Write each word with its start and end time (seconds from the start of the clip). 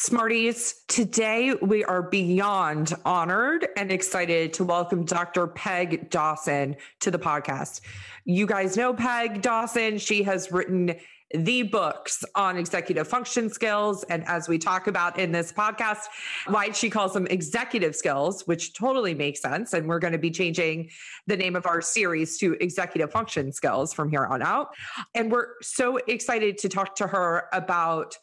Smarties, 0.00 0.84
today 0.86 1.54
we 1.54 1.84
are 1.84 2.02
beyond 2.02 2.94
honored 3.04 3.66
and 3.76 3.90
excited 3.90 4.52
to 4.52 4.62
welcome 4.62 5.04
Dr. 5.04 5.48
Peg 5.48 6.08
Dawson 6.08 6.76
to 7.00 7.10
the 7.10 7.18
podcast. 7.18 7.80
You 8.24 8.46
guys 8.46 8.76
know 8.76 8.94
Peg 8.94 9.42
Dawson. 9.42 9.98
She 9.98 10.22
has 10.22 10.52
written 10.52 10.94
the 11.34 11.64
books 11.64 12.24
on 12.36 12.56
executive 12.56 13.08
function 13.08 13.50
skills. 13.50 14.04
And 14.04 14.24
as 14.28 14.48
we 14.48 14.56
talk 14.56 14.86
about 14.86 15.18
in 15.18 15.32
this 15.32 15.52
podcast, 15.52 16.04
why 16.46 16.70
she 16.70 16.90
calls 16.90 17.12
them 17.12 17.26
executive 17.26 17.96
skills, 17.96 18.46
which 18.46 18.74
totally 18.74 19.14
makes 19.14 19.40
sense. 19.40 19.72
And 19.72 19.88
we're 19.88 19.98
going 19.98 20.12
to 20.12 20.18
be 20.18 20.30
changing 20.30 20.90
the 21.26 21.36
name 21.36 21.56
of 21.56 21.66
our 21.66 21.80
series 21.82 22.38
to 22.38 22.52
executive 22.60 23.10
function 23.10 23.50
skills 23.50 23.92
from 23.92 24.10
here 24.10 24.26
on 24.26 24.42
out. 24.42 24.68
And 25.16 25.32
we're 25.32 25.54
so 25.60 25.96
excited 25.96 26.56
to 26.58 26.68
talk 26.68 26.94
to 26.94 27.08
her 27.08 27.48
about 27.52 28.16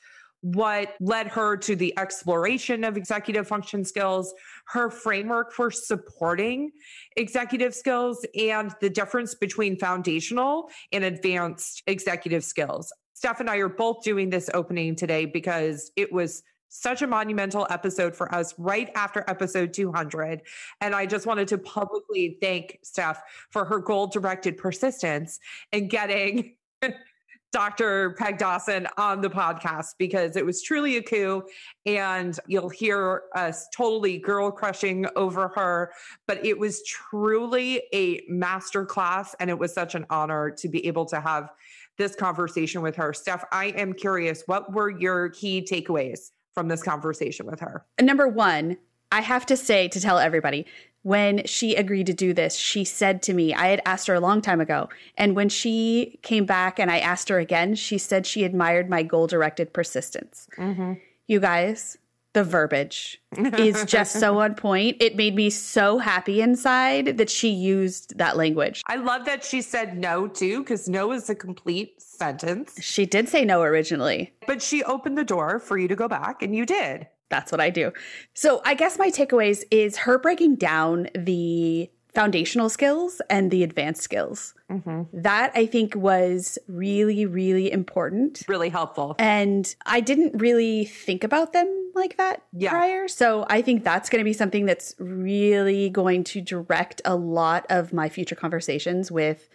what 0.46 0.94
led 1.00 1.28
her 1.28 1.58
to 1.58 1.76
the 1.76 1.92
exploration 1.98 2.84
of 2.84 2.98
executive 2.98 3.48
function 3.48 3.84
skills, 3.84 4.32
her 4.66 4.92
framework 4.92 5.52
for 5.52 5.72
supporting 5.72 6.70
executive 7.18 7.74
skills, 7.74 8.24
and 8.40 8.72
the 8.80 8.90
difference 8.90 9.34
between 9.34 9.76
foundational 9.76 10.70
and 10.92 11.04
advanced 11.04 11.82
executive 11.88 12.44
skills. 12.44 12.94
Steph 13.14 13.40
and 13.40 13.50
I 13.50 13.58
are 13.58 13.70
both 13.70 14.04
doing 14.04 14.30
this 14.30 14.48
opening 14.54 14.96
today 14.96 15.26
because 15.26 15.92
it 15.96 16.14
was 16.14 16.44
such 16.70 17.02
a 17.02 17.08
monumental 17.08 17.66
episode 17.72 18.16
for 18.16 18.34
us 18.34 18.54
right 18.60 18.92
after 18.94 19.24
episode 19.28 19.74
200. 19.74 20.44
And 20.80 20.94
I 20.94 21.08
just 21.08 21.26
wanted 21.26 21.48
to 21.48 21.58
publicly 21.58 22.38
thank 22.40 22.78
Steph 22.84 23.20
for 23.50 23.66
her 23.66 23.80
goal 23.80 24.06
directed 24.06 24.58
persistence 24.58 25.40
in 25.72 25.88
getting 25.88 26.54
Dr. 27.56 28.12
Peg 28.18 28.38
Dawson 28.38 28.86
on 28.98 29.22
the 29.22 29.30
podcast 29.30 29.96
because 29.98 30.36
it 30.36 30.46
was 30.46 30.62
truly 30.62 30.98
a 30.98 31.02
coup. 31.02 31.42
And 31.86 32.38
you'll 32.48 32.68
hear 32.68 33.22
us 33.34 33.70
totally 33.74 34.18
girl 34.18 34.52
crushing 34.52 35.06
over 35.16 35.48
her. 35.56 35.94
But 36.28 36.46
it 36.46 36.60
was 36.60 36.84
truly 36.84 37.82
a 37.94 38.22
master 38.28 38.84
class. 38.84 39.38
And 39.40 39.50
it 39.50 39.58
was 39.58 39.74
such 39.74 39.96
an 39.96 40.06
honor 40.10 40.52
to 40.52 40.68
be 40.68 40.86
able 40.86 41.06
to 41.06 41.22
have 41.22 41.50
this 41.98 42.14
conversation 42.14 42.82
with 42.82 42.98
her. 42.98 43.14
Steph, 43.14 43.46
I 43.54 43.68
am 43.68 43.94
curious, 43.94 44.44
what 44.48 44.74
were 44.74 44.90
your 44.90 45.30
key 45.30 45.66
takeaways 45.66 46.32
from 46.54 46.68
this 46.68 46.84
conversation 46.84 47.46
with 47.46 47.62
her? 47.62 47.86
Number 48.02 48.28
one, 48.28 48.76
I 49.14 49.22
have 49.22 49.46
to 49.46 49.56
say 49.56 49.88
to 49.88 50.02
tell 50.02 50.20
everybody 50.20 50.66
when 51.06 51.46
she 51.46 51.76
agreed 51.76 52.08
to 52.08 52.16
do 52.16 52.34
this, 52.34 52.56
she 52.56 52.84
said 52.84 53.22
to 53.22 53.32
me, 53.32 53.54
I 53.54 53.68
had 53.68 53.80
asked 53.86 54.08
her 54.08 54.16
a 54.16 54.20
long 54.20 54.42
time 54.42 54.60
ago. 54.60 54.90
And 55.20 55.36
when 55.36 55.50
she 55.50 56.18
came 56.24 56.48
back 56.48 56.80
and 56.80 56.90
I 56.90 56.98
asked 56.98 57.30
her 57.30 57.38
again, 57.38 57.76
she 57.76 58.00
said 58.00 58.26
she 58.26 58.44
admired 58.44 58.90
my 58.90 59.04
goal 59.04 59.28
directed 59.28 59.72
persistence. 59.72 60.48
Mm-hmm. 60.58 60.94
You 61.28 61.40
guys, 61.40 62.00
the 62.34 62.44
verbiage 62.44 63.22
is 63.38 63.86
just 63.86 64.20
so 64.20 64.40
on 64.42 64.56
point. 64.56 64.98
It 65.00 65.16
made 65.16 65.36
me 65.36 65.52
so 65.52 66.00
happy 66.00 66.42
inside 66.42 67.20
that 67.20 67.30
she 67.30 67.50
used 67.50 68.18
that 68.18 68.36
language. 68.36 68.82
I 68.88 68.96
love 68.96 69.26
that 69.26 69.46
she 69.46 69.62
said 69.62 70.00
no 70.00 70.28
too, 70.28 70.64
because 70.64 70.90
no 70.90 71.12
is 71.12 71.30
a 71.30 71.36
complete 71.36 72.02
sentence. 72.02 72.82
She 72.82 73.06
did 73.06 73.30
say 73.30 73.46
no 73.46 73.62
originally, 73.62 74.34
but 74.48 74.60
she 74.60 74.84
opened 74.84 75.20
the 75.20 75.24
door 75.24 75.60
for 75.60 75.78
you 75.78 75.88
to 75.88 75.96
go 75.96 76.08
back, 76.08 76.42
and 76.42 76.56
you 76.56 76.66
did 76.66 77.06
that's 77.30 77.52
what 77.52 77.62
I 77.62 77.70
do. 77.70 77.92
So 78.34 78.62
I 78.66 78.74
guess 78.74 78.98
my 78.98 79.10
takeaways 79.10 79.64
is 79.72 79.98
her 79.98 80.18
breaking 80.18 80.56
down 80.56 81.10
the 81.16 81.90
foundational 82.16 82.70
skills 82.70 83.22
and 83.30 83.52
the 83.52 83.62
advanced 83.62 84.02
skills. 84.02 84.54
Mm-hmm. 84.72 85.04
That 85.22 85.52
I 85.54 85.66
think 85.66 85.96
was 85.96 86.58
really, 86.68 87.26
really 87.26 87.72
important. 87.72 88.44
Really 88.48 88.70
helpful. 88.70 89.16
And 89.20 89.76
I 89.86 90.00
didn't 90.00 90.40
really 90.42 90.86
think 90.86 91.24
about 91.24 91.52
them 91.52 91.92
like 91.94 92.18
that 92.18 92.44
yeah. 92.54 92.70
prior. 92.70 93.08
So 93.08 93.46
I 93.50 93.62
think 93.62 93.84
that's 93.84 94.10
going 94.10 94.22
to 94.22 94.26
be 94.26 94.34
something 94.34 94.66
that's 94.66 94.96
really 94.98 95.90
going 95.90 96.24
to 96.26 96.42
direct 96.42 97.02
a 97.04 97.16
lot 97.16 97.66
of 97.70 97.92
my 97.92 98.08
future 98.08 98.36
conversations 98.36 99.12
with 99.12 99.50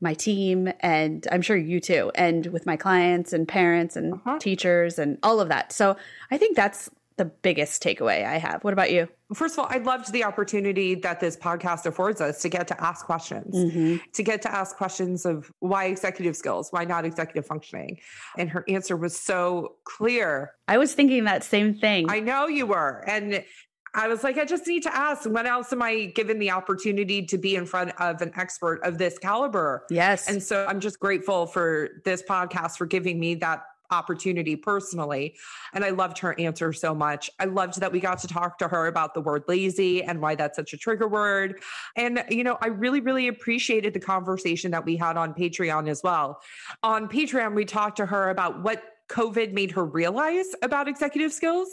my 0.00 0.14
team 0.14 0.70
and 0.80 1.26
I'm 1.30 1.42
sure 1.42 1.56
you 1.56 1.80
too, 1.80 2.10
and 2.14 2.46
with 2.46 2.66
my 2.66 2.76
clients 2.76 3.32
and 3.32 3.46
parents 3.46 3.96
and 3.96 4.14
uh-huh. 4.14 4.38
teachers 4.38 4.98
and 4.98 5.16
all 5.22 5.40
of 5.40 5.48
that. 5.48 5.72
So 5.72 5.96
I 6.30 6.38
think 6.38 6.56
that's 6.56 6.90
the 7.16 7.24
biggest 7.24 7.82
takeaway 7.82 8.24
I 8.26 8.38
have. 8.38 8.64
What 8.64 8.72
about 8.72 8.90
you? 8.90 9.08
First 9.34 9.54
of 9.54 9.60
all, 9.60 9.66
I 9.70 9.78
loved 9.78 10.12
the 10.12 10.24
opportunity 10.24 10.94
that 10.96 11.20
this 11.20 11.36
podcast 11.36 11.86
affords 11.86 12.20
us 12.20 12.42
to 12.42 12.48
get 12.48 12.68
to 12.68 12.82
ask 12.82 13.06
questions, 13.06 13.54
mm-hmm. 13.54 13.96
to 14.12 14.22
get 14.22 14.42
to 14.42 14.54
ask 14.54 14.76
questions 14.76 15.24
of 15.24 15.50
why 15.60 15.86
executive 15.86 16.36
skills, 16.36 16.68
why 16.70 16.84
not 16.84 17.04
executive 17.04 17.46
functioning. 17.46 17.98
And 18.36 18.50
her 18.50 18.64
answer 18.68 18.96
was 18.96 19.18
so 19.18 19.76
clear. 19.84 20.52
I 20.68 20.78
was 20.78 20.94
thinking 20.94 21.24
that 21.24 21.44
same 21.44 21.74
thing. 21.74 22.10
I 22.10 22.20
know 22.20 22.46
you 22.46 22.66
were. 22.66 23.04
And 23.06 23.44
I 23.94 24.08
was 24.08 24.24
like, 24.24 24.38
I 24.38 24.46
just 24.46 24.66
need 24.66 24.82
to 24.84 24.94
ask, 24.94 25.28
when 25.28 25.46
else 25.46 25.70
am 25.72 25.82
I 25.82 26.06
given 26.14 26.38
the 26.38 26.50
opportunity 26.50 27.26
to 27.26 27.36
be 27.36 27.56
in 27.56 27.66
front 27.66 27.92
of 28.00 28.22
an 28.22 28.32
expert 28.36 28.80
of 28.84 28.96
this 28.96 29.18
caliber? 29.18 29.84
Yes. 29.90 30.28
And 30.28 30.42
so 30.42 30.64
I'm 30.66 30.80
just 30.80 30.98
grateful 30.98 31.46
for 31.46 32.00
this 32.04 32.22
podcast 32.22 32.78
for 32.78 32.86
giving 32.86 33.20
me 33.20 33.34
that 33.36 33.64
opportunity 33.92 34.56
personally. 34.56 35.36
And 35.74 35.84
I 35.84 35.90
loved 35.90 36.18
her 36.18 36.38
answer 36.40 36.72
so 36.72 36.94
much. 36.94 37.30
I 37.38 37.44
loved 37.44 37.80
that 37.80 37.92
we 37.92 38.00
got 38.00 38.18
to 38.20 38.28
talk 38.28 38.58
to 38.58 38.68
her 38.68 38.86
about 38.86 39.14
the 39.14 39.20
word 39.20 39.44
lazy 39.46 40.02
and 40.02 40.20
why 40.20 40.34
that's 40.34 40.56
such 40.56 40.72
a 40.72 40.76
trigger 40.76 41.06
word. 41.06 41.60
And, 41.96 42.24
you 42.28 42.42
know, 42.42 42.58
I 42.60 42.68
really, 42.68 43.00
really 43.00 43.28
appreciated 43.28 43.94
the 43.94 44.00
conversation 44.00 44.70
that 44.72 44.84
we 44.84 44.96
had 44.96 45.16
on 45.16 45.34
Patreon 45.34 45.88
as 45.88 46.02
well. 46.02 46.40
On 46.82 47.08
Patreon, 47.08 47.54
we 47.54 47.64
talked 47.64 47.98
to 47.98 48.06
her 48.06 48.30
about 48.30 48.62
what 48.62 48.82
COVID 49.08 49.52
made 49.52 49.70
her 49.72 49.84
realize 49.84 50.46
about 50.62 50.88
executive 50.88 51.32
skills. 51.32 51.68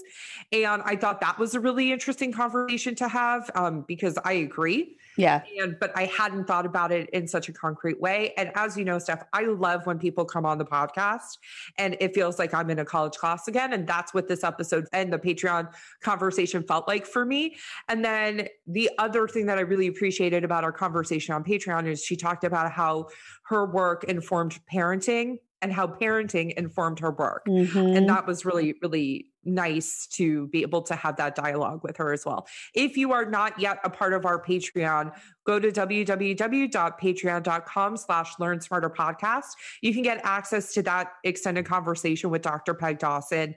And 0.52 0.82
I 0.84 0.96
thought 0.96 1.22
that 1.22 1.40
was 1.40 1.56
a 1.56 1.60
really 1.60 1.92
interesting 1.92 2.34
conversation 2.34 2.96
to 2.96 3.08
have 3.08 3.50
um, 3.56 3.86
because 3.88 4.18
I 4.26 4.34
agree. 4.34 4.98
Yeah. 5.20 5.44
And 5.60 5.76
but 5.82 5.92
I 5.98 6.06
hadn't 6.06 6.46
thought 6.46 6.66
about 6.66 6.94
it 6.94 7.10
in 7.10 7.28
such 7.28 7.50
a 7.50 7.52
concrete 7.52 8.00
way. 8.00 8.34
And 8.38 8.52
as 8.56 8.78
you 8.78 8.86
know, 8.86 8.98
Steph, 9.00 9.26
I 9.34 9.44
love 9.44 9.86
when 9.86 10.00
people 10.00 10.24
come 10.24 10.46
on 10.46 10.58
the 10.58 10.64
podcast 10.64 11.40
and 11.78 11.98
it 12.00 12.16
feels 12.16 12.40
like 12.40 12.54
I'm 12.54 12.70
in 12.70 12.80
a 12.80 12.86
college 12.86 13.16
class 13.16 13.50
again. 13.50 13.74
And 13.74 13.86
that's 13.86 14.14
what 14.14 14.30
this 14.30 14.46
episode 14.46 14.88
and 14.94 15.12
the 15.12 15.20
Patreon 15.20 15.74
conversation 16.02 16.64
felt 16.64 16.88
like 16.88 17.06
for 17.06 17.26
me. 17.26 17.58
And 17.90 18.04
then 18.04 18.48
the 18.66 18.90
other 18.98 19.28
thing 19.28 19.46
that 19.48 19.58
I 19.58 19.62
really 19.62 19.88
appreciated 19.88 20.46
about 20.46 20.64
our 20.64 20.72
conversation 20.72 21.36
on 21.36 21.44
Patreon 21.44 21.86
is 21.86 22.02
she 22.02 22.16
talked 22.16 22.46
about 22.46 22.72
how 22.72 23.10
her 23.48 23.66
work 23.70 24.06
informed 24.06 24.58
parenting 24.74 25.40
and 25.62 25.74
how 25.74 25.88
parenting 25.88 26.54
informed 26.54 27.00
her 27.00 27.12
work. 27.12 27.46
Mm-hmm. 27.48 27.78
And 27.78 28.10
that 28.10 28.26
was 28.26 28.46
really, 28.46 28.76
really 28.82 29.26
nice 29.44 30.08
to 30.08 30.48
be 30.48 30.62
able 30.62 30.82
to 30.84 30.96
have 30.96 31.18
that 31.18 31.36
dialogue 31.36 31.82
with 31.84 31.98
her 31.98 32.14
as 32.14 32.26
well. 32.26 32.48
If 32.74 32.96
you 32.98 33.12
are 33.14 33.26
not 33.26 33.60
yet 33.60 33.78
a 33.84 33.90
part 33.90 34.14
of 34.14 34.26
our 34.26 34.42
Patreon, 34.42 35.14
go 35.46 35.60
to 35.60 35.70
www.patreon.com 35.72 37.98
slash 37.98 38.40
learn 38.40 38.62
smarter 38.62 38.90
podcast. 38.90 39.52
You 39.82 39.94
can 39.94 40.04
get 40.04 40.22
access 40.24 40.74
to 40.74 40.82
that 40.84 41.12
extended 41.24 41.66
conversation 41.66 42.30
with 42.30 42.42
Dr. 42.42 42.74
Peg 42.74 43.00
Dawson 43.00 43.56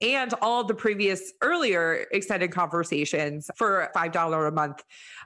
and 0.00 0.34
all 0.42 0.64
the 0.64 0.74
previous 0.74 1.32
earlier 1.42 2.06
extended 2.12 2.50
conversations 2.50 3.50
for 3.56 3.90
$5 3.96 4.48
a 4.48 4.50
month 4.50 4.82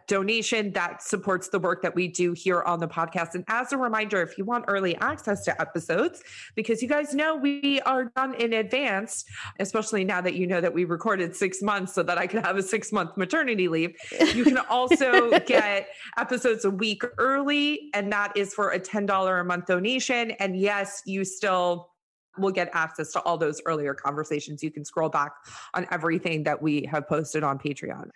donation 0.06 0.72
that 0.72 1.02
supports 1.02 1.48
the 1.48 1.58
work 1.58 1.82
that 1.82 1.94
we 1.94 2.08
do 2.08 2.32
here 2.32 2.62
on 2.62 2.80
the 2.80 2.88
podcast. 2.88 3.34
And 3.34 3.44
as 3.48 3.72
a 3.72 3.76
reminder, 3.78 4.22
if 4.22 4.36
you 4.38 4.44
want 4.44 4.64
early 4.68 4.96
access 4.96 5.44
to 5.44 5.60
episodes, 5.60 6.22
because 6.54 6.82
you 6.82 6.88
guys 6.88 7.14
know 7.14 7.36
we 7.36 7.80
are 7.82 8.06
done 8.16 8.34
in 8.34 8.52
advance, 8.54 9.24
especially 9.58 10.04
now 10.04 10.20
that 10.20 10.34
you 10.34 10.46
know 10.46 10.60
that 10.60 10.72
we 10.72 10.84
recorded 10.84 11.34
six 11.36 11.62
months 11.62 11.94
so 11.94 12.02
that 12.02 12.18
I 12.18 12.26
could 12.26 12.44
have 12.44 12.56
a 12.56 12.62
six 12.62 12.92
month 12.92 13.16
maternity 13.16 13.68
leave, 13.68 13.96
you 14.34 14.44
can 14.44 14.58
also 14.68 15.38
get 15.46 15.88
episodes 16.16 16.64
a 16.64 16.70
week 16.70 17.02
early. 17.18 17.90
And 17.94 18.12
that 18.12 18.36
is 18.36 18.52
for 18.52 18.70
a 18.70 18.80
$10 18.80 19.40
a 19.40 19.44
month 19.44 19.66
donation. 19.66 20.32
And 20.32 20.58
yes, 20.58 21.02
you 21.06 21.24
still 21.24 21.89
will 22.38 22.50
get 22.50 22.70
access 22.72 23.12
to 23.12 23.20
all 23.22 23.36
those 23.36 23.60
earlier 23.66 23.94
conversations. 23.94 24.62
You 24.62 24.70
can 24.70 24.84
scroll 24.84 25.08
back 25.08 25.32
on 25.74 25.86
everything 25.90 26.44
that 26.44 26.60
we 26.60 26.84
have 26.90 27.08
posted 27.08 27.42
on 27.42 27.58
Patreon. 27.58 28.10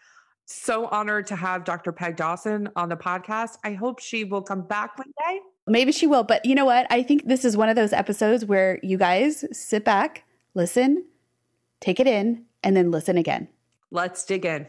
So 0.47 0.87
honored 0.87 1.27
to 1.29 1.37
have 1.37 1.65
Dr. 1.65 1.91
Peg 1.93 2.17
Dawson 2.17 2.69
on 2.77 2.89
the 2.89 2.97
podcast. 2.97 3.56
I 3.65 3.73
hope 3.73 3.99
she 3.99 4.25
will 4.25 4.43
come 4.43 4.62
back 4.62 4.99
one 4.99 5.12
day. 5.27 5.41
Maybe 5.67 5.93
she 5.93 6.06
will, 6.06 6.23
but 6.23 6.44
you 6.44 6.55
know 6.55 6.67
what? 6.67 6.87
I 6.91 7.03
think 7.03 7.27
this 7.27 7.44
is 7.44 7.56
one 7.56 7.71
of 7.71 7.77
those 7.77 7.94
episodes 7.94 8.44
where 8.44 8.79
you 8.83 8.99
guys 8.99 9.44
sit 9.53 9.85
back, 9.85 10.25
listen, 10.53 11.06
take 11.81 11.99
it 11.99 12.06
in, 12.06 12.44
and 12.62 12.77
then 12.77 12.91
listen 12.91 13.17
again. 13.17 13.49
Let's 13.91 14.25
dig 14.25 14.44
in. 14.44 14.67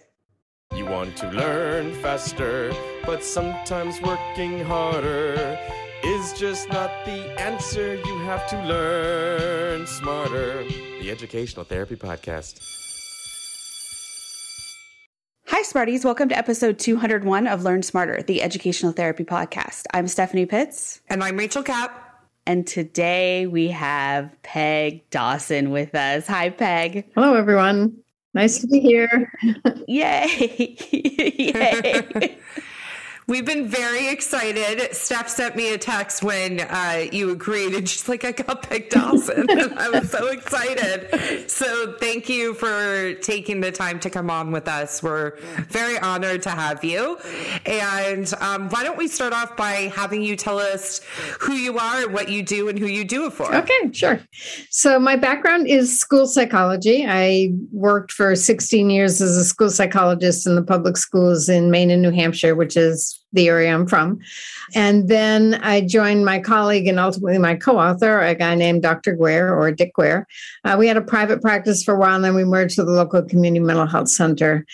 You 0.73 0.85
want 0.85 1.17
to 1.17 1.29
learn 1.31 1.93
faster, 2.01 2.73
but 3.05 3.23
sometimes 3.23 4.01
working 4.01 4.63
harder 4.63 5.59
is 6.05 6.33
just 6.33 6.69
not 6.69 6.91
the 7.05 7.41
answer. 7.41 7.95
You 7.95 8.19
have 8.19 8.47
to 8.49 8.63
learn 8.67 9.87
smarter. 9.87 10.63
The 10.99 11.09
Educational 11.09 11.65
Therapy 11.65 11.95
Podcast. 11.95 12.61
Hi, 15.47 15.63
Smarties. 15.63 16.05
Welcome 16.05 16.29
to 16.29 16.37
episode 16.37 16.77
201 16.77 17.47
of 17.47 17.63
Learn 17.63 17.81
Smarter, 17.81 18.21
the 18.21 18.43
Educational 18.43 18.91
Therapy 18.91 19.23
Podcast. 19.23 19.85
I'm 19.95 20.07
Stephanie 20.07 20.45
Pitts. 20.45 21.01
And 21.09 21.23
I'm 21.23 21.37
Rachel 21.37 21.63
Kapp. 21.63 22.23
And 22.45 22.67
today 22.67 23.47
we 23.47 23.69
have 23.69 24.31
Peg 24.43 25.09
Dawson 25.09 25.71
with 25.71 25.95
us. 25.95 26.27
Hi, 26.27 26.51
Peg. 26.51 27.09
Hello, 27.15 27.33
everyone. 27.33 27.97
Nice 28.35 28.59
to 28.59 28.67
be 28.67 28.79
here. 28.79 29.31
Yay. 29.87 30.77
Yay. 30.91 32.37
We've 33.27 33.45
been 33.45 33.67
very 33.67 34.09
excited. 34.09 34.93
Steph 34.95 35.29
sent 35.29 35.55
me 35.55 35.73
a 35.73 35.79
text 35.79 36.21
when 36.21 36.59
uh, 36.59 37.07
you 37.11 37.31
agreed, 37.31 37.73
and 37.73 37.89
she's 37.89 38.07
like, 38.07 38.23
I 38.23 38.31
got 38.31 38.69
Peg 38.69 38.89
Dawson. 38.91 39.47
I 39.49 39.89
was 39.89 40.11
so 40.11 40.27
excited. 40.27 41.49
So, 41.49 41.95
thank 41.99 42.29
you 42.29 42.53
for 42.53 43.15
taking 43.15 43.61
the 43.61 43.71
time 43.71 43.99
to 44.01 44.11
come 44.11 44.29
on 44.29 44.51
with 44.51 44.67
us. 44.67 45.01
We're 45.01 45.37
very 45.69 45.97
honored 45.97 46.43
to 46.43 46.51
have 46.51 46.83
you. 46.83 47.17
And 47.65 48.31
um, 48.41 48.69
why 48.69 48.83
don't 48.83 48.97
we 48.97 49.07
start 49.07 49.33
off 49.33 49.57
by 49.57 49.91
having 49.95 50.21
you 50.21 50.35
tell 50.35 50.59
us 50.59 51.01
who 51.39 51.53
you 51.53 51.79
are 51.79 52.07
what 52.07 52.29
you 52.29 52.43
do 52.43 52.69
and 52.69 52.77
who 52.77 52.85
you 52.85 53.03
do 53.03 53.25
it 53.25 53.33
for? 53.33 53.53
Okay, 53.55 53.91
sure. 53.91 54.19
So, 54.69 54.99
my 54.99 55.15
background 55.15 55.67
is 55.67 55.99
school 55.99 56.27
psychology. 56.27 57.05
I 57.07 57.53
worked 57.71 58.11
for 58.11 58.35
16 58.35 58.91
years 58.91 59.19
as 59.19 59.35
a 59.35 59.43
school 59.43 59.71
psychologist 59.71 60.45
in 60.45 60.53
the 60.53 60.63
public 60.63 60.95
schools 60.95 61.49
in 61.49 61.71
Maine 61.71 61.89
and 61.89 62.03
New 62.03 62.11
Hampshire, 62.11 62.53
which 62.53 62.77
is 62.77 63.14
the 63.35 63.47
area 63.47 63.73
I'm 63.73 63.85
from. 63.87 64.19
And 64.73 65.07
then 65.07 65.55
I 65.55 65.81
joined 65.81 66.25
my 66.25 66.39
colleague 66.39 66.87
and 66.87 66.99
ultimately 66.99 67.37
my 67.37 67.55
co 67.55 67.77
author, 67.77 68.21
a 68.21 68.33
guy 68.33 68.55
named 68.55 68.81
Dr. 68.81 69.15
Guare 69.15 69.55
or 69.55 69.71
Dick 69.71 69.93
Guare. 69.95 70.25
Uh, 70.63 70.75
we 70.79 70.87
had 70.87 70.97
a 70.97 71.01
private 71.01 71.41
practice 71.41 71.83
for 71.83 71.95
a 71.95 71.99
while, 71.99 72.15
and 72.15 72.23
then 72.23 72.35
we 72.35 72.43
merged 72.43 72.77
with 72.77 72.87
the 72.87 72.93
local 72.93 73.21
community 73.21 73.63
mental 73.63 73.85
health 73.85 74.09
center 74.09 74.65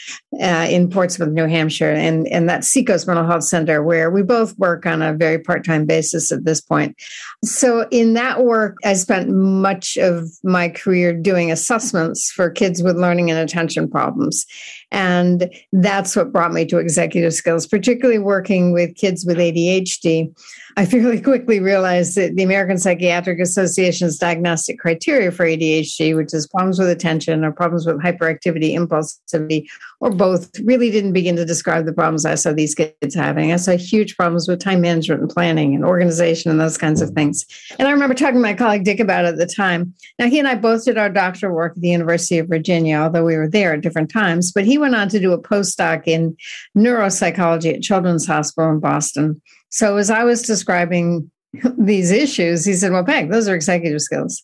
uh, 0.42 0.68
in 0.70 0.90
Portsmouth, 0.90 1.30
New 1.30 1.48
Hampshire. 1.48 1.92
And, 1.92 2.28
and 2.30 2.48
that's 2.48 2.68
Seacoast 2.68 3.08
Mental 3.08 3.26
Health 3.26 3.44
Center, 3.44 3.84
where 3.84 4.10
we 4.10 4.24
both 4.24 4.58
work 4.58 4.86
on 4.86 5.02
a 5.02 5.14
very 5.14 5.40
part 5.40 5.66
time 5.66 5.86
basis 5.86 6.32
at 6.32 6.46
this 6.46 6.62
point. 6.62 6.96
So, 7.44 7.88
in 7.92 8.14
that 8.14 8.44
work, 8.44 8.78
I 8.86 8.94
spent 8.94 9.30
much 9.30 9.98
of 9.98 10.30
my 10.44 10.70
career 10.70 11.14
doing 11.14 11.52
assessments 11.52 12.32
for 12.32 12.50
kids 12.50 12.82
with 12.82 12.98
learning 12.98 13.30
and 13.30 13.40
attention 13.40 13.90
problems. 13.90 14.46
And 14.92 15.50
that's 15.72 16.16
what 16.16 16.34
brought 16.34 16.52
me 16.52 16.66
to 16.66 16.78
executive 16.78 17.34
skills, 17.34 17.66
particularly 17.66 18.20
working 18.20 18.74
with 18.74 18.96
kids 18.96 19.26
with 19.26 19.38
ADHD. 19.38 20.34
I 20.78 20.86
fairly 20.86 21.20
quickly 21.22 21.60
realized 21.60 22.16
that 22.16 22.36
the 22.36 22.44
American 22.44 22.78
Psychiatric 22.78 23.40
Association's 23.40 24.18
diagnostic 24.18 24.80
criteria 24.80 25.32
for 25.32 25.46
ADHD, 25.46 26.16
which 26.16 26.34
is 26.34 26.48
problems 26.48 26.80
with 26.80 26.90
attention 26.90 27.44
or 27.44 27.52
problems 27.52 27.86
with 27.86 28.02
hyperactivity, 28.02 28.74
impulsivity, 28.76 29.68
or 30.00 30.12
both, 30.12 30.50
really 30.62 30.90
didn't 30.90 31.14
begin 31.14 31.36
to 31.36 31.46
describe 31.46 31.86
the 31.86 31.94
problems 31.94 32.26
I 32.26 32.36
saw 32.36 32.54
these 32.54 32.76
kids 32.76 33.16
having. 33.16 33.52
I 33.52 33.58
saw 33.58 33.78
huge 33.78 34.16
problems 34.16 34.48
with 34.48 34.60
time 34.60 34.82
management 34.82 35.22
and 35.22 35.30
planning 35.30 35.76
and 35.76 35.84
organization 35.84 36.52
and 36.52 36.60
those 36.60 36.78
kinds 36.78 37.02
of 37.02 37.10
things. 37.12 37.46
And 37.78 37.88
I 37.88 37.92
remember 37.92 38.16
talking 38.16 38.36
to 38.36 38.42
my 38.42 38.54
colleague 38.54 38.84
Dick 38.84 39.00
about 39.00 39.26
it 39.26 39.30
at 39.30 39.38
the 39.38 39.46
time. 39.46 39.94
Now, 40.20 40.28
he 40.28 40.40
and 40.40 40.48
I 40.48 40.56
both 40.56 40.86
did 40.86 40.98
our 40.98 41.10
doctoral 41.10 41.56
work 41.56 41.74
at 41.76 41.82
the 41.82 41.90
University 41.90 42.38
of 42.38 42.48
Virginia, 42.48 42.98
although 42.98 43.26
we 43.26 43.38
were 43.38 43.50
there 43.50 43.74
at 43.74 43.82
different 43.82 44.12
times. 44.12 44.52
But 44.52 44.66
he 44.66 44.78
went 44.78 44.96
on 44.96 45.10
to 45.10 45.20
do 45.20 45.34
a 45.34 45.42
postdoc 45.42 46.04
in 46.08 46.36
neuropsychology 46.78 47.74
at 47.74 47.82
Children's 47.82 48.26
Hospital 48.26 48.72
in 48.72 48.80
Boston. 48.80 49.42
So 49.72 49.98
as 49.98 50.10
I 50.12 50.24
was 50.24 50.44
describing 50.44 51.32
these 51.78 52.12
issues, 52.12 52.64
he 52.64 52.74
said, 52.74 52.92
Well, 52.92 53.06
Peg, 53.06 53.32
those 53.32 53.48
are 53.48 53.56
executive 53.56 54.02
skills. 54.02 54.44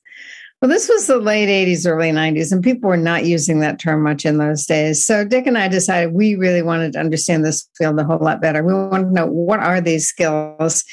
Well, 0.62 0.70
this 0.70 0.90
was 0.90 1.06
the 1.06 1.20
late 1.20 1.50
80s, 1.50 1.88
early 1.88 2.10
90s, 2.10 2.52
and 2.52 2.64
people 2.64 2.90
were 2.90 2.98
not 2.98 3.26
using 3.26 3.60
that 3.60 3.78
term 3.78 4.02
much 4.02 4.26
in 4.26 4.40
those 4.40 4.66
days. 4.66 5.06
So 5.06 5.24
Dick 5.24 5.46
and 5.46 5.56
I 5.56 5.68
decided 5.68 6.14
we 6.14 6.34
really 6.34 6.64
wanted 6.64 6.94
to 6.94 7.00
understand 7.00 7.46
this 7.46 7.70
field 7.78 8.00
a 8.00 8.04
whole 8.04 8.18
lot 8.18 8.42
better. 8.42 8.64
We 8.64 8.74
wanted 8.74 9.06
to 9.06 9.14
know 9.14 9.28
what 9.28 9.60
are 9.60 9.80
these 9.82 10.08
skills, 10.08 10.84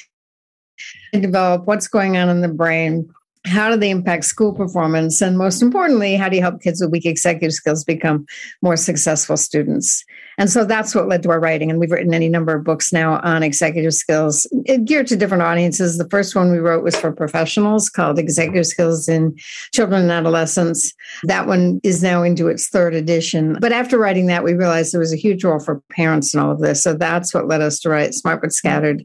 develop 1.15 1.67
what's 1.67 1.89
going 1.89 2.19
on 2.19 2.29
in 2.29 2.43
the 2.43 2.49
brain, 2.49 3.09
how 3.47 3.71
do 3.71 3.77
they 3.77 3.91
impact 3.91 4.25
school 4.25 4.55
performance, 4.55 5.21
and 5.21 5.37
most 5.37 5.63
importantly, 5.63 6.17
how 6.17 6.29
do 6.29 6.37
you 6.37 6.43
help 6.43 6.63
kids 6.63 6.81
with 6.81 6.91
weak 6.91 7.07
executive 7.07 7.53
skills 7.53 7.85
become 7.85 8.27
more 8.63 8.77
successful 8.77 9.37
students? 9.37 10.05
And 10.39 10.51
so 10.51 10.65
that's 10.65 10.95
what 10.95 11.09
led 11.09 11.23
to 11.23 11.31
our 11.31 11.39
writing. 11.39 11.71
And 11.71 11.79
we've 11.79 11.91
written 11.91 12.13
any 12.13 12.29
number 12.29 12.57
of 12.57 12.65
books 12.65 12.93
now 12.93 13.21
on 13.23 13.43
executive 13.43 13.95
skills 13.95 14.47
geared 14.85 15.07
to 15.09 15.17
different 15.17 15.45
audiences. 15.45 15.97
The 15.97 16.09
first 16.09 16.35
one 16.35 16.51
we 16.51 16.59
wrote 16.59 16.83
was 16.83 16.97
for 16.97 17.13
professionals 17.13 17.89
called 17.89 18.19
Executive 18.19 18.67
Skills 18.67 19.09
in 19.09 19.37
Children 19.73 20.03
and 20.03 20.11
Adolescents. 20.11 20.93
That 21.25 21.47
one 21.47 21.81
is 21.85 22.03
now 22.03 22.23
into 22.23 22.49
its 22.49 22.69
third 22.69 22.95
edition. 22.95 23.59
But 23.61 23.73
after 23.73 23.99
writing 23.99 24.27
that, 24.27 24.43
we 24.43 24.55
realized 24.55 24.93
there 24.93 25.01
was 25.01 25.13
a 25.13 25.17
huge 25.17 25.45
role 25.45 25.61
for 25.61 25.83
parents 25.91 26.35
in 26.35 26.41
all 26.41 26.51
of 26.51 26.61
this. 26.61 26.83
So 26.83 26.95
that's 26.95 27.33
what 27.33 27.47
led 27.47 27.61
us 27.61 27.79
to 27.81 27.91
write 27.91 28.15
Smart 28.15 28.41
but 28.41 28.53
Scattered. 28.53 29.05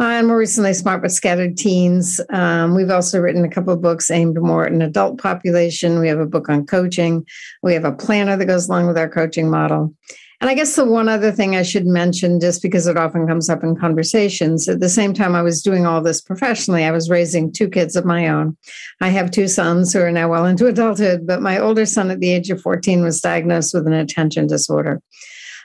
Uh, 0.00 0.04
and 0.04 0.26
more 0.26 0.38
recently, 0.38 0.74
Smart 0.74 1.02
but 1.02 1.12
Scattered 1.12 1.56
Teens. 1.56 2.20
Um, 2.30 2.74
we've 2.74 2.90
also 2.90 3.20
written 3.20 3.44
a 3.44 3.50
couple 3.50 3.73
of 3.74 3.82
books 3.82 4.10
aimed 4.10 4.40
more 4.40 4.66
at 4.66 4.72
an 4.72 4.82
adult 4.82 5.18
population. 5.18 5.98
We 6.00 6.08
have 6.08 6.18
a 6.18 6.26
book 6.26 6.48
on 6.48 6.66
coaching. 6.66 7.26
We 7.62 7.74
have 7.74 7.84
a 7.84 7.92
planner 7.92 8.36
that 8.36 8.46
goes 8.46 8.68
along 8.68 8.86
with 8.86 8.98
our 8.98 9.08
coaching 9.08 9.50
model. 9.50 9.94
And 10.40 10.50
I 10.50 10.54
guess 10.54 10.76
the 10.76 10.84
one 10.84 11.08
other 11.08 11.32
thing 11.32 11.56
I 11.56 11.62
should 11.62 11.86
mention, 11.86 12.40
just 12.40 12.60
because 12.60 12.86
it 12.86 12.98
often 12.98 13.26
comes 13.26 13.48
up 13.48 13.62
in 13.62 13.76
conversations, 13.76 14.68
at 14.68 14.80
the 14.80 14.88
same 14.88 15.14
time 15.14 15.34
I 15.34 15.42
was 15.42 15.62
doing 15.62 15.86
all 15.86 16.02
this 16.02 16.20
professionally, 16.20 16.84
I 16.84 16.90
was 16.90 17.08
raising 17.08 17.52
two 17.52 17.68
kids 17.68 17.96
of 17.96 18.04
my 18.04 18.28
own. 18.28 18.56
I 19.00 19.08
have 19.08 19.30
two 19.30 19.48
sons 19.48 19.92
who 19.92 20.00
are 20.00 20.12
now 20.12 20.28
well 20.28 20.44
into 20.44 20.66
adulthood, 20.66 21.26
but 21.26 21.40
my 21.40 21.58
older 21.58 21.86
son 21.86 22.10
at 22.10 22.20
the 22.20 22.30
age 22.30 22.50
of 22.50 22.60
14 22.60 23.02
was 23.02 23.20
diagnosed 23.20 23.72
with 23.72 23.86
an 23.86 23.92
attention 23.92 24.46
disorder. 24.46 25.00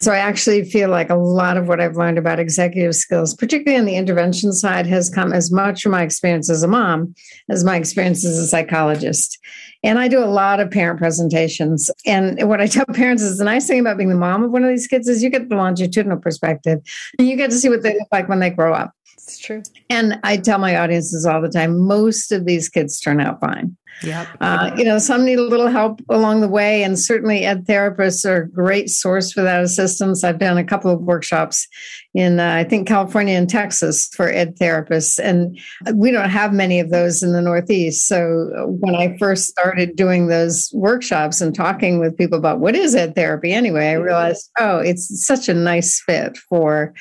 So 0.01 0.13
I 0.13 0.17
actually 0.17 0.63
feel 0.63 0.89
like 0.89 1.09
a 1.09 1.15
lot 1.15 1.57
of 1.57 1.67
what 1.67 1.81
I've 1.81 1.97
learned 1.97 2.17
about 2.17 2.39
executive 2.39 2.95
skills, 2.95 3.35
particularly 3.35 3.77
on 3.77 3.85
the 3.85 3.97
intervention 3.97 4.53
side, 4.53 4.85
has 4.87 5.09
come 5.09 5.33
as 5.33 5.51
much 5.51 5.81
from 5.81 5.91
my 5.91 6.03
experience 6.03 6.49
as 6.49 6.63
a 6.63 6.67
mom 6.67 7.13
as 7.49 7.63
my 7.63 7.75
experience 7.75 8.23
as 8.25 8.37
a 8.37 8.47
psychologist. 8.47 9.37
And 9.83 9.99
I 9.99 10.07
do 10.07 10.23
a 10.23 10.25
lot 10.25 10.59
of 10.59 10.71
parent 10.71 10.99
presentations. 10.99 11.91
And 12.05 12.47
what 12.47 12.61
I 12.61 12.67
tell 12.67 12.85
parents 12.93 13.23
is 13.23 13.37
the 13.37 13.43
nice 13.43 13.67
thing 13.67 13.79
about 13.79 13.97
being 13.97 14.09
the 14.09 14.15
mom 14.15 14.43
of 14.43 14.51
one 14.51 14.63
of 14.63 14.69
these 14.69 14.87
kids 14.87 15.07
is 15.07 15.21
you 15.21 15.29
get 15.29 15.49
the 15.49 15.55
longitudinal 15.55 16.19
perspective 16.19 16.79
and 17.17 17.27
you 17.27 17.35
get 17.35 17.49
to 17.51 17.57
see 17.57 17.69
what 17.69 17.83
they 17.83 17.93
look 17.93 18.07
like 18.11 18.29
when 18.29 18.39
they 18.39 18.49
grow 18.49 18.73
up. 18.73 18.93
It's 19.29 19.37
true. 19.37 19.61
And 19.89 20.19
I 20.23 20.37
tell 20.37 20.59
my 20.59 20.77
audiences 20.77 21.25
all 21.25 21.41
the 21.41 21.49
time 21.49 21.77
most 21.77 22.31
of 22.31 22.45
these 22.45 22.69
kids 22.69 22.99
turn 22.99 23.19
out 23.19 23.39
fine. 23.39 23.77
Yep. 24.03 24.27
Uh, 24.39 24.71
you 24.77 24.83
know, 24.83 24.97
some 24.97 25.25
need 25.25 25.39
a 25.39 25.43
little 25.43 25.67
help 25.67 26.01
along 26.09 26.41
the 26.41 26.47
way, 26.47 26.83
and 26.83 26.97
certainly 26.97 27.45
ed 27.45 27.65
therapists 27.65 28.25
are 28.25 28.43
a 28.43 28.49
great 28.49 28.89
source 28.89 29.31
for 29.31 29.41
that 29.41 29.61
assistance. 29.61 30.23
I've 30.23 30.39
done 30.39 30.57
a 30.57 30.63
couple 30.63 30.91
of 30.91 31.01
workshops 31.01 31.67
in, 32.13 32.39
uh, 32.39 32.53
I 32.53 32.63
think, 32.63 32.87
California 32.87 33.35
and 33.35 33.49
Texas 33.49 34.07
for 34.15 34.29
ed 34.29 34.57
therapists, 34.57 35.19
and 35.19 35.59
we 35.93 36.11
don't 36.11 36.29
have 36.29 36.53
many 36.53 36.79
of 36.79 36.91
those 36.91 37.21
in 37.21 37.33
the 37.33 37.41
Northeast. 37.41 38.07
So 38.07 38.77
when 38.79 38.95
I 38.95 39.17
first 39.17 39.47
started 39.47 39.95
doing 39.95 40.27
those 40.27 40.71
workshops 40.73 41.41
and 41.41 41.53
talking 41.53 41.99
with 41.99 42.17
people 42.17 42.37
about 42.37 42.59
what 42.59 42.75
is 42.75 42.95
ed 42.95 43.15
therapy 43.15 43.51
anyway, 43.51 43.89
I 43.89 43.93
realized, 43.93 44.49
oh, 44.59 44.79
it's 44.79 45.25
such 45.25 45.49
a 45.49 45.53
nice 45.53 46.01
fit 46.01 46.37
for 46.37 46.93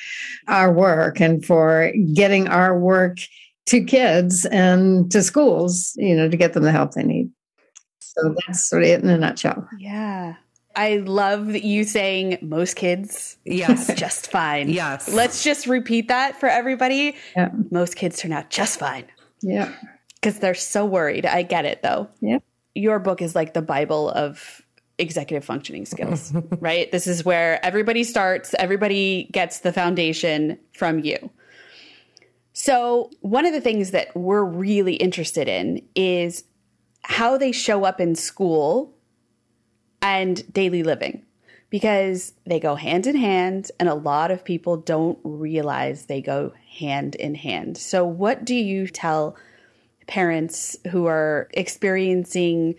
our 0.47 0.71
work 0.71 1.21
and 1.21 1.45
for 1.45 1.93
getting 2.13 2.47
our 2.47 2.77
work 2.77 3.17
to 3.69 3.83
kids 3.83 4.45
and 4.45 5.11
to 5.11 5.21
schools, 5.21 5.93
you 5.97 6.15
know, 6.15 6.29
to 6.29 6.37
get 6.37 6.53
them 6.53 6.63
the 6.63 6.71
help 6.71 6.91
they 6.93 7.03
need. 7.03 7.31
So 7.99 8.35
that's 8.47 8.67
sort 8.67 8.83
of 8.83 8.89
it 8.89 9.03
in 9.03 9.09
a 9.09 9.17
nutshell. 9.17 9.67
Yeah. 9.77 10.35
I 10.75 10.97
love 10.97 11.55
you 11.55 11.83
saying 11.83 12.37
most 12.41 12.75
kids 12.75 13.37
Yes. 13.45 13.93
just 13.95 14.31
fine. 14.31 14.69
Yes. 14.69 15.11
Let's 15.11 15.43
just 15.43 15.67
repeat 15.67 16.07
that 16.07 16.39
for 16.39 16.47
everybody. 16.47 17.15
Yeah. 17.35 17.49
Most 17.71 17.95
kids 17.95 18.19
turn 18.19 18.31
out 18.31 18.49
just 18.49 18.79
fine 18.79 19.05
Yeah. 19.41 19.73
because 20.15 20.39
they're 20.39 20.53
so 20.53 20.85
worried. 20.85 21.25
I 21.25 21.43
get 21.43 21.65
it 21.65 21.81
though. 21.81 22.07
Yeah. 22.21 22.39
Your 22.75 22.99
book 22.99 23.21
is 23.21 23.35
like 23.35 23.53
the 23.53 23.61
Bible 23.61 24.09
of 24.11 24.61
executive 24.97 25.43
functioning 25.45 25.85
skills, 25.85 26.33
right? 26.59 26.91
This 26.91 27.07
is 27.07 27.23
where 27.25 27.63
everybody 27.65 28.03
starts, 28.03 28.53
everybody 28.57 29.29
gets 29.31 29.59
the 29.59 29.71
foundation 29.73 30.57
from 30.73 30.99
you. 30.99 31.29
So, 32.61 33.09
one 33.21 33.45
of 33.45 33.53
the 33.53 33.61
things 33.61 33.91
that 33.91 34.13
we're 34.17 34.43
really 34.43 34.95
interested 34.95 35.47
in 35.47 35.81
is 35.95 36.43
how 37.03 37.37
they 37.37 37.53
show 37.53 37.85
up 37.85 38.01
in 38.01 38.15
school 38.15 38.97
and 40.01 40.43
daily 40.51 40.83
living 40.83 41.25
because 41.69 42.33
they 42.45 42.59
go 42.59 42.75
hand 42.75 43.07
in 43.07 43.15
hand, 43.15 43.71
and 43.79 43.87
a 43.87 43.93
lot 43.93 44.29
of 44.29 44.43
people 44.43 44.75
don't 44.75 45.17
realize 45.23 46.07
they 46.07 46.19
go 46.19 46.51
hand 46.69 47.15
in 47.15 47.33
hand. 47.33 47.77
So, 47.77 48.05
what 48.05 48.43
do 48.43 48.55
you 48.55 48.89
tell 48.89 49.37
parents 50.07 50.75
who 50.91 51.05
are 51.05 51.47
experiencing 51.53 52.75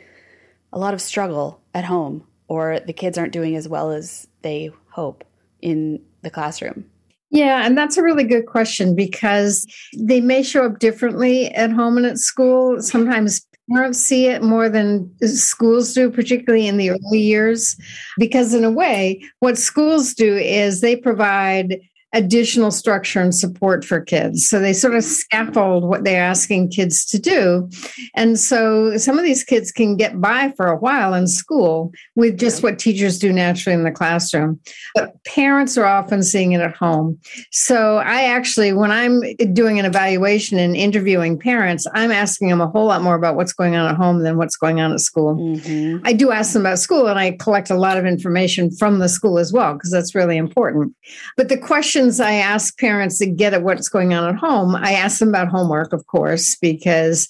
a 0.74 0.78
lot 0.78 0.92
of 0.92 1.00
struggle 1.00 1.62
at 1.72 1.86
home 1.86 2.26
or 2.48 2.80
the 2.80 2.92
kids 2.92 3.16
aren't 3.16 3.32
doing 3.32 3.56
as 3.56 3.66
well 3.66 3.92
as 3.92 4.28
they 4.42 4.70
hope 4.90 5.24
in 5.62 6.02
the 6.20 6.28
classroom? 6.28 6.84
Yeah, 7.30 7.64
and 7.64 7.78
that's 7.78 7.96
a 7.96 8.02
really 8.02 8.24
good 8.24 8.46
question 8.46 8.94
because 8.96 9.64
they 9.96 10.20
may 10.20 10.42
show 10.42 10.66
up 10.66 10.80
differently 10.80 11.48
at 11.54 11.70
home 11.70 11.96
and 11.96 12.06
at 12.06 12.18
school. 12.18 12.82
Sometimes 12.82 13.46
parents 13.72 14.00
see 14.00 14.26
it 14.26 14.42
more 14.42 14.68
than 14.68 15.08
schools 15.24 15.94
do, 15.94 16.10
particularly 16.10 16.66
in 16.66 16.76
the 16.76 16.90
early 16.90 17.20
years. 17.20 17.76
Because, 18.18 18.52
in 18.52 18.64
a 18.64 18.70
way, 18.70 19.22
what 19.38 19.56
schools 19.56 20.12
do 20.12 20.36
is 20.36 20.80
they 20.80 20.96
provide 20.96 21.80
additional 22.12 22.70
structure 22.70 23.20
and 23.20 23.34
support 23.34 23.84
for 23.84 24.00
kids. 24.00 24.48
So 24.48 24.58
they 24.58 24.72
sort 24.72 24.94
of 24.94 25.04
scaffold 25.04 25.84
what 25.84 26.02
they're 26.02 26.22
asking 26.22 26.70
kids 26.70 27.04
to 27.06 27.18
do. 27.18 27.70
And 28.16 28.38
so 28.38 28.96
some 28.96 29.18
of 29.18 29.24
these 29.24 29.44
kids 29.44 29.70
can 29.70 29.96
get 29.96 30.20
by 30.20 30.52
for 30.56 30.66
a 30.66 30.76
while 30.76 31.14
in 31.14 31.28
school 31.28 31.92
with 32.16 32.38
just 32.38 32.62
what 32.62 32.78
teachers 32.78 33.18
do 33.18 33.32
naturally 33.32 33.74
in 33.74 33.84
the 33.84 33.92
classroom. 33.92 34.58
But 34.94 35.22
parents 35.24 35.78
are 35.78 35.84
often 35.84 36.22
seeing 36.22 36.52
it 36.52 36.60
at 36.60 36.74
home. 36.74 37.18
So 37.52 37.98
I 37.98 38.22
actually, 38.24 38.72
when 38.72 38.90
I'm 38.90 39.20
doing 39.52 39.78
an 39.78 39.84
evaluation 39.84 40.58
and 40.58 40.74
interviewing 40.74 41.38
parents, 41.38 41.86
I'm 41.94 42.10
asking 42.10 42.48
them 42.48 42.60
a 42.60 42.66
whole 42.66 42.86
lot 42.86 43.02
more 43.02 43.14
about 43.14 43.36
what's 43.36 43.52
going 43.52 43.76
on 43.76 43.88
at 43.88 43.96
home 43.96 44.24
than 44.24 44.36
what's 44.36 44.56
going 44.56 44.80
on 44.80 44.92
at 44.92 45.00
school. 45.00 45.36
Mm-hmm. 45.36 46.04
I 46.04 46.12
do 46.12 46.32
ask 46.32 46.52
them 46.52 46.62
about 46.62 46.80
school 46.80 47.06
and 47.06 47.18
I 47.18 47.36
collect 47.38 47.70
a 47.70 47.76
lot 47.76 47.96
of 47.96 48.04
information 48.04 48.70
from 48.72 48.98
the 48.98 49.08
school 49.08 49.38
as 49.38 49.52
well, 49.52 49.74
because 49.74 49.92
that's 49.92 50.14
really 50.14 50.36
important. 50.36 50.94
But 51.36 51.48
the 51.48 51.58
questions 52.00 52.18
I 52.18 52.32
ask 52.32 52.78
parents 52.78 53.18
to 53.18 53.26
get 53.26 53.52
at 53.52 53.62
what's 53.62 53.90
going 53.90 54.14
on 54.14 54.34
at 54.34 54.40
home, 54.40 54.74
I 54.74 54.92
ask 54.92 55.18
them 55.18 55.28
about 55.28 55.48
homework, 55.48 55.92
of 55.92 56.06
course, 56.06 56.56
because 56.56 57.28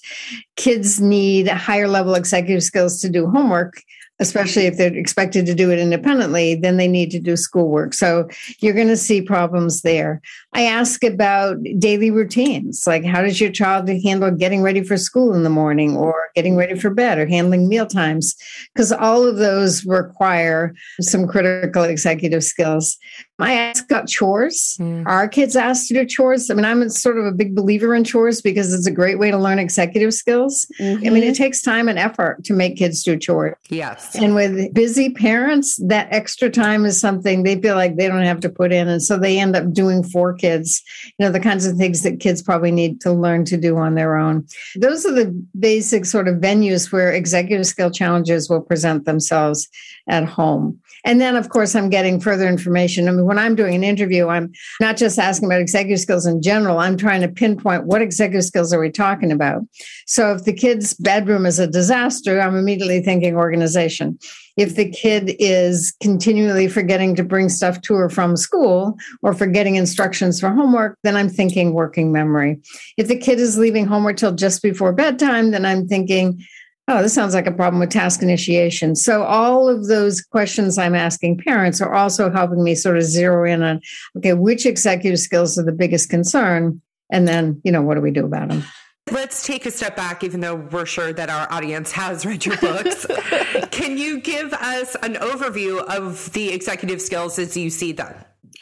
kids 0.55 1.01
need 1.01 1.49
higher 1.49 1.89
level 1.89 2.15
executive 2.15 2.63
skills 2.63 3.01
to 3.01 3.09
do 3.09 3.29
homework 3.29 3.81
especially 4.21 4.67
if 4.67 4.77
they're 4.77 4.95
expected 4.95 5.47
to 5.47 5.55
do 5.55 5.71
it 5.71 5.79
independently, 5.79 6.53
then 6.53 6.77
they 6.77 6.87
need 6.87 7.09
to 7.09 7.19
do 7.19 7.35
schoolwork. 7.35 7.91
So 7.91 8.29
you're 8.59 8.75
going 8.75 8.87
to 8.87 8.95
see 8.95 9.19
problems 9.19 9.81
there. 9.81 10.21
I 10.53 10.63
ask 10.63 11.03
about 11.03 11.57
daily 11.79 12.11
routines, 12.11 12.85
like 12.85 13.05
how 13.05 13.21
does 13.21 13.39
your 13.39 13.51
child 13.51 13.87
handle 13.87 14.31
getting 14.31 14.61
ready 14.61 14.83
for 14.83 14.97
school 14.97 15.33
in 15.33 15.43
the 15.43 15.49
morning 15.49 15.95
or 15.95 16.29
getting 16.35 16.57
ready 16.57 16.77
for 16.77 16.89
bed 16.89 17.17
or 17.17 17.25
handling 17.25 17.69
meal 17.69 17.85
times? 17.85 18.35
Because 18.73 18.91
all 18.91 19.25
of 19.25 19.37
those 19.37 19.85
require 19.85 20.73
some 20.99 21.25
critical 21.25 21.83
executive 21.83 22.43
skills. 22.43 22.97
I 23.39 23.53
ask 23.53 23.85
about 23.85 24.07
chores. 24.07 24.77
Mm. 24.79 25.07
Are 25.07 25.27
kids 25.27 25.55
asked 25.55 25.87
to 25.87 25.93
do 25.95 26.05
chores? 26.05 26.49
I 26.49 26.53
mean, 26.53 26.65
I'm 26.65 26.87
sort 26.89 27.17
of 27.17 27.25
a 27.25 27.31
big 27.31 27.55
believer 27.55 27.95
in 27.95 28.03
chores 28.03 28.41
because 28.41 28.73
it's 28.73 28.85
a 28.85 28.91
great 28.91 29.17
way 29.17 29.31
to 29.31 29.37
learn 29.37 29.57
executive 29.57 30.13
skills. 30.13 30.67
Mm-hmm. 30.79 31.05
I 31.05 31.09
mean, 31.09 31.23
it 31.23 31.27
mm-hmm. 31.27 31.43
takes 31.43 31.61
time 31.61 31.89
and 31.89 31.97
effort 31.97 32.43
to 32.43 32.53
make 32.53 32.77
kids 32.77 33.03
do 33.03 33.17
chores. 33.17 33.55
Yes. 33.69 34.15
And 34.15 34.35
with 34.35 34.73
busy 34.73 35.11
parents, 35.11 35.77
that 35.87 36.07
extra 36.11 36.49
time 36.49 36.85
is 36.85 36.99
something 36.99 37.43
they 37.43 37.59
feel 37.59 37.75
like 37.75 37.95
they 37.95 38.07
don't 38.07 38.21
have 38.21 38.41
to 38.41 38.49
put 38.49 38.71
in. 38.71 38.87
And 38.87 39.01
so 39.01 39.17
they 39.17 39.39
end 39.39 39.55
up 39.55 39.73
doing 39.73 40.03
for 40.03 40.33
kids, 40.41 40.81
you 41.05 41.25
know, 41.25 41.31
the 41.31 41.39
kinds 41.39 41.65
of 41.65 41.77
things 41.77 42.01
that 42.01 42.19
kids 42.19 42.41
probably 42.41 42.71
need 42.71 42.99
to 43.01 43.11
learn 43.13 43.45
to 43.45 43.57
do 43.57 43.77
on 43.77 43.95
their 43.95 44.17
own. 44.17 44.47
Those 44.75 45.05
are 45.05 45.13
the 45.13 45.31
basic 45.59 46.05
sort 46.05 46.27
of 46.27 46.37
venues 46.37 46.91
where 46.91 47.11
executive 47.11 47.67
skill 47.67 47.91
challenges 47.91 48.49
will 48.49 48.61
present 48.61 49.05
themselves 49.05 49.69
at 50.07 50.25
home. 50.25 50.81
And 51.03 51.19
then, 51.19 51.35
of 51.35 51.49
course, 51.49 51.75
I'm 51.75 51.89
getting 51.89 52.19
further 52.19 52.47
information. 52.47 53.07
I 53.07 53.11
mean, 53.11 53.25
when 53.25 53.39
I'm 53.39 53.55
doing 53.55 53.73
an 53.73 53.83
interview, 53.83 54.27
I'm 54.27 54.51
not 54.79 54.97
just 54.97 55.17
asking 55.17 55.47
about 55.47 55.61
executive 55.61 55.99
skills 55.99 56.27
in 56.27 56.41
general. 56.41 56.77
I'm 56.77 56.97
trying 56.97 57.21
to 57.21 57.27
pinpoint 57.27 57.85
what 57.85 58.01
executive 58.01 58.45
skills 58.45 58.71
are 58.71 58.79
we 58.79 58.91
talking 58.91 59.31
about. 59.31 59.63
So 60.05 60.33
if 60.33 60.43
the 60.43 60.53
kid's 60.53 60.93
bedroom 60.93 61.45
is 61.45 61.57
a 61.57 61.65
disaster, 61.65 62.39
I'm 62.39 62.55
immediately 62.55 63.01
thinking 63.01 63.35
organization. 63.35 64.19
If 64.57 64.75
the 64.75 64.89
kid 64.89 65.35
is 65.39 65.95
continually 66.01 66.67
forgetting 66.67 67.15
to 67.15 67.23
bring 67.23 67.49
stuff 67.49 67.81
to 67.81 67.95
or 67.95 68.09
from 68.09 68.35
school 68.37 68.97
or 69.21 69.33
forgetting 69.33 69.75
instructions 69.75 70.39
for 70.39 70.49
homework, 70.49 70.97
then 71.03 71.15
I'm 71.15 71.29
thinking 71.29 71.73
working 71.73 72.11
memory. 72.11 72.59
If 72.97 73.07
the 73.07 73.17
kid 73.17 73.39
is 73.39 73.57
leaving 73.57 73.85
homework 73.85 74.17
till 74.17 74.33
just 74.33 74.61
before 74.61 74.93
bedtime, 74.93 75.51
then 75.51 75.65
I'm 75.65 75.87
thinking 75.87 76.43
Oh, 76.87 77.01
this 77.01 77.13
sounds 77.13 77.33
like 77.33 77.47
a 77.47 77.53
problem 77.53 77.79
with 77.79 77.91
task 77.91 78.21
initiation. 78.21 78.95
So, 78.95 79.23
all 79.23 79.69
of 79.69 79.87
those 79.87 80.21
questions 80.21 80.77
I'm 80.77 80.95
asking 80.95 81.37
parents 81.37 81.79
are 81.79 81.93
also 81.93 82.29
helping 82.29 82.63
me 82.63 82.75
sort 82.75 82.97
of 82.97 83.03
zero 83.03 83.49
in 83.49 83.61
on 83.61 83.81
okay, 84.17 84.33
which 84.33 84.65
executive 84.65 85.19
skills 85.19 85.57
are 85.57 85.63
the 85.63 85.71
biggest 85.71 86.09
concern? 86.09 86.81
And 87.09 87.27
then, 87.27 87.61
you 87.63 87.71
know, 87.71 87.81
what 87.81 87.95
do 87.95 88.01
we 88.01 88.11
do 88.11 88.25
about 88.25 88.49
them? 88.49 88.63
Let's 89.09 89.45
take 89.45 89.65
a 89.65 89.71
step 89.71 89.95
back, 89.95 90.23
even 90.23 90.41
though 90.41 90.55
we're 90.55 90.85
sure 90.85 91.11
that 91.11 91.29
our 91.29 91.51
audience 91.51 91.91
has 91.93 92.25
read 92.25 92.45
your 92.45 92.57
books. 92.57 93.07
Can 93.71 93.97
you 93.97 94.21
give 94.21 94.53
us 94.53 94.95
an 95.01 95.15
overview 95.15 95.79
of 95.79 96.31
the 96.33 96.49
executive 96.49 97.01
skills 97.01 97.39
as 97.39 97.57
you 97.57 97.69
see 97.69 97.93
them? 97.93 98.13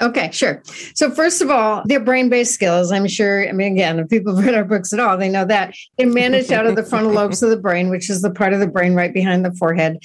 Okay, 0.02 0.32
sure. 0.32 0.64
So 0.96 1.12
first 1.12 1.42
of 1.42 1.50
all, 1.50 1.84
they're 1.86 2.00
brain-based 2.00 2.54
skills. 2.54 2.90
I'm 2.90 3.08
sure. 3.08 3.48
I 3.48 3.52
mean, 3.52 3.74
again, 3.74 4.00
if 4.00 4.08
people 4.08 4.34
have 4.34 4.46
read 4.46 4.56
our 4.56 4.64
books 4.64 4.94
at 4.94 5.00
all, 5.00 5.18
they 5.18 5.28
know 5.28 5.44
that 5.46 5.76
they're 5.98 6.08
managed 6.08 6.54
out 6.54 6.66
of 6.66 6.78
the 6.78 6.84
frontal 6.84 7.12
lobes 7.14 7.44
of 7.44 7.50
the 7.50 7.58
brain, 7.58 7.90
which 7.90 8.10
is 8.10 8.22
the 8.22 8.32
part 8.32 8.54
of 8.54 8.62
the 8.62 8.68
brain 8.68 8.94
right 8.94 9.14
behind 9.14 9.44
the 9.44 9.52
forehead. 9.54 9.98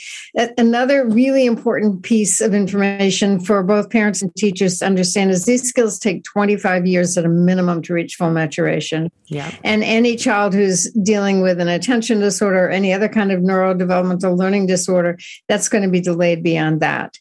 Another 0.58 1.06
really 1.06 1.46
important 1.46 2.02
piece 2.02 2.40
of 2.40 2.54
information 2.54 3.38
for 3.38 3.62
both 3.62 3.88
parents 3.88 4.20
and 4.20 4.34
teachers 4.34 4.78
to 4.78 4.86
understand 4.86 5.30
is 5.30 5.44
these 5.44 5.68
skills 5.68 5.98
take 5.98 6.24
25 6.24 6.86
years 6.86 7.16
at 7.16 7.24
a 7.24 7.28
minimum 7.28 7.80
to 7.82 7.94
reach 7.94 8.16
full 8.16 8.30
maturation. 8.30 9.12
Yeah. 9.26 9.54
And 9.62 9.84
any 9.84 10.16
child 10.16 10.54
who's 10.54 10.90
dealing 10.90 11.40
with 11.40 11.60
an 11.60 11.68
attention 11.68 12.18
disorder 12.18 12.66
or 12.66 12.70
any 12.70 12.92
other 12.92 13.08
kind 13.08 13.30
of 13.30 13.40
neurodevelopmental 13.40 14.36
learning 14.36 14.66
disorder, 14.66 15.18
that's 15.48 15.68
going 15.68 15.84
to 15.84 15.90
be 15.90 16.00
delayed 16.00 16.42
beyond 16.42 16.80
that 16.80 17.16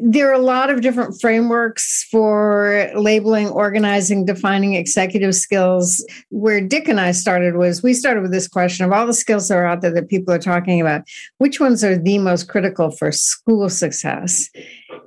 there 0.00 0.30
are 0.30 0.34
a 0.34 0.38
lot 0.38 0.70
of 0.70 0.80
different 0.80 1.20
frameworks 1.20 2.06
for 2.10 2.90
labeling, 2.94 3.48
organizing, 3.48 4.24
defining 4.24 4.74
executive 4.74 5.34
skills. 5.34 6.04
Where 6.30 6.60
Dick 6.60 6.88
and 6.88 7.00
I 7.00 7.12
started 7.12 7.56
was 7.56 7.82
we 7.82 7.94
started 7.94 8.22
with 8.22 8.32
this 8.32 8.48
question 8.48 8.86
of 8.86 8.92
all 8.92 9.06
the 9.06 9.14
skills 9.14 9.48
that 9.48 9.58
are 9.58 9.66
out 9.66 9.80
there 9.80 9.92
that 9.92 10.08
people 10.08 10.32
are 10.32 10.38
talking 10.38 10.80
about, 10.80 11.02
which 11.38 11.60
ones 11.60 11.82
are 11.82 11.96
the 11.96 12.18
most 12.18 12.48
critical 12.48 12.90
for 12.90 13.10
school 13.10 13.68
success? 13.68 14.48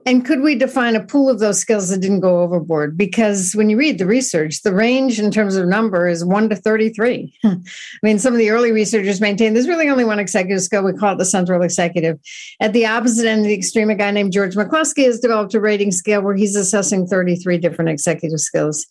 And 0.05 0.25
could 0.25 0.41
we 0.41 0.55
define 0.55 0.95
a 0.95 1.03
pool 1.03 1.29
of 1.29 1.39
those 1.39 1.59
skills 1.59 1.89
that 1.89 1.99
didn't 1.99 2.21
go 2.21 2.41
overboard? 2.41 2.97
Because 2.97 3.53
when 3.53 3.69
you 3.69 3.77
read 3.77 3.97
the 3.97 4.05
research, 4.05 4.61
the 4.61 4.73
range 4.73 5.19
in 5.19 5.31
terms 5.31 5.55
of 5.55 5.67
number 5.67 6.07
is 6.07 6.25
1 6.25 6.49
to 6.49 6.55
33. 6.55 7.33
I 7.43 7.57
mean, 8.03 8.19
some 8.19 8.33
of 8.33 8.39
the 8.39 8.49
early 8.49 8.71
researchers 8.71 9.21
maintain 9.21 9.53
there's 9.53 9.67
really 9.67 9.89
only 9.89 10.05
one 10.05 10.19
executive 10.19 10.61
skill. 10.61 10.83
We 10.83 10.93
call 10.93 11.13
it 11.13 11.17
the 11.17 11.25
central 11.25 11.61
executive. 11.61 12.19
At 12.59 12.73
the 12.73 12.85
opposite 12.85 13.27
end 13.27 13.41
of 13.41 13.47
the 13.47 13.53
extreme, 13.53 13.89
a 13.89 13.95
guy 13.95 14.11
named 14.11 14.33
George 14.33 14.55
McCloskey 14.55 15.05
has 15.05 15.19
developed 15.19 15.53
a 15.53 15.59
rating 15.59 15.91
scale 15.91 16.21
where 16.21 16.35
he's 16.35 16.55
assessing 16.55 17.07
33 17.07 17.57
different 17.57 17.89
executive 17.89 18.39
skills. 18.39 18.87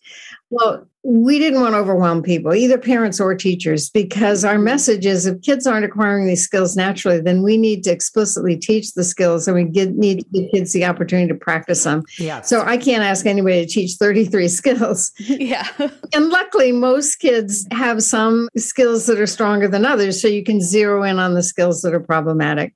Well, 0.50 0.86
we 1.02 1.38
didn't 1.38 1.62
want 1.62 1.72
to 1.72 1.78
overwhelm 1.78 2.22
people, 2.22 2.54
either 2.54 2.76
parents 2.76 3.20
or 3.20 3.34
teachers, 3.34 3.88
because 3.88 4.44
our 4.44 4.58
message 4.58 5.06
is 5.06 5.24
if 5.24 5.40
kids 5.40 5.66
aren't 5.66 5.84
acquiring 5.84 6.26
these 6.26 6.44
skills 6.44 6.76
naturally, 6.76 7.20
then 7.20 7.42
we 7.42 7.56
need 7.56 7.82
to 7.84 7.90
explicitly 7.90 8.56
teach 8.56 8.92
the 8.92 9.04
skills 9.04 9.48
and 9.48 9.54
we 9.54 9.64
get, 9.64 9.94
need 9.94 10.20
to 10.20 10.28
give 10.28 10.50
kids 10.50 10.72
the 10.72 10.84
opportunity 10.84 11.28
to 11.28 11.34
practice 11.34 11.84
them. 11.84 12.02
Yeah. 12.18 12.42
So 12.42 12.62
I 12.62 12.76
can't 12.76 13.02
ask 13.02 13.24
anybody 13.24 13.64
to 13.64 13.72
teach 13.72 13.94
33 13.94 14.48
skills. 14.60 15.12
Yeah. 15.18 15.66
and 16.12 16.28
luckily, 16.28 16.72
most 16.72 17.16
kids 17.16 17.66
have 17.70 18.02
some 18.02 18.50
skills 18.56 19.06
that 19.06 19.18
are 19.18 19.26
stronger 19.26 19.68
than 19.68 19.86
others. 19.86 20.20
So 20.20 20.28
you 20.28 20.44
can 20.44 20.60
zero 20.60 21.02
in 21.02 21.18
on 21.18 21.32
the 21.32 21.42
skills 21.42 21.80
that 21.82 21.94
are 21.94 22.00
problematic. 22.00 22.74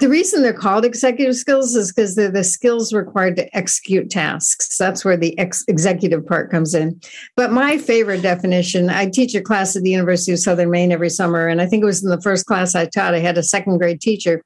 The 0.00 0.08
reason 0.08 0.42
they're 0.42 0.52
called 0.52 0.84
executive 0.84 1.34
skills 1.34 1.74
is 1.74 1.92
because 1.92 2.14
they're 2.14 2.30
the 2.30 2.44
skills 2.44 2.92
required 2.92 3.36
to 3.36 3.56
execute 3.56 4.10
tasks. 4.10 4.78
That's 4.78 5.04
where 5.04 5.16
the 5.16 5.36
ex- 5.38 5.64
executive 5.66 6.24
part 6.24 6.50
comes 6.50 6.74
in. 6.74 7.00
But 7.36 7.50
my 7.50 7.78
favorite 7.78 8.22
definition 8.22 8.90
I 8.90 9.06
teach 9.06 9.34
a 9.34 9.40
class 9.40 9.74
at 9.74 9.82
the 9.82 9.90
University 9.90 10.32
of 10.32 10.38
Southern 10.38 10.70
Maine 10.70 10.92
every 10.92 11.10
summer. 11.10 11.48
And 11.48 11.60
I 11.60 11.66
think 11.66 11.82
it 11.82 11.86
was 11.86 12.04
in 12.04 12.10
the 12.10 12.20
first 12.20 12.46
class 12.46 12.74
I 12.74 12.86
taught, 12.86 13.14
I 13.14 13.18
had 13.18 13.38
a 13.38 13.42
second 13.42 13.78
grade 13.78 14.00
teacher 14.00 14.42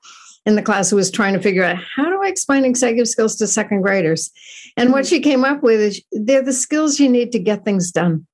in 0.46 0.56
the 0.56 0.62
class 0.62 0.90
who 0.90 0.96
was 0.96 1.10
trying 1.10 1.34
to 1.34 1.40
figure 1.40 1.64
out 1.64 1.76
how 1.96 2.04
do 2.04 2.20
I 2.22 2.28
explain 2.28 2.64
executive 2.64 3.08
skills 3.08 3.36
to 3.36 3.46
second 3.46 3.82
graders? 3.82 4.30
And 4.76 4.92
what 4.92 5.04
mm. 5.04 5.08
she 5.08 5.20
came 5.20 5.44
up 5.44 5.62
with 5.62 5.80
is 5.80 6.02
they're 6.12 6.42
the 6.42 6.52
skills 6.52 6.98
you 6.98 7.08
need 7.08 7.30
to 7.32 7.38
get 7.38 7.64
things 7.64 7.92
done 7.92 8.26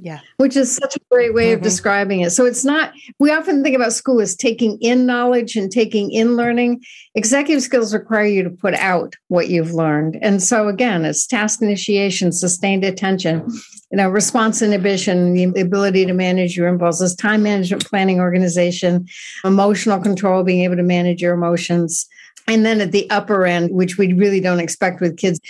yeah. 0.00 0.20
Which 0.36 0.56
is 0.56 0.74
such 0.74 0.96
a 0.96 1.00
great 1.10 1.34
way 1.34 1.46
mm-hmm. 1.46 1.54
of 1.58 1.62
describing 1.62 2.20
it. 2.20 2.30
So 2.30 2.44
it's 2.44 2.64
not, 2.64 2.92
we 3.18 3.30
often 3.30 3.62
think 3.62 3.76
about 3.76 3.92
school 3.92 4.20
as 4.20 4.36
taking 4.36 4.78
in 4.80 5.06
knowledge 5.06 5.56
and 5.56 5.70
taking 5.70 6.10
in 6.10 6.36
learning. 6.36 6.82
Executive 7.14 7.62
skills 7.62 7.94
require 7.94 8.26
you 8.26 8.42
to 8.42 8.50
put 8.50 8.74
out 8.74 9.14
what 9.28 9.48
you've 9.48 9.72
learned. 9.72 10.18
And 10.22 10.42
so 10.42 10.68
again, 10.68 11.04
it's 11.04 11.26
task 11.26 11.62
initiation, 11.62 12.32
sustained 12.32 12.84
attention, 12.84 13.44
you 13.90 13.96
know, 13.96 14.08
response 14.08 14.62
inhibition, 14.62 15.34
the 15.34 15.60
ability 15.60 16.06
to 16.06 16.12
manage 16.12 16.56
your 16.56 16.68
impulses, 16.68 17.14
time 17.14 17.42
management, 17.42 17.86
planning, 17.86 18.20
organization, 18.20 19.06
emotional 19.44 20.00
control, 20.00 20.42
being 20.44 20.64
able 20.64 20.76
to 20.76 20.82
manage 20.82 21.22
your 21.22 21.34
emotions. 21.34 22.08
And 22.46 22.64
then 22.64 22.80
at 22.80 22.92
the 22.92 23.08
upper 23.10 23.44
end, 23.44 23.70
which 23.72 23.98
we 23.98 24.12
really 24.14 24.40
don't 24.40 24.60
expect 24.60 25.00
with 25.00 25.18
kids, 25.18 25.40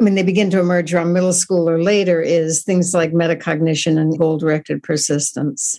when 0.00 0.14
they 0.14 0.22
begin 0.22 0.48
to 0.50 0.58
emerge 0.58 0.94
around 0.94 1.12
middle 1.12 1.32
school 1.32 1.68
or 1.68 1.82
later 1.82 2.22
is 2.22 2.62
things 2.62 2.94
like 2.94 3.12
metacognition 3.12 3.98
and 3.98 4.18
goal 4.18 4.38
directed 4.38 4.82
persistence. 4.82 5.78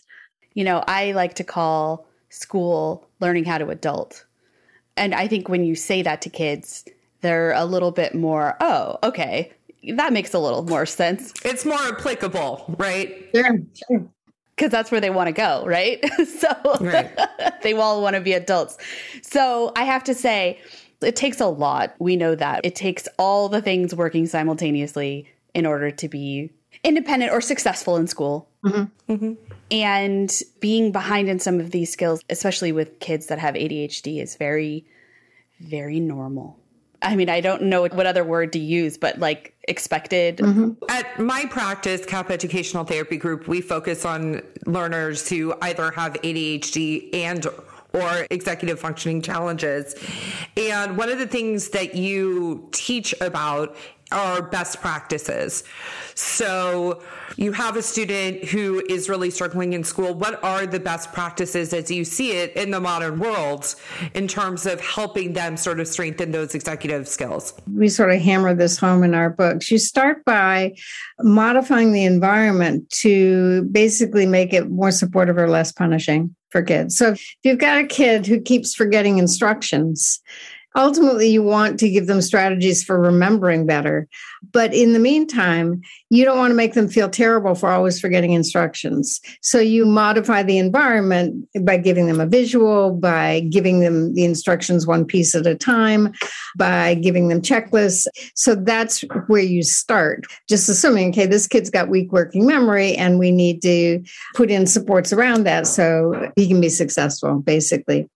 You 0.54 0.64
know, 0.64 0.84
I 0.88 1.14
like 1.14 1.34
to 1.36 1.44
call 1.44 2.06
school 2.30 3.08
learning 3.20 3.46
how 3.46 3.58
to 3.58 3.70
adult. 3.70 4.26
And 4.96 5.16
I 5.16 5.28
think 5.28 5.50
when 5.50 5.64
you 5.64 5.74
say 5.74 6.04
that 6.04 6.22
to 6.22 6.30
kids, 6.30 6.86
they're 7.22 7.54
a 7.54 7.66
little 7.66 7.90
bit 7.90 8.14
more, 8.14 8.58
oh, 8.62 9.00
okay, 9.02 9.52
that 9.96 10.14
makes 10.14 10.36
a 10.36 10.40
little 10.40 10.64
more 10.64 10.86
sense. 10.86 11.34
It's 11.44 11.66
more 11.66 11.82
applicable, 11.82 12.76
right? 12.78 13.28
Yeah, 13.34 13.54
sure. 13.88 14.08
Because 14.56 14.70
that's 14.70 14.92
where 14.92 15.02
they 15.02 15.10
want 15.10 15.30
to 15.30 15.34
go, 15.34 15.66
right? 15.66 16.00
so 16.40 16.56
right. 16.80 17.10
they 17.64 17.74
all 17.74 18.04
want 18.04 18.16
to 18.16 18.22
be 18.22 18.34
adults. 18.34 18.78
So 19.24 19.72
I 19.76 19.84
have 19.84 20.04
to 20.04 20.14
say, 20.14 20.60
it 21.02 21.16
takes 21.16 21.40
a 21.40 21.48
lot. 21.48 21.96
We 22.00 22.16
know 22.16 22.36
that. 22.36 22.66
It 22.66 22.76
takes 22.76 23.08
all 23.18 23.50
the 23.50 23.62
things 23.62 23.96
working 23.96 24.26
simultaneously 24.26 25.28
in 25.54 25.66
order 25.66 25.92
to 25.92 26.08
be 26.08 26.52
independent 26.84 27.32
or 27.32 27.42
successful 27.42 27.98
in 27.98 28.08
school. 28.08 28.50
Mm-hmm. 28.64 29.12
Mm-hmm. 29.14 29.34
And 29.72 30.40
being 30.60 30.92
behind 30.92 31.30
in 31.30 31.40
some 31.40 31.60
of 31.60 31.72
these 31.72 31.92
skills, 31.92 32.22
especially 32.30 32.72
with 32.72 33.00
kids 33.00 33.28
that 33.28 33.40
have 33.40 33.56
ADHD, 33.56 34.22
is 34.22 34.36
very, 34.36 34.86
very 35.60 36.00
normal. 36.00 36.58
I 37.04 37.16
mean, 37.16 37.30
I 37.30 37.42
don't 37.42 37.64
know 37.64 37.82
what 37.82 38.06
other 38.06 38.24
word 38.24 38.54
to 38.54 38.60
use, 38.60 38.98
but 38.98 39.18
like 39.18 39.56
expected. 39.68 40.38
Mm-hmm. 40.38 40.84
At 40.90 41.20
my 41.20 41.46
practice, 41.46 42.06
Kapp 42.06 42.30
Educational 42.30 42.84
Therapy 42.84 43.18
Group, 43.18 43.48
we 43.48 43.60
focus 43.62 44.06
on 44.06 44.44
learners 44.66 45.28
who 45.28 45.56
either 45.62 45.92
have 45.92 46.14
ADHD 46.14 47.14
and 47.16 47.48
or 47.94 48.28
executive 48.30 48.80
functioning 48.80 49.22
challenges. 49.22 49.96
And 50.58 50.98
one 50.98 51.10
of 51.10 51.20
the 51.20 51.28
things 51.28 51.70
that 51.70 51.96
you 51.96 52.70
teach 52.72 53.14
about 53.22 53.76
are 54.12 54.42
best 54.42 54.82
practices. 54.82 55.64
So 56.16 57.02
you 57.38 57.52
have 57.54 57.78
a 57.78 57.82
student 57.82 58.44
who 58.44 58.84
is 58.90 59.10
really 59.10 59.30
struggling 59.30 59.74
in 59.74 59.84
school. 59.84 60.14
What 60.14 60.44
are 60.44 60.66
the 60.66 60.80
best 60.80 61.14
practices 61.14 61.74
as 61.74 61.90
you 61.90 62.04
see 62.04 62.32
it 62.32 62.56
in 62.56 62.72
the 62.72 62.80
modern 62.80 63.20
world 63.20 63.76
in 64.14 64.28
terms 64.28 64.66
of 64.66 64.82
helping 64.82 65.34
them 65.34 65.58
sort 65.58 65.80
of 65.80 65.88
strengthen 65.88 66.32
those 66.32 66.54
executive 66.54 67.08
skills? 67.08 67.54
We 67.74 67.90
sort 67.90 68.12
of 68.12 68.22
hammer 68.22 68.54
this 68.54 68.78
home 68.78 69.04
in 69.04 69.16
our 69.16 69.30
books. 69.30 69.72
You 69.72 69.78
start 69.78 70.24
by 70.26 70.76
modifying 71.20 71.94
the 71.94 72.04
environment 72.04 72.90
to 73.02 73.64
basically 73.72 74.26
make 74.26 74.54
it 74.54 74.70
more 74.70 74.92
supportive 74.92 75.38
or 75.38 75.50
less 75.50 75.72
punishing 75.72 76.36
for 76.50 76.62
kids. 76.62 76.98
So 76.98 77.12
if 77.12 77.36
you've 77.44 77.60
got 77.60 77.80
a 77.80 77.88
kid 77.88 78.28
who 78.28 78.40
keeps 78.40 78.76
forgetting 78.76 79.18
instructions, 79.18 80.22
ultimately 80.76 81.30
you 81.30 81.44
want 81.44 81.80
to 81.80 81.90
give 81.90 82.08
them 82.08 82.22
strategies 82.22 82.84
for 82.84 83.00
remembering 83.00 83.66
better. 83.66 84.08
But 84.52 84.74
in 84.74 84.94
the 84.94 85.00
meantime 85.00 85.82
you 86.12 86.26
don't 86.26 86.38
want 86.38 86.52
to 86.52 86.56
make 86.56 86.74
them 86.74 86.90
feel 86.90 87.10
terrible 87.10 87.56
for 87.56 87.70
always 87.70 88.00
forgetting 88.00 88.34
instructions. 88.34 89.22
So 89.42 89.60
you 89.60 89.86
modify 89.86 90.44
the 90.44 90.58
environment 90.58 91.48
by 91.62 91.78
giving 91.78 92.08
them 92.08 92.20
a 92.20 92.26
visual 92.26 92.92
by 92.92 93.42
giving 93.50 93.80
them 93.80 94.14
the 94.14 94.26
instructions 94.26 94.86
one 94.86 95.06
piece 95.06 95.34
at 95.36 95.48
a 95.48 95.56
time 95.56 96.14
by 96.58 96.96
giving 96.96 97.30
them 97.30 97.42
checklists. 97.42 98.08
So 98.36 98.56
that's 98.56 99.02
where 99.28 99.42
you 99.42 99.64
start. 99.64 100.26
Just 100.50 100.68
assuming 100.68 101.10
okay 101.12 101.26
this 101.26 101.48
kid's 101.48 101.70
got 101.70 101.90
weak 101.90 102.12
working 102.12 102.46
memory 102.46 102.94
and 102.96 103.18
we 103.18 103.32
need 103.32 103.62
to 103.62 104.04
put 104.36 104.52
in 104.52 104.68
supports 104.68 105.14
around 105.14 105.46
that 105.46 105.66
so 105.66 106.32
he 106.36 106.48
can 106.48 106.60
be 106.60 106.70
successful 106.70 107.40
basically. 107.40 108.10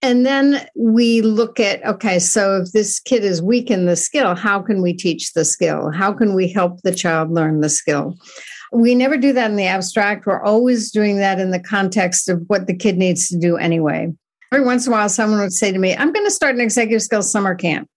And 0.00 0.24
then 0.24 0.66
we 0.74 1.20
look 1.20 1.60
at 1.60 1.84
okay, 1.84 2.01
so 2.18 2.62
if 2.62 2.72
this 2.72 3.00
kid 3.00 3.24
is 3.24 3.42
weak 3.42 3.70
in 3.70 3.86
the 3.86 3.96
skill, 3.96 4.34
how 4.34 4.60
can 4.60 4.82
we 4.82 4.92
teach 4.92 5.32
the 5.32 5.44
skill? 5.44 5.90
How 5.90 6.12
can 6.12 6.34
we 6.34 6.48
help 6.48 6.82
the 6.82 6.94
child 6.94 7.30
learn 7.30 7.60
the 7.60 7.68
skill? 7.68 8.16
We 8.72 8.94
never 8.94 9.16
do 9.16 9.32
that 9.34 9.50
in 9.50 9.56
the 9.56 9.66
abstract. 9.66 10.26
We're 10.26 10.42
always 10.42 10.90
doing 10.90 11.18
that 11.18 11.38
in 11.38 11.50
the 11.50 11.60
context 11.60 12.28
of 12.28 12.42
what 12.46 12.66
the 12.66 12.76
kid 12.76 12.96
needs 12.96 13.28
to 13.28 13.38
do 13.38 13.56
anyway. 13.56 14.12
Every 14.52 14.64
once 14.64 14.86
in 14.86 14.92
a 14.92 14.96
while, 14.96 15.08
someone 15.08 15.40
would 15.40 15.52
say 15.52 15.72
to 15.72 15.78
me, 15.78 15.94
I'm 15.94 16.12
going 16.12 16.26
to 16.26 16.30
start 16.30 16.54
an 16.54 16.60
executive 16.60 17.02
skills 17.02 17.30
summer 17.30 17.54
camp. 17.54 17.88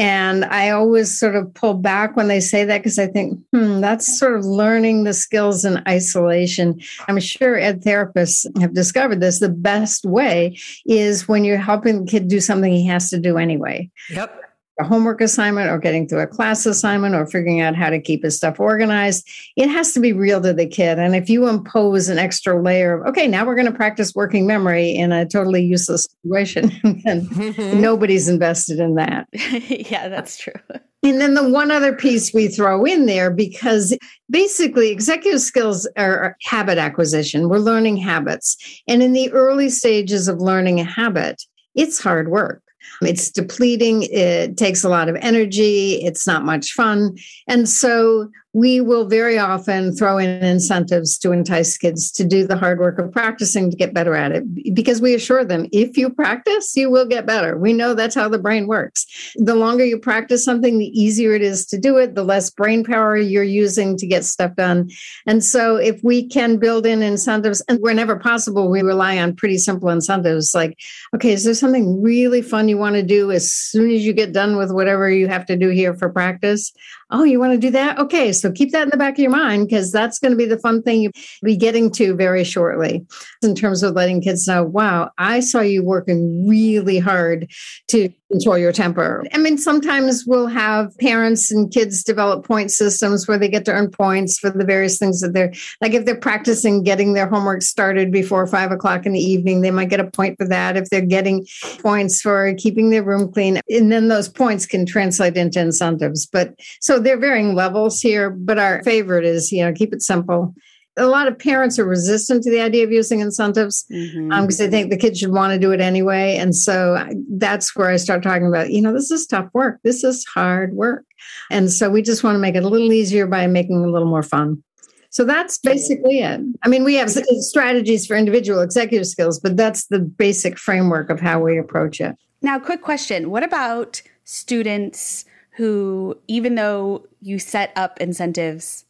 And 0.00 0.46
I 0.46 0.70
always 0.70 1.18
sort 1.18 1.36
of 1.36 1.52
pull 1.52 1.74
back 1.74 2.16
when 2.16 2.28
they 2.28 2.40
say 2.40 2.64
that 2.64 2.78
because 2.78 2.98
I 2.98 3.06
think, 3.06 3.38
hmm, 3.52 3.82
that's 3.82 4.18
sort 4.18 4.34
of 4.34 4.46
learning 4.46 5.04
the 5.04 5.12
skills 5.12 5.62
in 5.62 5.82
isolation. 5.86 6.80
I'm 7.06 7.20
sure 7.20 7.58
ed 7.58 7.82
therapists 7.82 8.46
have 8.62 8.72
discovered 8.72 9.20
this. 9.20 9.40
The 9.40 9.50
best 9.50 10.06
way 10.06 10.58
is 10.86 11.28
when 11.28 11.44
you're 11.44 11.58
helping 11.58 12.06
the 12.06 12.10
kid 12.10 12.28
do 12.28 12.40
something 12.40 12.72
he 12.72 12.86
has 12.86 13.10
to 13.10 13.18
do 13.18 13.36
anyway. 13.36 13.90
Yep 14.08 14.49
a 14.80 14.84
homework 14.84 15.20
assignment 15.20 15.70
or 15.70 15.78
getting 15.78 16.08
through 16.08 16.20
a 16.20 16.26
class 16.26 16.66
assignment 16.66 17.14
or 17.14 17.26
figuring 17.26 17.60
out 17.60 17.76
how 17.76 17.90
to 17.90 18.00
keep 18.00 18.24
his 18.24 18.36
stuff 18.36 18.58
organized. 18.58 19.28
It 19.56 19.68
has 19.68 19.92
to 19.92 20.00
be 20.00 20.12
real 20.12 20.40
to 20.40 20.52
the 20.52 20.66
kid. 20.66 20.98
And 20.98 21.14
if 21.14 21.28
you 21.28 21.48
impose 21.48 22.08
an 22.08 22.18
extra 22.18 22.60
layer 22.60 23.00
of, 23.00 23.08
okay, 23.08 23.28
now 23.28 23.46
we're 23.46 23.54
going 23.54 23.70
to 23.70 23.72
practice 23.72 24.14
working 24.14 24.46
memory 24.46 24.90
in 24.90 25.12
a 25.12 25.26
totally 25.26 25.62
useless 25.62 26.08
situation, 26.22 26.70
then 27.04 27.26
mm-hmm. 27.26 27.80
nobody's 27.80 28.28
invested 28.28 28.80
in 28.80 28.94
that. 28.94 29.28
yeah, 29.32 30.08
that's 30.08 30.38
true. 30.38 30.54
And 31.02 31.20
then 31.20 31.34
the 31.34 31.48
one 31.48 31.70
other 31.70 31.94
piece 31.94 32.34
we 32.34 32.48
throw 32.48 32.84
in 32.84 33.06
there 33.06 33.30
because 33.30 33.96
basically 34.28 34.90
executive 34.90 35.40
skills 35.40 35.88
are 35.96 36.36
habit 36.42 36.76
acquisition. 36.78 37.48
We're 37.48 37.58
learning 37.58 37.96
habits. 37.96 38.56
And 38.86 39.02
in 39.02 39.12
the 39.12 39.32
early 39.32 39.70
stages 39.70 40.28
of 40.28 40.40
learning 40.40 40.80
a 40.80 40.84
habit, 40.84 41.42
it's 41.74 42.02
hard 42.02 42.28
work. 42.28 42.62
It's 43.02 43.30
depleting. 43.30 44.04
It 44.04 44.56
takes 44.56 44.84
a 44.84 44.88
lot 44.88 45.08
of 45.08 45.16
energy. 45.20 46.02
It's 46.04 46.26
not 46.26 46.44
much 46.44 46.72
fun. 46.72 47.16
And 47.48 47.68
so 47.68 48.30
we 48.52 48.80
will 48.80 49.06
very 49.06 49.38
often 49.38 49.94
throw 49.94 50.18
in 50.18 50.42
incentives 50.42 51.16
to 51.18 51.30
entice 51.30 51.78
kids 51.78 52.10
to 52.10 52.24
do 52.24 52.46
the 52.46 52.56
hard 52.56 52.80
work 52.80 52.98
of 52.98 53.12
practicing 53.12 53.70
to 53.70 53.76
get 53.76 53.94
better 53.94 54.16
at 54.16 54.32
it 54.32 54.74
because 54.74 55.00
we 55.00 55.14
assure 55.14 55.44
them 55.44 55.66
if 55.72 55.96
you 55.96 56.10
practice, 56.10 56.74
you 56.74 56.90
will 56.90 57.06
get 57.06 57.26
better. 57.26 57.56
We 57.56 57.72
know 57.72 57.94
that's 57.94 58.14
how 58.14 58.28
the 58.28 58.38
brain 58.38 58.66
works. 58.66 59.06
The 59.36 59.54
longer 59.54 59.84
you 59.84 59.98
practice 59.98 60.44
something, 60.44 60.78
the 60.78 61.00
easier 61.00 61.34
it 61.34 61.42
is 61.42 61.64
to 61.66 61.78
do 61.78 61.96
it, 61.96 62.16
the 62.16 62.24
less 62.24 62.50
brain 62.50 62.82
power 62.82 63.16
you're 63.16 63.44
using 63.44 63.96
to 63.98 64.06
get 64.06 64.24
stuff 64.24 64.56
done. 64.56 64.90
And 65.26 65.44
so 65.44 65.76
if 65.76 66.02
we 66.02 66.26
can 66.26 66.56
build 66.56 66.86
in 66.86 67.02
incentives, 67.02 67.62
and 67.68 67.78
whenever 67.80 68.18
possible, 68.18 68.68
we 68.68 68.82
rely 68.82 69.18
on 69.18 69.36
pretty 69.36 69.58
simple 69.58 69.90
incentives 69.90 70.54
like, 70.54 70.76
okay, 71.14 71.32
is 71.32 71.44
there 71.44 71.54
something 71.54 72.02
really 72.02 72.42
fun 72.42 72.68
you 72.68 72.78
want 72.78 72.96
to 72.96 73.02
do 73.02 73.30
as 73.30 73.52
soon 73.52 73.90
as 73.90 74.04
you 74.04 74.12
get 74.12 74.32
done 74.32 74.56
with 74.56 74.72
whatever 74.72 75.08
you 75.08 75.28
have 75.28 75.46
to 75.46 75.56
do 75.56 75.68
here 75.68 75.94
for 75.94 76.08
practice? 76.08 76.72
Oh, 77.10 77.24
you 77.24 77.38
want 77.38 77.52
to 77.52 77.58
do 77.58 77.70
that? 77.70 77.98
Okay, 77.98 78.32
so 78.32 78.52
keep 78.52 78.72
that 78.72 78.84
in 78.84 78.90
the 78.90 78.96
back 78.96 79.14
of 79.14 79.18
your 79.18 79.30
mind 79.30 79.68
because 79.68 79.90
that's 79.90 80.18
going 80.18 80.32
to 80.32 80.36
be 80.36 80.46
the 80.46 80.58
fun 80.58 80.82
thing 80.82 81.02
you'll 81.02 81.12
be 81.42 81.56
getting 81.56 81.90
to 81.92 82.14
very 82.14 82.44
shortly 82.44 83.04
in 83.42 83.54
terms 83.54 83.82
of 83.82 83.94
letting 83.94 84.20
kids 84.20 84.46
know, 84.46 84.64
wow, 84.64 85.10
I 85.18 85.40
saw 85.40 85.60
you 85.60 85.82
working 85.82 86.46
really 86.48 86.98
hard 86.98 87.50
to 87.88 88.10
control 88.30 88.56
your 88.56 88.72
temper. 88.72 89.24
I 89.32 89.38
mean, 89.38 89.58
sometimes 89.58 90.24
we'll 90.24 90.46
have 90.46 90.96
parents 90.98 91.50
and 91.50 91.72
kids 91.72 92.04
develop 92.04 92.44
point 92.44 92.70
systems 92.70 93.26
where 93.26 93.38
they 93.38 93.48
get 93.48 93.64
to 93.64 93.72
earn 93.72 93.90
points 93.90 94.38
for 94.38 94.50
the 94.50 94.64
various 94.64 94.98
things 94.98 95.20
that 95.20 95.32
they're 95.32 95.52
like 95.80 95.94
if 95.94 96.04
they're 96.04 96.14
practicing 96.14 96.84
getting 96.84 97.14
their 97.14 97.28
homework 97.28 97.62
started 97.62 98.12
before 98.12 98.46
five 98.46 98.70
o'clock 98.70 99.04
in 99.04 99.12
the 99.12 99.20
evening, 99.20 99.62
they 99.62 99.72
might 99.72 99.88
get 99.88 99.98
a 100.00 100.08
point 100.08 100.38
for 100.38 100.46
that. 100.46 100.76
If 100.76 100.90
they're 100.90 101.00
getting 101.00 101.44
points 101.80 102.20
for 102.20 102.54
keeping 102.54 102.90
their 102.90 103.02
room 103.02 103.32
clean, 103.32 103.60
and 103.68 103.90
then 103.90 104.08
those 104.08 104.28
points 104.28 104.64
can 104.64 104.86
translate 104.86 105.36
into 105.36 105.60
incentives. 105.60 106.26
But 106.26 106.54
so 106.80 106.99
there 107.00 107.16
are 107.16 107.20
varying 107.20 107.54
levels 107.54 108.00
here, 108.00 108.30
but 108.30 108.58
our 108.58 108.82
favorite 108.82 109.24
is, 109.24 109.50
you 109.50 109.64
know, 109.64 109.72
keep 109.72 109.92
it 109.92 110.02
simple 110.02 110.54
a 110.96 111.06
lot 111.06 111.28
of 111.28 111.38
parents 111.38 111.78
are 111.78 111.84
resistant 111.84 112.42
to 112.42 112.50
the 112.50 112.60
idea 112.60 112.84
of 112.84 112.92
using 112.92 113.20
incentives 113.20 113.84
because 113.88 114.14
mm-hmm. 114.14 114.32
um, 114.32 114.46
they 114.46 114.68
think 114.68 114.90
the 114.90 114.96
kids 114.96 115.18
should 115.18 115.32
want 115.32 115.52
to 115.52 115.58
do 115.58 115.72
it 115.72 115.80
anyway. 115.80 116.36
And 116.36 116.54
so 116.54 116.96
I, 116.96 117.14
that's 117.30 117.74
where 117.76 117.90
I 117.90 117.96
start 117.96 118.22
talking 118.22 118.46
about, 118.46 118.70
you 118.70 118.82
know, 118.82 118.92
this 118.92 119.10
is 119.10 119.26
tough 119.26 119.48
work. 119.52 119.78
This 119.84 120.04
is 120.04 120.24
hard 120.26 120.74
work. 120.74 121.04
And 121.50 121.70
so 121.70 121.90
we 121.90 122.02
just 122.02 122.24
want 122.24 122.34
to 122.34 122.38
make 122.38 122.54
it 122.54 122.64
a 122.64 122.68
little 122.68 122.92
easier 122.92 123.26
by 123.26 123.46
making 123.46 123.82
it 123.82 123.86
a 123.86 123.90
little 123.90 124.08
more 124.08 124.22
fun. 124.22 124.62
So 125.10 125.24
that's 125.24 125.58
basically 125.58 126.20
it. 126.20 126.40
I 126.62 126.68
mean, 126.68 126.84
we 126.84 126.94
have 126.94 127.10
strategies 127.10 128.06
for 128.06 128.16
individual 128.16 128.60
executive 128.60 129.08
skills, 129.08 129.40
but 129.40 129.56
that's 129.56 129.86
the 129.86 129.98
basic 129.98 130.56
framework 130.56 131.10
of 131.10 131.20
how 131.20 131.40
we 131.40 131.58
approach 131.58 132.00
it. 132.00 132.16
Now, 132.42 132.58
quick 132.58 132.82
question 132.82 133.30
What 133.30 133.42
about 133.42 134.02
students 134.24 135.24
who, 135.56 136.18
even 136.28 136.54
though 136.54 137.06
you 137.20 137.38
set 137.38 137.72
up 137.76 138.00
incentives, 138.00 138.84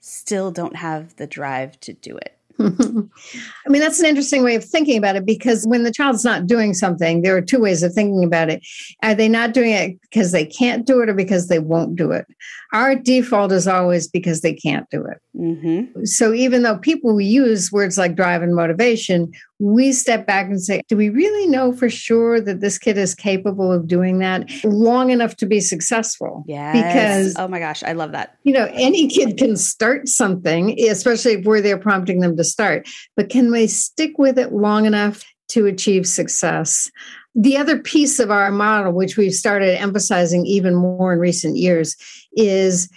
still 0.00 0.50
don't 0.50 0.76
have 0.76 1.16
the 1.16 1.26
drive 1.26 1.78
to 1.80 1.92
do 1.92 2.16
it. 2.16 2.36
I 2.58 3.68
mean, 3.68 3.82
that's 3.82 4.00
an 4.00 4.06
interesting 4.06 4.42
way 4.42 4.54
of 4.54 4.64
thinking 4.64 4.96
about 4.96 5.16
it 5.16 5.26
because 5.26 5.66
when 5.66 5.82
the 5.82 5.92
child's 5.92 6.24
not 6.24 6.46
doing 6.46 6.72
something, 6.72 7.20
there 7.20 7.36
are 7.36 7.42
two 7.42 7.60
ways 7.60 7.82
of 7.82 7.92
thinking 7.92 8.24
about 8.24 8.48
it. 8.48 8.66
Are 9.02 9.14
they 9.14 9.28
not 9.28 9.52
doing 9.52 9.72
it 9.72 10.00
because 10.00 10.32
they 10.32 10.46
can't 10.46 10.86
do 10.86 11.02
it 11.02 11.10
or 11.10 11.14
because 11.14 11.48
they 11.48 11.58
won't 11.58 11.96
do 11.96 12.12
it? 12.12 12.26
Our 12.72 12.94
default 12.94 13.52
is 13.52 13.68
always 13.68 14.08
because 14.08 14.40
they 14.40 14.54
can't 14.54 14.88
do 14.90 15.04
it. 15.04 15.18
Mm-hmm. 15.36 16.04
So 16.04 16.32
even 16.32 16.62
though 16.62 16.78
people 16.78 17.20
use 17.20 17.70
words 17.70 17.98
like 17.98 18.16
drive 18.16 18.42
and 18.42 18.54
motivation, 18.54 19.32
we 19.58 19.92
step 19.92 20.26
back 20.26 20.46
and 20.46 20.60
say, 20.60 20.82
do 20.88 20.96
we 20.96 21.08
really 21.08 21.46
know 21.46 21.72
for 21.72 21.88
sure 21.88 22.40
that 22.40 22.60
this 22.60 22.78
kid 22.78 22.98
is 22.98 23.14
capable 23.14 23.72
of 23.72 23.86
doing 23.86 24.18
that 24.18 24.48
long 24.64 25.10
enough 25.10 25.36
to 25.36 25.46
be 25.46 25.60
successful? 25.60 26.44
Yeah. 26.46 26.72
Because, 26.72 27.34
oh 27.38 27.48
my 27.48 27.58
gosh, 27.58 27.82
I 27.82 27.92
love 27.92 28.12
that. 28.12 28.36
You 28.44 28.52
know, 28.52 28.68
any 28.72 29.08
kid 29.08 29.38
can 29.38 29.56
start 29.56 30.08
something, 30.08 30.78
especially 30.80 31.32
if 31.32 31.44
we're 31.46 31.62
there 31.62 31.78
prompting 31.78 32.20
them 32.20 32.36
to 32.36 32.44
start, 32.44 32.86
but 33.16 33.30
can 33.30 33.50
they 33.50 33.66
stick 33.66 34.18
with 34.18 34.38
it 34.38 34.52
long 34.52 34.84
enough 34.84 35.24
to 35.48 35.66
achieve 35.66 36.06
success? 36.06 36.90
The 37.34 37.56
other 37.56 37.78
piece 37.78 38.18
of 38.18 38.30
our 38.30 38.50
model, 38.50 38.92
which 38.92 39.16
we've 39.16 39.34
started 39.34 39.80
emphasizing 39.80 40.44
even 40.46 40.74
more 40.74 41.12
in 41.12 41.18
recent 41.18 41.56
years, 41.56 41.96
is 42.34 42.90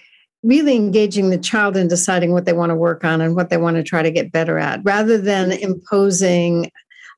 really 0.43 0.75
engaging 0.75 1.29
the 1.29 1.37
child 1.37 1.75
in 1.75 1.87
deciding 1.87 2.31
what 2.31 2.45
they 2.45 2.53
want 2.53 2.69
to 2.69 2.75
work 2.75 3.03
on 3.03 3.21
and 3.21 3.35
what 3.35 3.49
they 3.49 3.57
want 3.57 3.75
to 3.77 3.83
try 3.83 4.01
to 4.01 4.11
get 4.11 4.31
better 4.31 4.57
at 4.57 4.79
rather 4.83 5.17
than 5.17 5.51
imposing 5.51 6.71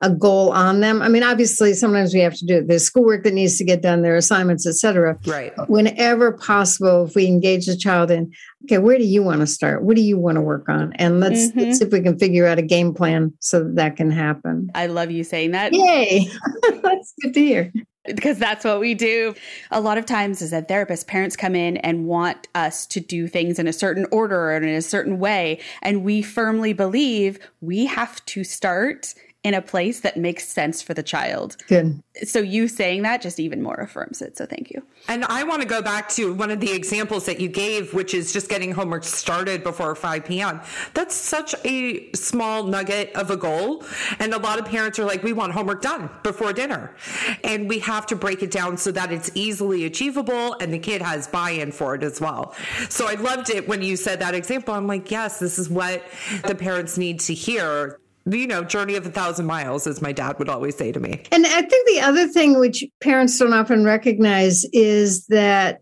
a 0.04 0.10
goal 0.10 0.50
on 0.50 0.80
them. 0.80 1.00
I 1.04 1.10
mean, 1.10 1.22
obviously, 1.22 1.76
sometimes 1.76 2.12
we 2.12 2.22
have 2.22 2.34
to 2.38 2.46
do 2.48 2.58
it. 2.58 2.68
There's 2.68 2.84
schoolwork 2.84 3.24
that 3.24 3.36
needs 3.36 3.60
to 3.60 3.64
get 3.64 3.84
done, 3.84 4.02
there 4.02 4.16
are 4.16 4.18
assignments, 4.18 4.66
etc. 4.66 5.16
Right. 5.28 5.54
Whenever 5.70 6.32
possible, 6.32 7.06
if 7.06 7.14
we 7.14 7.28
engage 7.28 7.68
the 7.68 7.78
child 7.78 8.10
in, 8.10 8.32
okay, 8.64 8.80
where 8.80 8.98
do 8.98 9.04
you 9.06 9.22
want 9.22 9.42
to 9.42 9.48
start? 9.48 9.84
What 9.84 9.96
do 9.96 10.02
you 10.02 10.18
want 10.18 10.38
to 10.38 10.42
work 10.42 10.68
on? 10.70 10.94
And 10.94 11.20
let's, 11.20 11.50
Mm-hmm. 11.50 11.60
let's 11.60 11.78
see 11.78 11.86
if 11.86 11.92
we 11.92 12.02
can 12.02 12.18
figure 12.18 12.48
out 12.48 12.58
a 12.58 12.64
game 12.64 12.96
plan 12.96 13.34
so 13.42 13.60
that, 13.60 13.76
that 13.76 13.96
can 13.96 14.10
happen. 14.10 14.72
I 14.74 14.88
love 14.88 15.12
you 15.12 15.24
saying 15.24 15.52
that. 15.52 15.72
Yay! 15.72 16.28
That's 16.82 17.14
good 17.22 17.36
to 17.36 17.40
hear. 17.40 17.72
Because 18.06 18.38
that's 18.38 18.66
what 18.66 18.80
we 18.80 18.94
do. 18.94 19.36
A 19.70 19.80
lot 19.80 19.98
of 19.98 20.06
times, 20.06 20.42
as 20.42 20.54
a 20.54 20.62
therapist, 20.62 21.08
parents 21.08 21.36
come 21.36 21.56
in 21.56 21.78
and 21.78 22.06
want 22.06 22.48
us 22.56 22.86
to 22.88 23.00
do 23.00 23.28
things 23.28 23.60
in 23.60 23.68
a 23.68 23.74
certain 23.74 24.06
order 24.12 24.52
or 24.52 24.58
in 24.58 24.64
a 24.64 24.82
certain 24.82 25.20
way. 25.20 25.60
And 25.82 26.04
we 26.04 26.22
firmly 26.22 26.74
believe 26.74 27.40
we 27.62 27.86
have 27.86 28.24
to 28.28 28.44
start 28.44 29.14
in 29.44 29.56
a 29.56 29.62
place 29.62 30.02
that 30.02 30.18
makes 30.18 30.48
sense 30.48 30.82
for 30.84 30.94
the 30.94 31.02
child. 31.02 31.58
Good. 31.68 32.02
So, 32.24 32.40
you 32.40 32.68
saying 32.68 33.02
that 33.02 33.22
just 33.22 33.40
even 33.40 33.62
more 33.62 33.76
affirms 33.76 34.22
it. 34.22 34.38
So, 34.38 34.46
thank 34.46 34.70
you. 34.70 34.84
And 35.08 35.26
I 35.26 35.44
want 35.44 35.64
to 35.64 35.68
go 35.68 35.82
back 35.82 36.10
to 36.10 36.34
one 36.34 36.52
of 36.52 36.60
the 36.60 36.72
examples 36.72 37.26
that 37.26 37.40
you 37.40 37.48
gave, 37.48 37.94
which 37.94 38.14
is 38.14 38.32
just 38.34 38.50
getting 38.50 38.72
homework 38.72 39.04
started 39.04 39.64
before 39.64 39.96
5 39.96 40.26
p.m. 40.26 40.62
That's 40.94 41.16
such 41.16 41.56
a 41.66 42.12
small 42.12 42.64
nugget 42.64 43.16
of 43.16 43.32
a 43.32 43.38
goal. 43.38 43.84
And 44.20 44.34
a 44.34 44.38
lot 44.38 44.60
of 44.60 44.66
parents 44.66 45.00
are 45.00 45.06
like, 45.06 45.24
we 45.24 45.34
want 45.34 45.54
homework 45.54 45.82
done 45.82 46.10
before 46.22 46.54
dinner. 46.54 46.96
And 47.44 47.68
we 47.68 47.80
have 47.80 48.06
to 48.08 48.16
break 48.16 48.44
it 48.44 48.52
down 48.52 48.78
so 48.78 48.92
that 48.92 49.12
it's 49.12 49.32
easily 49.34 49.86
achievable 49.86 50.54
and 50.60 50.72
the 50.72 50.80
kid 50.80 51.02
has 51.02 51.28
buy 51.28 51.52
in 51.52 51.72
for 51.72 51.96
it 51.96 52.04
as 52.04 52.22
well. 52.22 52.54
So 52.90 53.08
I 53.08 53.16
loved 53.16 53.50
it 53.50 53.68
when 53.68 53.82
you 53.82 53.96
said 53.96 54.20
that 54.20 54.36
example. 54.36 54.76
I'm 54.76 54.86
like, 54.86 55.10
yes, 55.10 55.40
this 55.40 55.58
is 55.58 55.70
what 55.70 56.04
the 56.46 56.54
parents 56.54 56.98
need 56.98 57.22
to 57.22 57.34
hear. 57.34 58.01
You 58.26 58.48
know, 58.48 58.64
journey 58.64 58.96
of 58.96 59.06
a 59.06 59.10
thousand 59.10 59.46
miles, 59.46 59.88
as 59.88 60.02
my 60.02 60.12
dad 60.12 60.38
would 60.40 60.50
always 60.50 60.78
say 60.78 60.92
to 60.92 61.00
me. 61.00 61.24
And 61.32 61.46
I 61.46 61.62
think 61.62 61.88
the 61.88 62.02
other 62.02 62.28
thing 62.28 62.60
which 62.60 62.84
parents 63.02 63.38
don't 63.40 63.54
often 63.54 63.84
recognize 63.84 64.64
is 64.74 65.26
that 65.28 65.82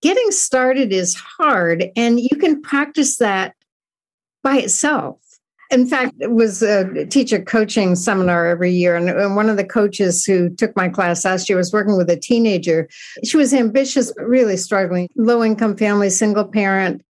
getting 0.00 0.30
started 0.30 0.92
is 0.92 1.14
hard 1.14 1.86
and 1.96 2.20
you 2.20 2.36
can 2.38 2.62
practice 2.62 3.18
that 3.18 3.54
by 4.42 4.58
itself. 4.58 5.18
In 5.70 5.86
fact, 5.86 6.14
it 6.20 6.32
was 6.32 6.62
a 6.62 7.06
teacher 7.06 7.42
coaching 7.42 7.96
seminar 7.96 8.46
every 8.46 8.70
year. 8.70 8.94
And 8.94 9.34
one 9.34 9.48
of 9.48 9.56
the 9.56 9.64
coaches 9.64 10.24
who 10.24 10.50
took 10.50 10.76
my 10.76 10.88
class 10.88 11.24
last 11.24 11.48
year 11.48 11.56
was 11.56 11.72
working 11.72 11.96
with 11.96 12.10
a 12.10 12.16
teenager. 12.16 12.88
She 13.24 13.38
was 13.38 13.54
ambitious, 13.54 14.12
but 14.14 14.28
really 14.28 14.58
struggling. 14.58 15.08
Low 15.16 15.42
income 15.42 15.76
family, 15.76 16.10
single 16.10 16.44
parent, 16.44 17.02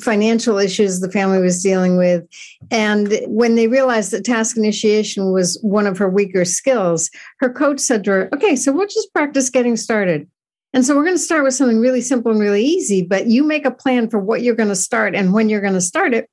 financial 0.00 0.58
issues 0.58 1.00
the 1.00 1.10
family 1.10 1.40
was 1.40 1.62
dealing 1.62 1.96
with. 1.96 2.26
And 2.70 3.18
when 3.26 3.54
they 3.54 3.66
realized 3.66 4.10
that 4.10 4.24
task 4.24 4.56
initiation 4.56 5.32
was 5.32 5.58
one 5.62 5.86
of 5.86 5.98
her 5.98 6.08
weaker 6.08 6.44
skills, 6.44 7.10
her 7.38 7.52
coach 7.52 7.80
said 7.80 8.04
to 8.04 8.10
her, 8.10 8.28
Okay, 8.34 8.56
so 8.56 8.72
we'll 8.72 8.86
just 8.86 9.12
practice 9.12 9.50
getting 9.50 9.76
started. 9.76 10.28
And 10.72 10.84
so 10.84 10.94
we're 10.94 11.04
going 11.04 11.14
to 11.14 11.22
start 11.22 11.44
with 11.44 11.54
something 11.54 11.80
really 11.80 12.02
simple 12.02 12.30
and 12.30 12.40
really 12.40 12.62
easy, 12.62 13.02
but 13.02 13.28
you 13.28 13.44
make 13.44 13.64
a 13.64 13.70
plan 13.70 14.10
for 14.10 14.18
what 14.18 14.42
you're 14.42 14.54
going 14.54 14.68
to 14.68 14.76
start 14.76 15.14
and 15.14 15.32
when 15.32 15.48
you're 15.48 15.62
going 15.62 15.72
to 15.72 15.80
start 15.80 16.12
it. 16.12 16.28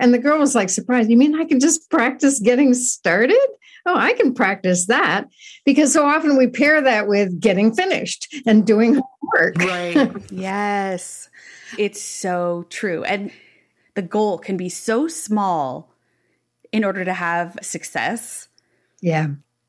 And 0.00 0.12
the 0.12 0.18
girl 0.18 0.38
was 0.38 0.54
like 0.54 0.70
surprised. 0.70 1.10
You 1.10 1.16
mean 1.16 1.38
I 1.38 1.44
can 1.44 1.60
just 1.60 1.88
practice 1.90 2.40
getting 2.40 2.74
started? 2.74 3.38
Oh, 3.86 3.96
I 3.96 4.14
can 4.14 4.32
practice 4.32 4.86
that 4.86 5.28
because 5.64 5.92
so 5.92 6.06
often 6.06 6.36
we 6.36 6.46
pair 6.46 6.80
that 6.80 7.06
with 7.06 7.38
getting 7.38 7.74
finished 7.74 8.34
and 8.46 8.66
doing 8.66 9.00
work. 9.34 9.56
Right. 9.56 10.10
Yes, 10.30 11.28
it's 11.78 12.00
so 12.00 12.66
true. 12.70 13.04
And 13.04 13.30
the 13.94 14.02
goal 14.02 14.38
can 14.38 14.56
be 14.56 14.68
so 14.68 15.06
small 15.06 15.90
in 16.72 16.84
order 16.84 17.04
to 17.04 17.12
have 17.12 17.58
success. 17.62 18.48
Yeah. 19.00 19.28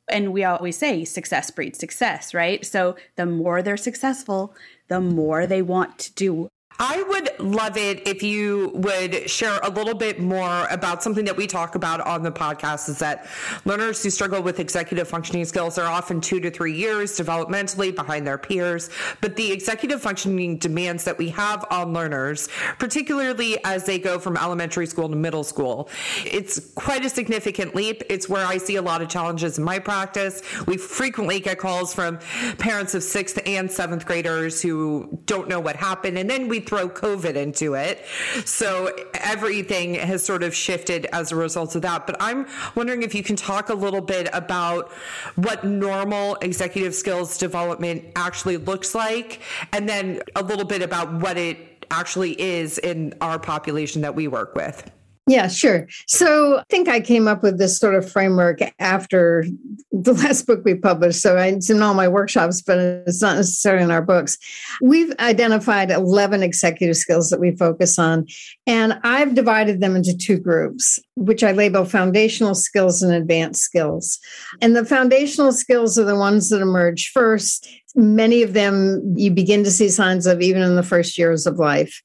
And 0.10 0.34
we 0.34 0.44
always 0.44 0.78
say 0.78 1.04
success 1.06 1.52
breeds 1.52 1.80
success, 1.80 2.34
right? 2.34 2.66
So 2.66 2.96
the 3.16 3.26
more 3.26 3.62
they're 3.62 3.78
successful, 3.78 4.56
the 4.88 5.02
more 5.02 5.46
they 5.46 5.62
want 5.62 5.98
to 6.00 6.14
do 6.14 6.50
I 6.78 7.04
would 7.04 7.40
love 7.40 7.78
it 7.78 8.06
if 8.06 8.22
you 8.22 8.72
would 8.74 9.30
share 9.30 9.60
a 9.64 9.70
little 9.70 9.94
bit 9.94 10.20
more 10.20 10.68
about 10.70 11.02
something 11.02 11.24
that 11.24 11.38
we 11.38 11.48
talk 11.48 11.76
about 11.76 12.02
on 12.02 12.22
the 12.22 12.32
podcast 12.32 12.90
is 12.90 13.00
that 13.00 13.28
learners 13.64 14.04
who 14.04 14.10
struggle 14.10 14.42
with 14.42 14.60
executive 14.60 15.08
functioning 15.08 15.46
skills 15.46 15.78
are 15.78 15.90
often 15.90 16.20
two 16.20 16.42
to 16.42 16.52
three 16.52 16.74
years 16.74 17.18
developmentally 17.18 17.96
behind 17.96 18.28
their 18.28 18.38
peers. 18.38 18.90
But 19.22 19.38
the 19.38 19.54
executive 19.54 20.02
functioning 20.02 20.58
demands 20.58 21.06
that 21.06 21.18
we 21.18 21.30
have 21.30 21.64
on 21.72 21.94
learners, 21.94 22.50
particularly 22.78 23.58
as 23.64 23.86
they 23.86 23.98
go 23.98 24.20
from 24.20 24.36
elementary 24.36 24.86
school 24.86 25.08
to 25.08 25.16
middle 25.16 25.46
school, 25.46 25.90
it's 26.26 26.60
quite 26.74 27.06
a 27.06 27.10
significant 27.10 27.74
leap. 27.74 28.04
It's 28.10 28.28
where 28.28 28.46
I 28.46 28.58
see 28.58 28.76
a 28.76 28.82
lot 28.82 29.02
of 29.02 29.08
challenges 29.08 29.58
in 29.58 29.64
my 29.64 29.80
practice. 29.80 30.42
We 30.68 30.76
frequently 30.76 31.40
get 31.40 31.58
calls 31.58 31.94
from 31.94 32.20
parents 32.58 32.94
of 32.96 33.04
sixth 33.04 33.40
and 33.46 33.72
seventh 33.72 34.06
graders 34.06 34.62
who 34.62 35.18
don't 35.26 35.48
know 35.48 35.62
what 35.62 35.78
happened. 35.78 36.18
And 36.18 36.30
then 36.30 36.50
we 36.50 36.65
throw 36.68 36.90
COVID 36.90 37.36
into 37.36 37.74
it. 37.76 38.06
So 38.46 38.96
everything 39.14 39.96
has 39.96 40.24
sort 40.24 40.44
of 40.44 40.56
shifted 40.56 41.06
as 41.08 41.32
a 41.32 41.36
result 41.36 41.76
of 41.76 41.82
that. 41.84 42.06
But 42.06 42.18
I'm 42.20 42.48
wondering 42.76 43.04
if 43.04 43.16
you 43.16 43.24
can 43.24 43.36
talk 43.36 43.70
a 43.70 43.74
little 43.74 44.02
bit 44.02 44.30
about 44.34 44.92
what 45.36 45.64
normal 45.64 46.36
executive 46.42 46.96
skills 46.96 47.38
development 47.38 48.06
actually 48.16 48.58
looks 48.58 48.96
like, 48.96 49.42
and 49.74 49.88
then 49.88 50.22
a 50.36 50.44
little 50.44 50.66
bit 50.66 50.82
about 50.82 51.12
what 51.14 51.38
it 51.38 51.86
actually 51.92 52.40
is 52.42 52.78
in 52.80 53.14
our 53.22 53.40
population 53.40 54.02
that 54.02 54.16
we 54.16 54.28
work 54.28 54.56
with. 54.56 54.90
Yeah, 55.28 55.48
sure. 55.48 55.88
So 56.08 56.60
I 56.60 56.64
think 56.70 56.88
I 56.88 57.00
came 57.00 57.28
up 57.28 57.42
with 57.42 57.58
this 57.58 57.80
sort 57.80 57.96
of 57.96 58.10
framework 58.10 58.60
after 58.78 59.44
the 59.92 60.14
last 60.24 60.46
book 60.46 60.64
we 60.64 60.76
published. 60.76 61.22
So 61.22 61.36
it's 61.36 61.70
in 61.70 61.82
all 61.82 61.96
my 61.96 62.08
workshops, 62.08 62.62
but 62.62 62.78
it's 62.78 63.24
not 63.24 63.38
necessarily 63.38 63.84
in 63.84 63.92
our 63.92 64.04
books. 64.04 64.38
We've 64.82 65.12
identified 65.20 65.90
11 65.90 66.44
executive 66.44 66.98
skills 66.98 67.32
that 67.32 67.40
we 67.40 67.56
focus 67.56 67.98
on, 67.98 68.28
and 68.68 69.00
I've 69.04 69.34
divided 69.34 69.82
them 69.82 69.96
into 69.96 70.16
two 70.16 70.38
groups, 70.38 71.00
which 71.16 71.44
I 71.44 71.54
label 71.54 71.86
foundational 71.86 72.54
skills 72.54 73.02
and 73.02 73.12
advanced 73.12 73.64
skills. 73.64 74.20
And 74.62 74.76
the 74.76 74.86
foundational 74.86 75.54
skills 75.54 75.98
are 75.98 76.06
the 76.06 76.16
ones 76.16 76.50
that 76.50 76.62
emerge 76.62 77.10
first 77.12 77.68
many 77.96 78.44
of 78.44 78.54
them 78.54 79.14
you 79.16 79.32
begin 79.32 79.64
to 79.64 79.72
see 79.72 79.88
signs 79.90 80.28
of 80.28 80.42
even 80.42 80.62
in 80.62 80.76
the 80.76 80.84
first 80.84 81.18
years 81.18 81.48
of 81.48 81.58
life. 81.58 82.02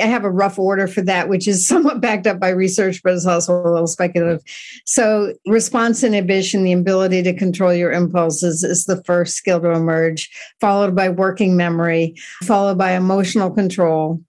I 0.00 0.06
have 0.06 0.24
a 0.24 0.30
rough 0.30 0.58
order 0.58 0.86
for 0.86 1.02
that, 1.02 1.28
which 1.28 1.46
is 1.46 1.66
somewhat 1.74 2.00
backed 2.00 2.26
up 2.26 2.40
by 2.40 2.48
research, 2.48 3.02
but 3.02 3.12
it's 3.12 3.26
also 3.26 3.54
a 3.54 3.70
little 3.70 3.86
speculative. 3.86 4.42
So, 4.86 5.34
response 5.46 6.02
inhibition, 6.02 6.64
the 6.64 6.72
ability 6.72 7.22
to 7.24 7.34
control 7.34 7.74
your 7.74 7.92
impulses, 7.92 8.64
is 8.64 8.86
the 8.86 9.02
first 9.04 9.36
skill 9.36 9.60
to 9.60 9.70
emerge, 9.70 10.30
followed 10.60 10.94
by 10.94 11.08
working 11.10 11.56
memory, 11.56 12.14
followed 12.42 12.78
by 12.78 12.92
emotional 12.92 13.50
control. 13.50 14.20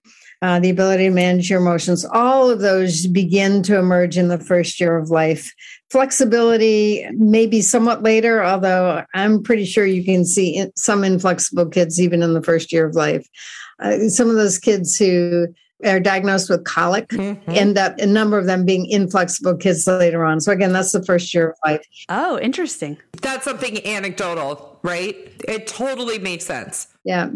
Uh, 0.45 0.59
the 0.59 0.69
ability 0.69 1.05
to 1.05 1.09
manage 1.09 1.49
your 1.49 1.59
emotions, 1.59 2.05
all 2.05 2.51
of 2.51 2.59
those 2.59 3.07
begin 3.07 3.63
to 3.63 3.79
emerge 3.79 4.15
in 4.15 4.27
the 4.27 4.37
first 4.37 4.79
year 4.79 4.95
of 4.95 5.09
life. 5.09 5.51
Flexibility, 5.89 7.03
maybe 7.13 7.61
somewhat 7.61 8.03
later, 8.03 8.43
although 8.43 9.03
I'm 9.15 9.41
pretty 9.41 9.65
sure 9.65 9.87
you 9.87 10.03
can 10.03 10.23
see 10.23 10.63
some 10.75 11.03
inflexible 11.03 11.65
kids 11.65 11.99
even 11.99 12.21
in 12.21 12.35
the 12.35 12.43
first 12.43 12.71
year 12.71 12.85
of 12.85 12.93
life. 12.93 13.27
Uh, 13.79 14.07
some 14.09 14.29
of 14.29 14.35
those 14.35 14.59
kids 14.59 14.95
who 14.95 15.47
are 15.83 15.99
diagnosed 15.99 16.47
with 16.47 16.63
colic 16.63 17.07
mm-hmm. 17.07 17.49
end 17.49 17.79
up 17.79 17.97
a 17.97 18.05
number 18.05 18.37
of 18.37 18.45
them 18.45 18.65
being 18.65 18.85
inflexible 18.85 19.57
kids 19.57 19.87
later 19.87 20.23
on. 20.23 20.41
So 20.41 20.51
again, 20.51 20.73
that's 20.73 20.91
the 20.91 21.03
first 21.03 21.33
year 21.33 21.49
of 21.49 21.55
life. 21.65 21.83
Oh, 22.07 22.37
interesting. 22.39 22.99
That's 23.19 23.45
something 23.45 23.83
anecdotal, 23.83 24.79
right? 24.83 25.15
It 25.47 25.65
totally 25.65 26.19
makes 26.19 26.45
sense. 26.45 26.87
Yeah. 27.03 27.29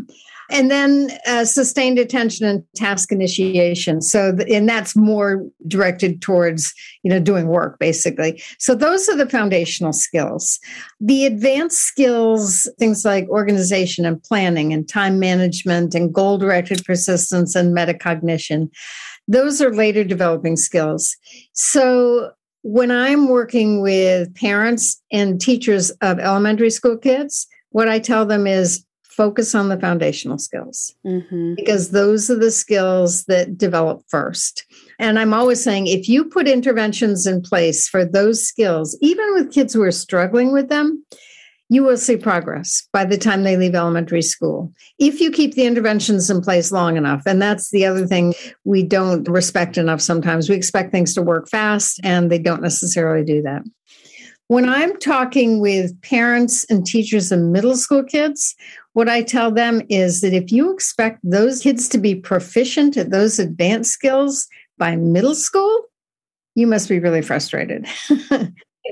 And 0.49 0.71
then 0.71 1.11
uh, 1.27 1.45
sustained 1.45 1.99
attention 1.99 2.47
and 2.47 2.63
task 2.75 3.11
initiation. 3.11 4.01
So, 4.01 4.35
and 4.51 4.67
that's 4.67 4.95
more 4.95 5.45
directed 5.67 6.21
towards, 6.21 6.73
you 7.03 7.09
know, 7.09 7.19
doing 7.19 7.47
work 7.47 7.77
basically. 7.79 8.41
So 8.57 8.73
those 8.73 9.07
are 9.09 9.15
the 9.15 9.29
foundational 9.29 9.93
skills. 9.93 10.59
The 10.99 11.25
advanced 11.25 11.79
skills, 11.79 12.69
things 12.79 13.05
like 13.05 13.27
organization 13.29 14.05
and 14.05 14.21
planning 14.23 14.73
and 14.73 14.87
time 14.87 15.19
management 15.19 15.93
and 15.93 16.13
goal 16.13 16.37
directed 16.37 16.83
persistence 16.83 17.55
and 17.55 17.75
metacognition, 17.75 18.69
those 19.27 19.61
are 19.61 19.73
later 19.73 20.03
developing 20.03 20.57
skills. 20.57 21.15
So 21.53 22.31
when 22.63 22.91
I'm 22.91 23.27
working 23.27 23.81
with 23.81 24.33
parents 24.35 25.01
and 25.11 25.39
teachers 25.39 25.91
of 26.01 26.19
elementary 26.19 26.71
school 26.71 26.97
kids, 26.97 27.47
what 27.69 27.87
I 27.87 27.99
tell 27.99 28.25
them 28.25 28.47
is 28.47 28.83
focus 29.19 29.53
on 29.53 29.67
the 29.67 29.77
foundational 29.77 30.37
skills 30.37 30.95
mm-hmm. 31.05 31.53
because 31.55 31.91
those 31.91 32.29
are 32.29 32.39
the 32.39 32.49
skills 32.49 33.25
that 33.25 33.57
develop 33.57 34.01
first. 34.07 34.65
And 34.97 35.19
I'm 35.19 35.33
always 35.33 35.61
saying 35.61 35.87
if 35.87 36.07
you 36.07 36.23
put 36.23 36.47
interventions 36.47 37.27
in 37.27 37.41
place 37.41 37.89
for 37.89 38.05
those 38.05 38.47
skills, 38.47 38.97
even 39.01 39.33
with 39.33 39.51
kids 39.51 39.73
who 39.73 39.81
are 39.81 39.91
struggling 39.91 40.53
with 40.53 40.69
them, 40.69 41.03
you 41.67 41.83
will 41.83 41.97
see 41.97 42.15
progress 42.15 42.87
by 42.93 43.03
the 43.03 43.17
time 43.17 43.43
they 43.43 43.57
leave 43.57 43.75
elementary 43.75 44.21
school. 44.21 44.71
If 44.99 45.19
you 45.19 45.31
keep 45.31 45.53
the 45.53 45.65
interventions 45.65 46.29
in 46.29 46.39
place 46.39 46.71
long 46.71 46.95
enough, 46.95 47.23
and 47.25 47.41
that's 47.41 47.71
the 47.71 47.85
other 47.85 48.07
thing 48.07 48.33
we 48.63 48.83
don't 48.83 49.27
respect 49.27 49.77
enough 49.77 49.99
sometimes. 49.99 50.49
We 50.49 50.55
expect 50.55 50.93
things 50.93 51.13
to 51.15 51.21
work 51.21 51.49
fast, 51.49 51.99
and 52.05 52.31
they 52.31 52.39
don't 52.39 52.61
necessarily 52.61 53.25
do 53.25 53.41
that. 53.41 53.63
When 54.49 54.67
I'm 54.67 54.97
talking 54.97 55.59
with 55.59 56.01
parents 56.01 56.65
and 56.71 56.83
teachers 56.83 57.31
and 57.31 57.51
middle 57.51 57.75
school 57.75 58.03
kids, 58.03 58.55
what 58.93 59.09
I 59.09 59.21
tell 59.21 59.51
them 59.51 59.81
is 59.89 60.21
that 60.21 60.33
if 60.33 60.51
you 60.51 60.73
expect 60.73 61.19
those 61.23 61.61
kids 61.61 61.87
to 61.89 61.97
be 61.97 62.15
proficient 62.15 62.97
at 62.97 63.11
those 63.11 63.39
advanced 63.39 63.91
skills 63.91 64.47
by 64.77 64.95
middle 64.95 65.35
school, 65.35 65.83
you 66.55 66.67
must 66.67 66.89
be 66.89 66.99
really 66.99 67.21
frustrated. 67.21 67.87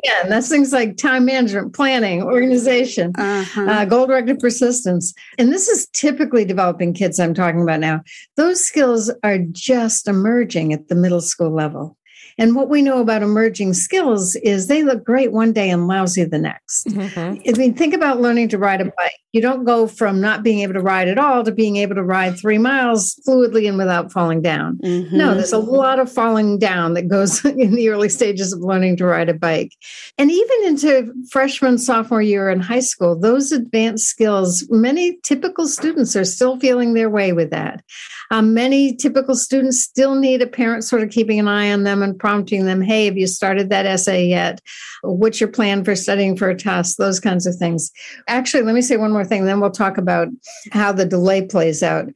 Again, 0.04 0.30
that's 0.30 0.50
things 0.50 0.72
like 0.72 0.98
time 0.98 1.26
management, 1.26 1.74
planning, 1.74 2.22
organization, 2.22 3.14
uh-huh. 3.18 3.62
uh, 3.62 3.86
goal 3.86 4.06
directed 4.06 4.38
persistence. 4.38 5.14
And 5.40 5.52
this 5.52 5.68
is 5.68 5.88
typically 5.88 6.46
developing 6.46 6.94
kids 6.94 7.20
I'm 7.20 7.34
talking 7.34 7.64
about 7.64 7.80
now. 7.80 8.02
Those 8.36 8.64
skills 8.64 9.12
are 9.24 9.40
just 9.40 10.08
emerging 10.08 10.74
at 10.74 10.88
the 10.88 10.96
middle 10.96 11.22
school 11.22 11.50
level. 11.50 11.98
And 12.38 12.56
what 12.56 12.70
we 12.70 12.82
know 12.82 13.00
about 13.00 13.24
emerging 13.24 13.74
skills 13.74 14.36
is 14.38 14.68
they 14.68 14.84
look 14.84 15.04
great 15.04 15.32
one 15.32 15.54
day 15.54 15.70
and 15.70 15.88
lousy 15.88 16.24
the 16.24 16.38
next. 16.38 16.88
Mm-hmm. 16.88 17.50
I 17.50 17.58
mean, 17.58 17.74
think 17.74 17.94
about 17.94 18.22
learning 18.22 18.50
to 18.50 18.58
ride 18.58 18.82
a 18.82 18.86
bike. 18.86 19.12
You 19.34 19.42
don't 19.42 19.66
go 19.66 19.88
from 19.88 20.22
not 20.22 20.44
being 20.44 20.60
able 20.60 20.74
to 20.74 20.82
ride 20.82 21.08
at 21.08 21.18
all 21.18 21.44
to 21.44 21.52
being 21.52 21.78
able 21.78 21.96
to 21.96 22.04
ride 22.04 22.40
three 22.40 22.58
miles 22.58 23.20
fluidly 23.28 23.68
and 23.68 23.78
without 23.78 24.12
falling 24.12 24.42
down. 24.42 24.78
Mm-hmm. 24.84 25.18
No, 25.18 25.36
there's 25.36 25.54
a 25.54 25.58
lot 25.58 26.00
of 26.00 26.12
falling 26.12 26.60
down 26.60 26.94
that 26.94 27.08
goes 27.08 27.44
in 27.46 27.76
the 27.76 27.90
early 27.90 28.10
stages 28.10 28.54
of 28.54 28.62
learning 28.62 28.98
to 28.98 29.06
ride 29.06 29.30
a 29.30 29.34
bike. 29.34 29.74
And 30.18 30.32
even 30.32 30.66
into 30.66 31.14
freshman, 31.30 31.78
sophomore 31.78 32.22
year 32.22 32.50
in 32.50 32.60
high 32.60 32.80
school, 32.80 33.18
those 33.18 33.52
advanced 33.52 34.08
skills, 34.08 34.66
many 34.70 35.18
typical 35.24 35.68
students 35.68 36.16
are 36.16 36.26
still 36.26 36.60
feeling 36.60 36.94
their 36.94 37.10
way 37.10 37.34
with 37.34 37.50
that. 37.52 37.84
Um, 38.32 38.54
many 38.54 38.96
typical 38.96 39.36
students 39.36 39.82
still 39.82 40.16
need 40.16 40.42
a 40.42 40.48
parent 40.48 40.84
sort 40.84 41.02
of 41.02 41.10
keeping 41.10 41.40
an 41.40 41.48
eye 41.48 41.72
on 41.72 41.84
them 41.84 42.02
and 42.02 42.18
prompting 42.18 42.66
them, 42.66 42.82
hey, 42.82 43.06
have 43.06 43.18
you 43.18 43.28
started 43.28 43.70
that 43.70 43.86
essay 43.86 44.28
yet? 44.28 44.62
What's 45.02 45.40
your 45.40 45.50
plan 45.50 45.84
for 45.84 45.96
studying 45.96 46.36
for 46.36 46.50
a 46.50 46.56
test? 46.56 46.98
Those 46.98 47.20
kinds 47.20 47.46
of 47.46 47.56
things. 47.56 47.92
Actually, 48.28 48.64
let 48.64 48.76
me 48.76 48.82
say 48.82 48.98
one 48.98 49.12
more 49.12 49.26
thing, 49.26 49.46
then 49.46 49.60
we'll 49.60 49.72
talk 49.72 49.98
about 49.98 50.28
how 50.72 50.92
the 50.92 51.06
delay 51.06 51.42
plays 51.42 51.84
out 51.84 52.10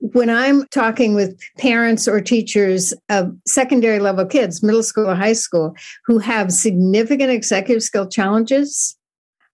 when 0.00 0.30
I'm 0.30 0.66
talking 0.68 1.14
with 1.14 1.38
parents 1.58 2.06
or 2.06 2.20
teachers 2.20 2.94
of 3.08 3.36
secondary 3.46 3.98
level 3.98 4.24
kids, 4.24 4.62
middle 4.62 4.82
school 4.82 5.08
or 5.08 5.14
high 5.14 5.32
school, 5.32 5.74
who 6.06 6.18
have 6.18 6.52
significant 6.52 7.30
executive 7.30 7.82
skill 7.82 8.06
challenges, 8.06 8.96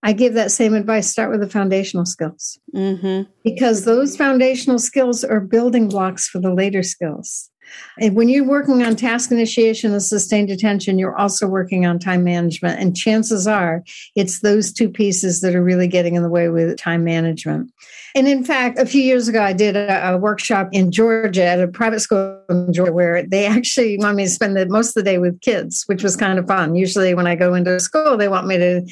I 0.05 0.13
give 0.13 0.35
that 0.35 0.53
same 0.53 0.75
advice 0.75 1.11
start 1.11 1.31
with 1.31 1.41
the 1.41 1.49
foundational 1.49 2.05
skills 2.05 2.59
mm-hmm. 2.75 3.23
because 3.43 3.87
those 3.87 4.19
foundational 4.19 4.79
skills 4.79 5.25
are 5.25 5.41
building 5.41 5.89
blocks 5.89 6.29
for 6.29 6.41
the 6.41 6.53
later 6.53 6.83
skills. 6.83 7.51
And 7.99 8.15
when 8.15 8.29
you're 8.29 8.47
working 8.47 8.83
on 8.83 8.97
task 8.97 9.33
initiation 9.33 9.93
and 9.93 10.03
sustained 10.03 10.51
attention, 10.51 10.99
you're 10.99 11.17
also 11.17 11.47
working 11.47 11.87
on 11.87 11.99
time 11.99 12.23
management. 12.23 12.79
And 12.79 12.95
chances 12.95 13.47
are 13.47 13.83
it's 14.15 14.41
those 14.41 14.73
two 14.73 14.91
pieces 14.91 15.41
that 15.41 15.55
are 15.55 15.65
really 15.65 15.89
getting 15.89 16.15
in 16.15 16.23
the 16.23 16.29
way 16.29 16.51
with 16.51 16.77
time 16.77 17.03
management. 17.03 17.73
And 18.15 18.29
in 18.29 18.45
fact, 18.45 18.79
a 18.79 18.87
few 18.87 19.01
years 19.03 19.27
ago, 19.27 19.43
I 19.43 19.53
did 19.53 19.75
a, 19.75 20.13
a 20.13 20.19
workshop 20.19 20.69
in 20.73 20.93
Georgia 20.93 21.45
at 21.45 21.61
a 21.61 21.67
private 21.67 22.01
school 22.01 22.41
in 22.49 22.73
Georgia 22.73 22.93
where 22.93 23.23
they 23.25 23.47
actually 23.47 23.99
want 23.99 24.17
me 24.17 24.25
to 24.25 24.31
spend 24.31 24.57
the, 24.57 24.67
most 24.67 24.89
of 24.89 24.95
the 24.95 25.03
day 25.03 25.19
with 25.19 25.41
kids, 25.41 25.85
which 25.87 26.03
was 26.03 26.15
kind 26.15 26.39
of 26.39 26.47
fun. 26.47 26.75
Usually, 26.75 27.15
when 27.15 27.27
I 27.27 27.35
go 27.35 27.55
into 27.55 27.81
school, 27.81 28.17
they 28.17 28.29
want 28.29 28.47
me 28.47 28.59
to 28.59 28.83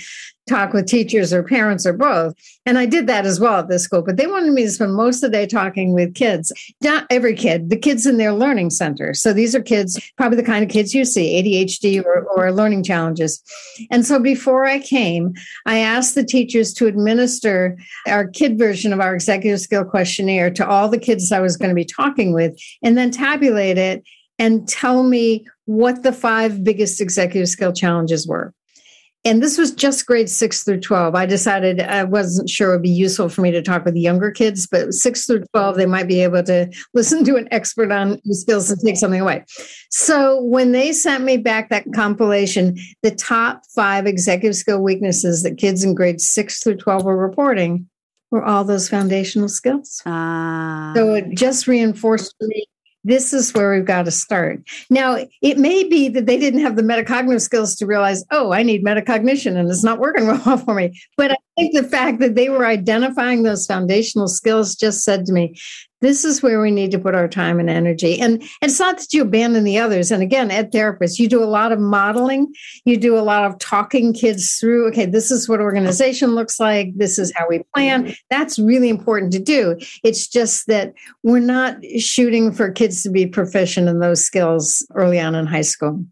talk 0.48 0.72
with 0.72 0.87
teachers 0.87 1.33
or 1.33 1.42
parents 1.42 1.87
or 1.87 1.92
both. 1.92 2.35
And 2.66 2.78
I 2.78 2.87
did 2.87 3.07
that 3.07 3.26
as 3.26 3.38
well 3.38 3.61
at 3.61 3.68
this 3.68 3.85
school, 3.85 4.02
but 4.02 4.16
they 4.16 4.26
wanted 4.26 4.52
me 4.52 4.62
to 4.62 4.70
spend 4.70 4.94
most 4.94 5.22
of 5.22 5.31
the 5.31 5.37
day 5.37 5.46
talking 5.46 5.92
with 5.92 6.14
kids, 6.14 6.52
not 6.83 7.07
every 7.11 7.35
kid, 7.35 7.70
the 7.70 7.76
kids 7.76 8.07
in 8.07 8.16
their 8.16 8.33
learning 8.33 8.70
center. 8.70 9.14
So 9.14 9.33
these 9.33 9.55
are 9.55 9.62
kids, 9.62 10.00
probably 10.16 10.37
the 10.37 10.42
kind 10.42 10.64
of 10.64 10.70
kids 10.70 10.94
you 10.94 11.05
see, 11.05 11.40
ADHD 11.42 12.05
or, 12.05 12.24
or 12.24 12.52
learning 12.52 12.83
challenges. 12.83 13.42
And 13.90 14.05
so 14.05 14.18
before 14.18 14.64
I 14.64 14.78
came, 14.78 15.35
I 15.66 15.78
asked 15.78 16.14
the 16.14 16.24
teachers 16.24 16.72
to 16.74 16.87
administer 16.87 17.76
our 18.07 18.26
kid 18.26 18.59
version 18.59 18.92
of 18.92 19.00
our 19.00 19.14
executive 19.14 19.61
skill 19.61 19.85
questionnaire 19.85 20.50
to 20.50 20.66
all 20.66 20.88
the 20.88 20.98
kids 20.98 21.31
I 21.31 21.40
was 21.40 21.57
going 21.57 21.70
to 21.70 21.74
be 21.74 21.85
talking 21.85 22.33
with, 22.33 22.59
and 22.83 22.98
then 22.98 23.11
tabulate 23.11 23.78
it 23.78 24.02
and 24.38 24.66
tell 24.66 25.05
me 25.05 25.46
what 25.66 26.02
the 26.02 26.12
five 26.12 26.64
biggest 26.64 27.00
executive 27.00 27.48
skill 27.48 27.72
challenges 27.72 28.26
were 28.26 28.52
and 29.24 29.40
this 29.42 29.56
was 29.56 29.72
just 29.72 30.06
grades 30.06 30.37
six 30.37 30.64
through 30.64 30.80
12. 30.80 31.14
I 31.14 31.26
decided 31.26 31.80
I 31.80 32.02
wasn't 32.04 32.50
sure 32.50 32.70
it 32.70 32.76
would 32.76 32.82
be 32.82 32.90
useful 32.90 33.28
for 33.28 33.40
me 33.40 33.52
to 33.52 33.62
talk 33.62 33.85
with 33.85 33.94
the 33.94 34.00
younger 34.00 34.32
kids, 34.32 34.66
but 34.66 34.92
six 34.92 35.26
through 35.26 35.44
12, 35.54 35.76
they 35.76 35.87
might 35.87 36.08
be 36.08 36.22
able 36.22 36.42
to 36.42 36.68
listen 36.92 37.24
to 37.24 37.37
an 37.37 37.46
expert 37.52 37.92
on 37.92 38.20
skills 38.32 38.70
and 38.70 38.80
take 38.80 38.96
something 38.96 39.20
away. 39.20 39.44
So 39.90 40.42
when 40.42 40.72
they 40.72 40.92
sent 40.92 41.22
me 41.22 41.37
back 41.37 41.70
that 41.70 41.85
compilation, 41.94 42.76
the 43.02 43.12
top 43.12 43.62
five 43.74 44.06
executive 44.06 44.56
skill 44.56 44.82
weaknesses 44.82 45.44
that 45.44 45.56
kids 45.56 45.85
in 45.85 45.94
grades 45.94 46.28
six 46.28 46.62
through 46.62 46.76
12 46.76 47.04
were 47.04 47.16
reporting 47.16 47.88
were 48.32 48.44
all 48.44 48.64
those 48.64 48.88
foundational 48.88 49.48
skills. 49.48 50.02
Uh, 50.04 50.94
so 50.94 51.14
it 51.14 51.37
just 51.37 51.68
reinforced 51.68 52.35
me 52.40 52.66
this 53.04 53.32
is 53.32 53.52
where 53.52 53.72
we've 53.72 53.84
got 53.84 54.04
to 54.04 54.10
start. 54.10 54.62
Now, 54.88 55.18
it 55.40 55.58
may 55.58 55.84
be 55.84 56.08
that 56.08 56.26
they 56.26 56.38
didn't 56.38 56.60
have 56.60 56.76
the 56.76 56.82
metacognitive 56.82 57.40
skills 57.40 57.74
to 57.76 57.86
realize, 57.86 58.24
oh, 58.30 58.52
I 58.52 58.62
need 58.62 58.84
metacognition 58.84 59.56
and 59.56 59.68
it's 59.68 59.84
not 59.84 59.98
working 59.98 60.26
well 60.46 60.56
for 60.56 60.74
me. 60.74 61.00
But 61.16 61.32
I 61.32 61.36
think 61.56 61.74
the 61.74 61.82
fact 61.82 62.20
that 62.20 62.34
they 62.34 62.48
were 62.48 62.66
identifying 62.66 63.42
those 63.42 63.66
foundational 63.66 64.28
skills 64.28 64.76
just 64.76 65.04
said 65.04 65.26
to 65.26 65.32
me, 65.32 65.58
this 66.02 66.24
is 66.24 66.42
where 66.42 66.60
we 66.60 66.70
need 66.70 66.90
to 66.90 66.98
put 66.98 67.14
our 67.14 67.28
time 67.28 67.58
and 67.58 67.70
energy. 67.70 68.20
And 68.20 68.42
it's 68.60 68.78
not 68.78 68.98
that 68.98 69.12
you 69.14 69.22
abandon 69.22 69.64
the 69.64 69.78
others. 69.78 70.10
And 70.10 70.22
again, 70.22 70.50
ed 70.50 70.72
therapists, 70.72 71.18
you 71.18 71.28
do 71.28 71.42
a 71.42 71.46
lot 71.46 71.72
of 71.72 71.78
modeling, 71.78 72.52
you 72.84 72.98
do 72.98 73.16
a 73.16 73.20
lot 73.22 73.44
of 73.44 73.58
talking 73.58 74.12
kids 74.12 74.58
through, 74.58 74.88
okay, 74.88 75.06
this 75.06 75.30
is 75.30 75.48
what 75.48 75.60
organization 75.60 76.34
looks 76.34 76.60
like, 76.60 76.92
this 76.96 77.18
is 77.18 77.32
how 77.34 77.46
we 77.48 77.62
plan. 77.74 78.04
Mm-hmm. 78.04 78.12
That's 78.28 78.58
really 78.58 78.90
important 78.90 79.32
to 79.32 79.38
do. 79.38 79.78
It's 80.04 80.26
just 80.26 80.66
that 80.66 80.92
we're 81.22 81.38
not 81.38 81.76
shooting 81.98 82.52
for 82.52 82.70
kids 82.70 83.02
to 83.04 83.10
be 83.10 83.26
proficient 83.26 83.88
in 83.88 84.00
those 84.00 84.22
skills 84.22 84.86
early 84.94 85.20
on 85.20 85.34
in 85.34 85.46
high 85.46 85.62
school 85.62 86.04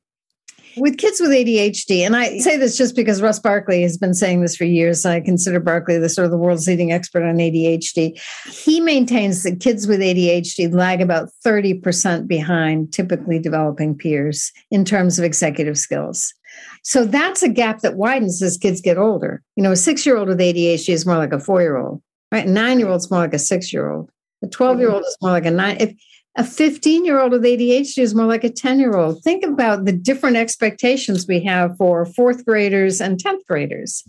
with 0.81 0.99
kids 0.99 1.21
with 1.21 1.31
ADHD, 1.31 2.01
and 2.01 2.17
I 2.17 2.39
say 2.39 2.57
this 2.57 2.77
just 2.77 2.97
because 2.97 3.23
Russ 3.23 3.39
Barkley 3.39 3.83
has 3.83 3.99
been 3.99 4.15
saying 4.15 4.41
this 4.41 4.57
for 4.57 4.65
years. 4.65 5.05
I 5.05 5.21
consider 5.21 5.61
Barkley 5.61 5.99
the 5.99 6.09
sort 6.09 6.25
of 6.25 6.31
the 6.31 6.39
world's 6.39 6.67
leading 6.67 6.93
expert 6.93 7.23
on 7.23 7.37
ADHD. 7.37 8.21
He 8.47 8.81
maintains 8.81 9.43
that 9.43 9.61
kids 9.61 9.87
with 9.87 10.01
ADHD 10.01 10.73
lag 10.73 11.01
about 11.01 11.29
30% 11.45 12.27
behind 12.27 12.93
typically 12.93 13.39
developing 13.39 13.97
peers 13.97 14.53
in 14.71 14.85
terms 14.85 15.19
of 15.19 15.25
executive 15.25 15.79
skills. 15.79 16.35
So 16.83 17.05
that's 17.05 17.43
a 17.43 17.49
gap 17.49 17.81
that 17.81 17.97
widens 17.97 18.43
as 18.43 18.57
kids 18.57 18.81
get 18.81 18.99
older. 18.99 19.43
You 19.57 19.63
know, 19.63 19.73
a 19.73 19.77
six 19.77 20.07
year 20.07 20.17
old 20.17 20.29
with 20.29 20.39
ADHD 20.39 20.89
is 20.93 21.07
more 21.07 21.19
like 21.19 21.33
a 21.33 21.39
four 21.39 21.61
year 21.61 21.77
old, 21.77 22.03
right? 22.33 22.47
A 22.47 22.51
nine 22.51 22.79
year 22.79 22.89
old 22.89 23.01
is 23.01 23.11
more 23.11 23.21
like 23.21 23.35
a 23.35 23.39
six 23.39 23.73
year 23.73 23.91
old. 23.91 24.11
A 24.43 24.47
12 24.47 24.81
year 24.81 24.91
old 24.91 25.03
is 25.03 25.17
more 25.21 25.33
like 25.33 25.45
a 25.45 25.51
nine. 25.51 25.77
If, 25.79 25.95
a 26.37 26.45
15 26.45 27.05
year 27.05 27.21
old 27.21 27.33
with 27.33 27.43
ADHD 27.43 27.99
is 27.99 28.15
more 28.15 28.27
like 28.27 28.45
a 28.45 28.51
10 28.51 28.79
year 28.79 28.97
old. 28.97 29.23
Think 29.23 29.45
about 29.45 29.85
the 29.85 29.93
different 29.93 30.37
expectations 30.37 31.27
we 31.27 31.41
have 31.45 31.77
for 31.77 32.07
fourth 32.07 32.45
graders 32.45 33.01
and 33.01 33.23
10th 33.23 33.45
graders. 33.49 34.05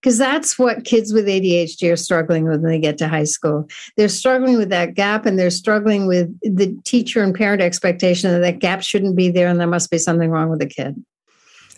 Because 0.00 0.18
that's 0.18 0.58
what 0.58 0.84
kids 0.84 1.12
with 1.12 1.26
ADHD 1.26 1.92
are 1.92 1.96
struggling 1.96 2.44
with 2.44 2.60
when 2.60 2.72
they 2.72 2.80
get 2.80 2.98
to 2.98 3.06
high 3.06 3.22
school. 3.22 3.68
They're 3.96 4.08
struggling 4.08 4.58
with 4.58 4.68
that 4.70 4.94
gap 4.94 5.26
and 5.26 5.38
they're 5.38 5.48
struggling 5.48 6.08
with 6.08 6.28
the 6.40 6.76
teacher 6.84 7.22
and 7.22 7.32
parent 7.32 7.62
expectation 7.62 8.32
that 8.32 8.40
that 8.40 8.58
gap 8.58 8.82
shouldn't 8.82 9.14
be 9.14 9.30
there 9.30 9.46
and 9.46 9.60
there 9.60 9.68
must 9.68 9.92
be 9.92 9.98
something 9.98 10.28
wrong 10.28 10.50
with 10.50 10.58
the 10.58 10.66
kid. 10.66 10.96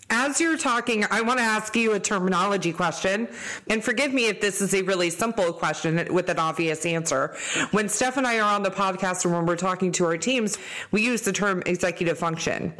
As 0.09 0.39
you're 0.39 0.57
talking, 0.57 1.03
I 1.09 1.21
want 1.21 1.39
to 1.39 1.43
ask 1.43 1.75
you 1.75 1.93
a 1.93 1.99
terminology 1.99 2.71
question. 2.71 3.27
And 3.69 3.83
forgive 3.83 4.13
me 4.13 4.27
if 4.27 4.39
this 4.39 4.61
is 4.61 4.73
a 4.75 4.83
really 4.83 5.09
simple 5.09 5.51
question 5.51 6.13
with 6.13 6.29
an 6.29 6.37
obvious 6.37 6.85
answer. 6.85 7.35
When 7.71 7.89
Steph 7.89 8.17
and 8.17 8.27
I 8.27 8.39
are 8.39 8.53
on 8.53 8.61
the 8.61 8.69
podcast 8.69 9.25
and 9.25 9.33
when 9.33 9.47
we're 9.47 9.55
talking 9.55 9.91
to 9.93 10.05
our 10.05 10.17
teams, 10.17 10.59
we 10.91 11.01
use 11.01 11.21
the 11.23 11.33
term 11.33 11.63
executive 11.65 12.19
function. 12.19 12.73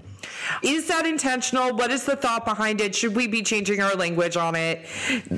Is 0.62 0.88
that 0.88 1.08
intentional? 1.08 1.76
What 1.76 1.90
is 1.90 2.06
the 2.06 2.16
thought 2.16 2.46
behind 2.46 2.80
it? 2.80 2.94
Should 2.94 3.16
we 3.16 3.28
be 3.28 3.42
changing 3.42 3.82
our 3.82 3.96
language 3.96 4.38
on 4.38 4.56
it? 4.56 4.86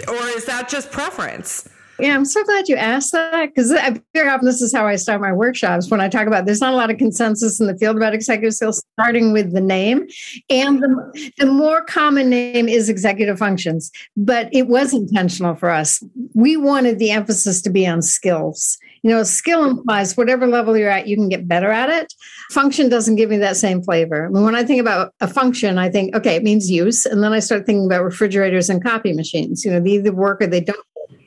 Or 0.10 0.28
is 0.28 0.46
that 0.46 0.68
just 0.68 0.92
preference? 0.92 1.70
Yeah, 2.00 2.14
I'm 2.14 2.26
so 2.26 2.44
glad 2.44 2.70
you 2.70 2.76
asked 2.76 3.12
that 3.14 3.48
because 3.48 3.72
very 4.14 4.30
often 4.30 4.46
this 4.46 4.62
is 4.62 4.74
how 4.74 4.86
I 4.86 4.98
start 4.98 5.20
my 5.20 5.34
workshops 5.34 5.90
when 5.90 6.00
I 6.00 6.08
talk 6.08 6.28
about 6.28 6.46
there's 6.46 6.62
not 6.62 6.74
a 6.74 6.76
lot 6.76 6.92
of 6.92 6.98
consensus 7.00 7.60
in 7.60 7.66
the 7.66 7.76
field 7.76 7.98
about 7.98 8.14
executive 8.14 8.54
skills, 8.54 8.84
starting 8.94 9.34
with 9.34 9.52
the 9.52 9.62
name. 9.62 10.08
And 10.48 10.80
the, 10.80 11.32
the 11.40 11.48
more 11.48 11.84
common 11.86 12.30
name 12.30 12.70
is 12.70 12.88
executive 12.88 13.40
functions, 13.40 13.92
but 14.16 14.48
it 14.54 14.68
was 14.68 14.94
intentional 14.94 15.56
for 15.56 15.72
us. 15.72 16.04
We 16.36 16.56
wanted 16.56 17.00
the 17.00 17.10
emphasis 17.10 17.64
to 17.64 17.72
be 17.72 17.88
on 17.88 18.04
skills. 18.04 18.78
You 19.02 19.10
know, 19.10 19.24
skill 19.24 19.66
implies 19.68 20.16
whatever 20.16 20.46
level 20.46 20.78
you're 20.78 20.90
at, 20.90 21.08
you 21.08 21.16
can 21.16 21.30
get 21.30 21.48
better 21.48 21.72
at 21.72 21.90
it. 21.90 22.14
Function 22.52 22.90
doesn't 22.90 23.16
give 23.16 23.32
me 23.32 23.38
that 23.38 23.58
same 23.58 23.82
flavor. 23.82 24.30
When 24.30 24.54
I 24.54 24.64
think 24.64 24.82
about 24.82 25.14
a 25.20 25.28
function, 25.28 25.80
I 25.80 25.90
think, 25.90 26.16
okay, 26.16 26.36
it 26.36 26.44
means 26.44 26.70
use. 26.70 27.08
And 27.08 27.24
then 27.24 27.34
I 27.34 27.40
start 27.40 27.66
thinking 27.66 27.88
about 27.88 28.04
refrigerators 28.04 28.70
and 28.70 28.84
copy 28.84 29.14
machines. 29.14 29.66
You 29.66 29.72
know, 29.72 29.80
they 29.80 29.92
either 29.92 30.14
work 30.14 30.44
or 30.44 30.48
they 30.48 30.62
don't. 30.62 30.78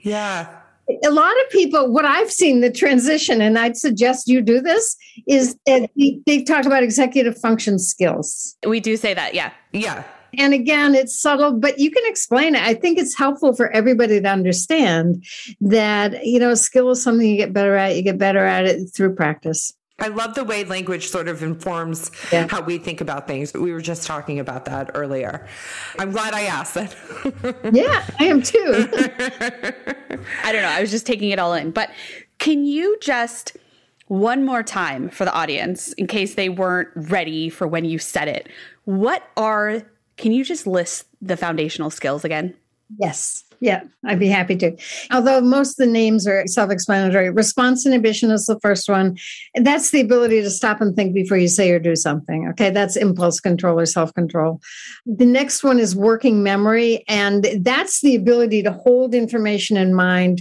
Yeah 0.02 0.59
a 1.05 1.11
lot 1.11 1.33
of 1.44 1.50
people, 1.50 1.92
what 1.92 2.05
I've 2.05 2.31
seen 2.31 2.61
the 2.61 2.70
transition, 2.70 3.40
and 3.40 3.59
I'd 3.59 3.76
suggest 3.76 4.29
you 4.29 4.40
do 4.40 4.61
this, 4.61 4.96
is 5.26 5.57
they, 5.66 6.20
they 6.26 6.42
talk 6.42 6.66
about 6.66 6.83
executive 6.83 7.38
function 7.38 7.79
skills. 7.79 8.57
We 8.66 8.81
do 8.81 8.96
say 8.96 9.14
that, 9.14 9.35
yeah. 9.35 9.53
Yeah. 9.72 10.05
And 10.38 10.55
again, 10.55 10.94
it's 10.94 11.20
subtle, 11.20 11.55
but 11.55 11.81
you 11.81 11.90
can 11.90 12.05
explain 12.07 12.55
it. 12.55 12.62
I 12.62 12.74
think 12.74 12.98
it's 12.98 13.18
helpful 13.18 13.55
for 13.55 13.70
everybody 13.72 14.20
to 14.20 14.29
understand 14.29 15.24
that, 15.61 16.24
you 16.24 16.38
know, 16.38 16.55
skill 16.55 16.90
is 16.90 17.03
something 17.03 17.29
you 17.29 17.37
get 17.37 17.53
better 17.53 17.74
at. 17.74 17.96
You 17.96 18.03
get 18.03 18.18
better 18.18 18.44
at 18.44 18.64
it 18.64 18.90
through 18.94 19.16
practice. 19.16 19.72
I 20.00 20.08
love 20.08 20.34
the 20.34 20.44
way 20.44 20.64
language 20.64 21.08
sort 21.08 21.28
of 21.28 21.42
informs 21.42 22.10
yeah. 22.32 22.46
how 22.48 22.62
we 22.62 22.78
think 22.78 23.00
about 23.00 23.26
things. 23.26 23.52
We 23.52 23.72
were 23.72 23.80
just 23.80 24.06
talking 24.06 24.38
about 24.38 24.64
that 24.64 24.90
earlier. 24.94 25.46
I'm 25.98 26.10
glad 26.10 26.34
I 26.34 26.42
asked 26.42 26.74
that. 26.74 26.96
yeah, 27.72 28.04
I 28.18 28.24
am 28.24 28.42
too. 28.42 28.88
I 30.44 30.52
don't 30.52 30.62
know. 30.62 30.68
I 30.68 30.80
was 30.80 30.90
just 30.90 31.06
taking 31.06 31.30
it 31.30 31.38
all 31.38 31.54
in. 31.54 31.70
But 31.70 31.90
can 32.38 32.64
you 32.64 32.96
just 33.00 33.56
one 34.06 34.44
more 34.44 34.62
time 34.62 35.08
for 35.08 35.24
the 35.24 35.32
audience 35.32 35.92
in 35.92 36.06
case 36.06 36.34
they 36.34 36.48
weren't 36.48 36.88
ready 36.94 37.48
for 37.48 37.68
when 37.68 37.84
you 37.84 37.98
said 37.98 38.28
it? 38.28 38.48
What 38.84 39.22
are 39.36 39.82
can 40.16 40.32
you 40.32 40.44
just 40.44 40.66
list 40.66 41.06
the 41.22 41.36
foundational 41.36 41.90
skills 41.90 42.24
again? 42.24 42.54
Yes. 42.98 43.44
Yeah, 43.62 43.82
I'd 44.06 44.18
be 44.18 44.28
happy 44.28 44.56
to. 44.56 44.74
Although 45.12 45.42
most 45.42 45.78
of 45.78 45.86
the 45.86 45.92
names 45.92 46.26
are 46.26 46.46
self 46.46 46.70
explanatory, 46.70 47.28
response 47.28 47.84
inhibition 47.84 48.30
is 48.30 48.46
the 48.46 48.58
first 48.60 48.88
one. 48.88 49.18
That's 49.54 49.90
the 49.90 50.00
ability 50.00 50.40
to 50.40 50.50
stop 50.50 50.80
and 50.80 50.96
think 50.96 51.12
before 51.12 51.36
you 51.36 51.48
say 51.48 51.70
or 51.70 51.78
do 51.78 51.94
something. 51.94 52.48
Okay, 52.48 52.70
that's 52.70 52.96
impulse 52.96 53.38
control 53.38 53.78
or 53.78 53.84
self 53.84 54.14
control. 54.14 54.62
The 55.04 55.26
next 55.26 55.62
one 55.62 55.78
is 55.78 55.94
working 55.94 56.42
memory, 56.42 57.04
and 57.06 57.46
that's 57.60 58.00
the 58.00 58.16
ability 58.16 58.62
to 58.62 58.72
hold 58.72 59.14
information 59.14 59.76
in 59.76 59.92
mind 59.92 60.40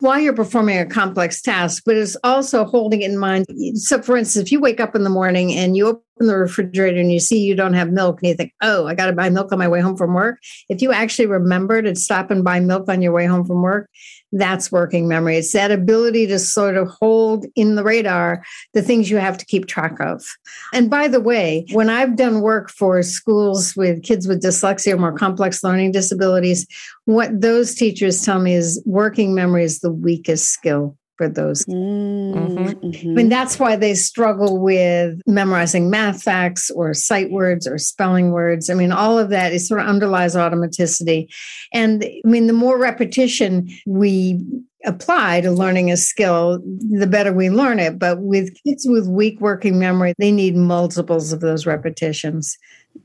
while 0.00 0.20
you're 0.20 0.34
performing 0.34 0.78
a 0.78 0.86
complex 0.86 1.40
task, 1.40 1.82
but 1.86 1.96
it's 1.96 2.16
also 2.22 2.64
holding 2.64 3.02
it 3.02 3.10
in 3.10 3.18
mind. 3.18 3.46
So, 3.74 4.02
for 4.02 4.16
instance, 4.16 4.46
if 4.46 4.52
you 4.52 4.60
wake 4.60 4.80
up 4.80 4.94
in 4.94 5.04
the 5.04 5.10
morning 5.10 5.52
and 5.52 5.76
you 5.76 5.86
open 5.86 6.02
the 6.18 6.36
refrigerator 6.36 7.00
and 7.00 7.10
you 7.10 7.20
see 7.20 7.40
you 7.40 7.54
don't 7.54 7.72
have 7.72 7.90
milk 7.90 8.20
and 8.20 8.28
you 8.28 8.34
think, 8.34 8.52
oh, 8.62 8.86
I 8.86 8.94
got 8.94 9.06
to 9.06 9.12
buy 9.12 9.30
milk 9.30 9.52
on 9.52 9.58
my 9.58 9.68
way 9.68 9.80
home 9.80 9.96
from 9.96 10.14
work. 10.14 10.38
If 10.68 10.82
you 10.82 10.92
actually 10.92 11.26
remember 11.26 11.80
to 11.80 11.94
stop 11.94 12.30
and 12.30 12.44
buy 12.44 12.60
milk 12.60 12.88
on 12.88 13.00
your 13.00 13.12
way 13.12 13.26
home 13.26 13.46
from 13.46 13.62
work, 13.62 13.88
that's 14.32 14.72
working 14.72 15.08
memory. 15.08 15.36
It's 15.36 15.52
that 15.52 15.70
ability 15.70 16.26
to 16.28 16.38
sort 16.38 16.76
of 16.76 16.88
hold 16.88 17.46
in 17.54 17.74
the 17.74 17.84
radar 17.84 18.44
the 18.74 18.82
things 18.82 19.10
you 19.10 19.18
have 19.18 19.38
to 19.38 19.46
keep 19.46 19.66
track 19.66 19.98
of. 20.00 20.24
And 20.72 20.90
by 20.90 21.08
the 21.08 21.20
way, 21.20 21.66
when 21.72 21.90
I've 21.90 22.16
done 22.16 22.40
work 22.40 22.70
for 22.70 23.02
schools 23.02 23.76
with 23.76 24.02
kids 24.02 24.26
with 24.26 24.42
dyslexia 24.42 24.94
or 24.94 24.98
more 24.98 25.16
complex 25.16 25.62
learning 25.62 25.92
disabilities, 25.92 26.66
what 27.04 27.40
those 27.40 27.74
teachers 27.74 28.24
tell 28.24 28.40
me 28.40 28.54
is 28.54 28.82
working 28.84 29.34
memory 29.34 29.64
is 29.64 29.80
the 29.80 29.92
weakest 29.92 30.48
skill 30.48 30.96
for 31.16 31.28
those. 31.28 31.64
Mm-hmm. 31.66 32.86
Mm-hmm. 32.86 33.10
I 33.10 33.12
mean, 33.12 33.28
that's 33.28 33.58
why 33.58 33.76
they 33.76 33.94
struggle 33.94 34.58
with 34.58 35.20
memorizing 35.26 35.90
math 35.90 36.22
facts 36.22 36.70
or 36.70 36.94
sight 36.94 37.30
words 37.30 37.66
or 37.66 37.78
spelling 37.78 38.30
words. 38.30 38.70
I 38.70 38.74
mean, 38.74 38.92
all 38.92 39.18
of 39.18 39.30
that 39.30 39.52
is 39.52 39.66
sort 39.66 39.80
of 39.80 39.86
underlies 39.86 40.34
automaticity. 40.34 41.28
And 41.72 42.04
I 42.04 42.20
mean, 42.24 42.46
the 42.46 42.52
more 42.52 42.78
repetition 42.78 43.68
we 43.86 44.44
apply 44.84 45.40
to 45.40 45.50
learning 45.50 45.90
a 45.90 45.96
skill, 45.96 46.62
the 46.64 47.08
better 47.08 47.32
we 47.32 47.50
learn 47.50 47.78
it. 47.78 47.98
But 47.98 48.20
with 48.20 48.56
kids 48.62 48.86
with 48.88 49.08
weak 49.08 49.40
working 49.40 49.78
memory, 49.78 50.14
they 50.18 50.30
need 50.30 50.56
multiples 50.56 51.32
of 51.32 51.40
those 51.40 51.66
repetitions. 51.66 52.56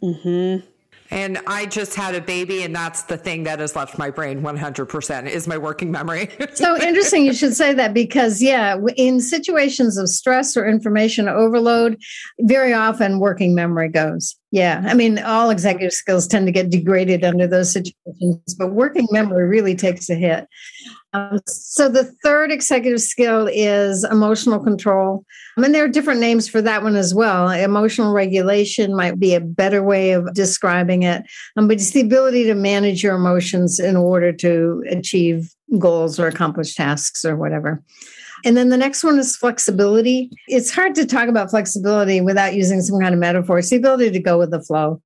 Mm-hmm. 0.04 0.66
And 1.12 1.40
I 1.46 1.66
just 1.66 1.94
had 1.94 2.16
a 2.16 2.22
baby, 2.22 2.64
and 2.64 2.74
that's 2.74 3.04
the 3.04 3.18
thing 3.18 3.44
that 3.44 3.60
has 3.60 3.76
left 3.76 3.98
my 3.98 4.10
brain 4.10 4.42
100% 4.42 5.28
is 5.28 5.46
my 5.46 5.58
working 5.58 5.92
memory. 5.92 6.30
so 6.54 6.82
interesting 6.82 7.26
you 7.26 7.34
should 7.34 7.54
say 7.54 7.74
that 7.74 7.94
because, 7.94 8.42
yeah, 8.42 8.78
in 8.96 9.20
situations 9.20 9.98
of 9.98 10.08
stress 10.08 10.56
or 10.56 10.66
information 10.66 11.28
overload, 11.28 12.02
very 12.40 12.74
often 12.74 13.20
working 13.20 13.54
memory 13.54 13.90
goes. 13.90 14.38
Yeah, 14.52 14.84
I 14.86 14.94
mean, 14.94 15.20
all 15.20 15.50
executive 15.50 15.94
skills 15.94 16.28
tend 16.28 16.46
to 16.46 16.52
get 16.52 16.70
degraded 16.70 17.24
under 17.26 17.46
those 17.46 17.72
situations, 17.72 18.56
but 18.58 18.72
working 18.72 19.08
memory 19.12 19.48
really 19.48 19.76
takes 19.76 20.10
a 20.10 20.16
hit. 20.16 20.48
Um, 21.14 21.40
so 21.46 21.90
the 21.90 22.06
third 22.24 22.52
executive 22.52 23.02
skill 23.02 23.50
is 23.52 24.06
emotional 24.06 24.60
control. 24.60 25.26
I 25.58 25.62
mean, 25.62 25.74
there 25.74 25.84
are 25.84 25.90
different 25.90 26.22
names 26.22 26.48
for 26.48 26.62
that 26.62 26.84
one 26.84 26.96
as 26.96 27.14
well. 27.14 27.50
Emotional 27.50 28.14
regulation 28.14 28.96
might 28.96 29.20
be 29.20 29.36
a 29.36 29.42
better 29.42 29.84
way 29.84 30.12
of 30.12 30.34
describing 30.34 31.04
it, 31.04 31.24
um, 31.58 31.68
but 31.68 31.78
it's 31.78 31.92
the 31.92 32.02
ability 32.02 32.46
to 32.46 32.56
manage 32.56 33.04
your 33.04 33.16
emotions 33.16 33.80
in 33.80 33.98
order 33.98 34.32
to 34.32 34.84
achieve 34.90 35.54
goals 35.78 36.20
or 36.20 36.28
accomplish 36.28 36.76
tasks 36.76 37.26
or 37.26 37.36
whatever. 37.36 37.84
And 38.44 38.58
then 38.58 38.70
the 38.70 38.78
next 38.78 39.04
one 39.04 39.20
is 39.20 39.36
flexibility. 39.36 40.32
It's 40.48 40.72
hard 40.72 40.96
to 40.96 41.06
talk 41.06 41.28
about 41.28 41.52
flexibility 41.52 42.22
without 42.22 42.56
using 42.56 42.82
some 42.82 43.00
kind 43.00 43.14
of 43.14 43.20
metaphor. 43.20 43.60
It's 43.60 43.70
the 43.70 43.76
ability 43.76 44.12
to 44.12 44.20
go 44.20 44.40
with 44.40 44.52
the 44.52 44.62
flow 44.62 45.02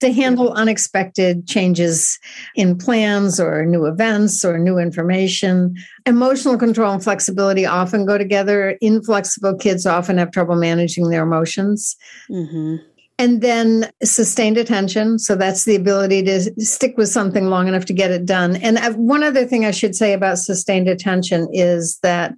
to 0.00 0.12
handle 0.12 0.52
unexpected 0.52 1.46
changes 1.46 2.18
in 2.54 2.76
plans 2.76 3.40
or 3.40 3.64
new 3.64 3.86
events 3.86 4.44
or 4.44 4.58
new 4.58 4.78
information. 4.78 5.74
Emotional 6.06 6.56
control 6.56 6.92
and 6.92 7.02
flexibility 7.02 7.66
often 7.66 8.06
go 8.06 8.18
together. 8.18 8.76
Inflexible 8.80 9.56
kids 9.56 9.86
often 9.86 10.18
have 10.18 10.30
trouble 10.30 10.56
managing 10.56 11.10
their 11.10 11.22
emotions. 11.22 11.96
Mm-hmm. 12.30 12.76
And 13.18 13.40
then 13.40 13.90
sustained 14.02 14.58
attention. 14.58 15.18
So 15.18 15.36
that's 15.36 15.64
the 15.64 15.74
ability 15.74 16.22
to 16.24 16.40
stick 16.62 16.98
with 16.98 17.08
something 17.08 17.46
long 17.46 17.66
enough 17.66 17.86
to 17.86 17.94
get 17.94 18.10
it 18.10 18.26
done. 18.26 18.56
And 18.56 18.78
one 18.96 19.22
other 19.22 19.46
thing 19.46 19.64
I 19.64 19.70
should 19.70 19.96
say 19.96 20.12
about 20.12 20.38
sustained 20.38 20.88
attention 20.88 21.48
is 21.52 21.98
that 22.02 22.34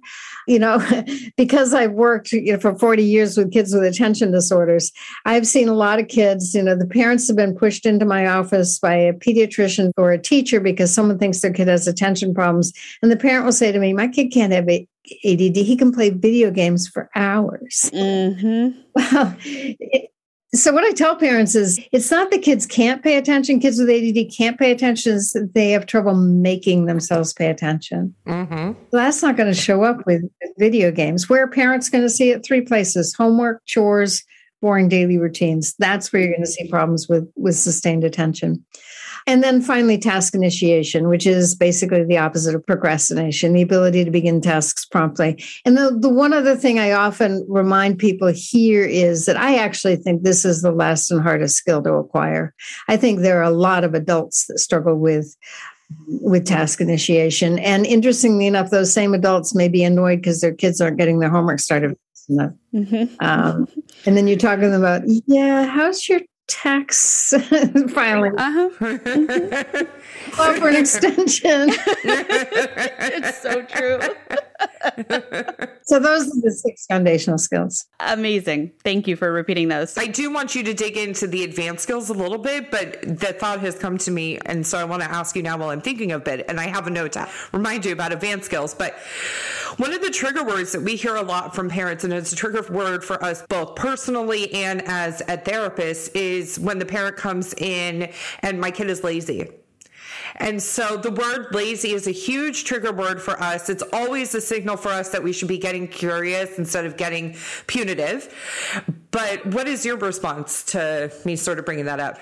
you 0.49 0.57
know, 0.57 0.83
because 1.37 1.73
I've 1.75 1.91
worked 1.91 2.31
you 2.31 2.53
know, 2.53 2.59
for 2.59 2.75
40 2.75 3.03
years 3.03 3.37
with 3.37 3.53
kids 3.53 3.73
with 3.73 3.83
attention 3.83 4.31
disorders, 4.31 4.91
I've 5.25 5.47
seen 5.47 5.69
a 5.69 5.73
lot 5.73 5.99
of 5.99 6.07
kids, 6.07 6.55
you 6.55 6.63
know, 6.63 6.75
the 6.75 6.87
parents 6.87 7.27
have 7.27 7.37
been 7.37 7.55
pushed 7.55 7.85
into 7.85 8.03
my 8.03 8.25
office 8.25 8.79
by 8.79 8.95
a 8.95 9.13
pediatrician 9.13 9.91
or 9.95 10.11
a 10.11 10.17
teacher 10.17 10.59
because 10.59 10.93
someone 10.93 11.19
thinks 11.19 11.41
their 11.41 11.53
kid 11.53 11.67
has 11.67 11.87
attention 11.87 12.33
problems. 12.33 12.73
And 13.03 13.11
the 13.11 13.17
parent 13.17 13.45
will 13.45 13.51
say 13.51 13.71
to 13.71 13.79
me, 13.79 13.93
My 13.93 14.07
kid 14.07 14.29
can't 14.29 14.51
have 14.51 14.67
ADD. 14.67 15.55
He 15.55 15.77
can 15.77 15.91
play 15.91 16.09
video 16.09 16.49
games 16.49 16.87
for 16.87 17.09
hours. 17.15 17.89
Mm-hmm. 17.93 18.79
Well, 18.99 19.35
it, 19.45 20.11
so 20.53 20.73
what 20.73 20.83
I 20.83 20.91
tell 20.93 21.15
parents 21.15 21.53
is 21.53 21.79
it's 21.91 22.09
not 22.09 22.31
that 22.31 22.41
kids 22.41 22.65
can't 22.65 23.03
pay 23.03 23.17
attention. 23.17 23.59
Kids 23.59 23.79
with 23.79 23.89
ADD 23.89 24.31
can't 24.35 24.57
pay 24.57 24.71
attention. 24.71 25.19
they 25.53 25.71
have 25.71 25.85
trouble 25.85 26.15
making 26.15 26.85
themselves 26.85 27.33
pay 27.33 27.49
attention. 27.49 28.15
Mm-hmm. 28.27 28.71
That's 28.91 29.21
not 29.21 29.37
going 29.37 29.51
to 29.51 29.59
show 29.59 29.83
up 29.83 30.05
with 30.07 30.23
video 30.57 30.91
games. 30.91 31.29
Where 31.29 31.47
parents 31.47 31.89
going 31.89 32.03
to 32.03 32.09
see 32.09 32.31
it? 32.31 32.43
Three 32.43 32.61
places: 32.61 33.13
homework, 33.13 33.63
chores, 33.65 34.23
boring 34.61 34.89
daily 34.89 35.17
routines. 35.17 35.75
That's 35.77 36.11
where 36.11 36.21
you're 36.21 36.31
going 36.31 36.41
to 36.41 36.47
see 36.47 36.67
problems 36.67 37.07
with 37.07 37.31
with 37.35 37.55
sustained 37.55 38.03
attention. 38.03 38.65
And 39.29 39.43
then 39.43 39.61
finally, 39.61 39.99
task 39.99 40.33
initiation, 40.33 41.07
which 41.07 41.27
is 41.27 41.53
basically 41.53 42.03
the 42.03 42.17
opposite 42.17 42.55
of 42.55 42.65
procrastination, 42.65 43.53
the 43.53 43.61
ability 43.61 44.03
to 44.03 44.09
begin 44.09 44.41
tasks 44.41 44.85
promptly. 44.85 45.43
And 45.65 45.77
the, 45.77 45.95
the 45.95 46.09
one 46.09 46.33
other 46.33 46.55
thing 46.55 46.79
I 46.79 46.93
often 46.93 47.45
remind 47.47 47.99
people 47.99 48.29
here 48.33 48.83
is 48.83 49.27
that 49.27 49.37
I 49.37 49.57
actually 49.57 49.97
think 49.97 50.23
this 50.23 50.45
is 50.45 50.63
the 50.63 50.71
last 50.71 51.11
and 51.11 51.21
hardest 51.21 51.57
skill 51.57 51.83
to 51.83 51.93
acquire. 51.93 52.55
I 52.87 52.97
think 52.97 53.19
there 53.19 53.37
are 53.37 53.43
a 53.43 53.51
lot 53.51 53.83
of 53.83 53.93
adults 53.93 54.47
that 54.47 54.57
struggle 54.57 54.95
with 54.95 55.37
with 56.07 56.47
task 56.47 56.81
initiation. 56.81 57.59
And 57.59 57.85
interestingly 57.85 58.47
enough, 58.47 58.71
those 58.71 58.91
same 58.91 59.13
adults 59.13 59.53
may 59.53 59.67
be 59.67 59.83
annoyed 59.83 60.21
because 60.21 60.41
their 60.41 60.55
kids 60.55 60.81
aren't 60.81 60.97
getting 60.97 61.19
their 61.19 61.29
homework 61.29 61.59
started. 61.59 61.95
Mm-hmm. 62.31 63.13
Um, 63.19 63.67
and 64.07 64.17
then 64.17 64.27
you 64.27 64.37
talk 64.37 64.59
to 64.59 64.69
them 64.69 64.81
about, 64.81 65.03
yeah, 65.05 65.65
how's 65.65 66.09
your 66.09 66.21
tax 66.49 67.33
filing. 67.93 68.37
Uh-huh. 68.37 68.69
Mm-hmm. 68.79 70.59
for 70.59 70.67
an 70.67 70.75
extension. 70.75 71.69
it's 72.03 73.41
so 73.41 73.61
true. 73.63 73.99
so 75.83 75.99
those 75.99 76.27
are 76.27 76.41
the 76.41 76.51
six 76.51 76.85
foundational 76.85 77.37
skills. 77.37 77.85
Amazing. 77.99 78.71
Thank 78.83 79.07
you 79.07 79.15
for 79.15 79.31
repeating 79.31 79.67
those. 79.67 79.97
I 79.97 80.07
do 80.07 80.31
want 80.31 80.55
you 80.55 80.63
to 80.63 80.73
dig 80.73 80.97
into 80.97 81.27
the 81.27 81.43
advanced 81.43 81.83
skills 81.83 82.09
a 82.09 82.13
little 82.13 82.37
bit, 82.37 82.71
but 82.71 83.01
the 83.01 83.33
thought 83.33 83.59
has 83.61 83.77
come 83.77 83.97
to 83.99 84.11
me. 84.11 84.37
And 84.45 84.65
so 84.65 84.77
I 84.77 84.83
want 84.83 85.01
to 85.03 85.09
ask 85.09 85.35
you 85.35 85.43
now 85.43 85.57
while 85.57 85.69
I'm 85.69 85.81
thinking 85.81 86.11
of 86.11 86.27
it. 86.27 86.45
And 86.47 86.59
I 86.59 86.67
have 86.67 86.87
a 86.87 86.89
note 86.89 87.13
to 87.13 87.29
remind 87.51 87.85
you 87.85 87.93
about 87.93 88.11
advanced 88.11 88.45
skills. 88.45 88.73
But 88.73 88.95
one 89.77 89.93
of 89.93 90.01
the 90.01 90.09
trigger 90.09 90.43
words 90.43 90.71
that 90.73 90.81
we 90.81 90.95
hear 90.95 91.15
a 91.15 91.21
lot 91.21 91.55
from 91.55 91.69
parents, 91.69 92.03
and 92.03 92.13
it's 92.13 92.33
a 92.33 92.35
trigger 92.35 92.61
word 92.69 93.03
for 93.03 93.23
us 93.23 93.43
both 93.47 93.75
personally 93.75 94.53
and 94.53 94.81
as 94.87 95.21
a 95.27 95.37
therapist, 95.37 96.15
is 96.15 96.59
when 96.59 96.79
the 96.79 96.85
parent 96.85 97.15
comes 97.15 97.53
in 97.55 98.11
and 98.41 98.59
my 98.59 98.71
kid 98.71 98.89
is 98.89 99.03
lazy. 99.03 99.49
And 100.39 100.61
so 100.61 100.95
the 100.97 101.11
word 101.11 101.47
lazy 101.53 101.91
is 101.91 102.07
a 102.07 102.11
huge 102.11 102.63
trigger 102.63 102.93
word 102.93 103.21
for 103.21 103.41
us. 103.41 103.69
It's 103.69 103.83
always 103.91 104.33
a 104.35 104.41
signal 104.41 104.77
for 104.77 104.89
us 104.89 105.09
that 105.09 105.21
we 105.21 105.33
should 105.33 105.49
be 105.49 105.57
getting 105.57 105.87
curious 105.87 106.57
instead 106.57 106.85
of 106.85 106.95
getting 106.95 107.35
punitive. 107.67 108.33
But 109.11 109.45
what 109.47 109.67
is 109.67 109.85
your 109.85 109.97
response 109.97 110.63
to 110.65 111.11
me 111.25 111.35
sort 111.35 111.59
of 111.59 111.65
bringing 111.65 111.85
that 111.85 111.99
up? 111.99 112.19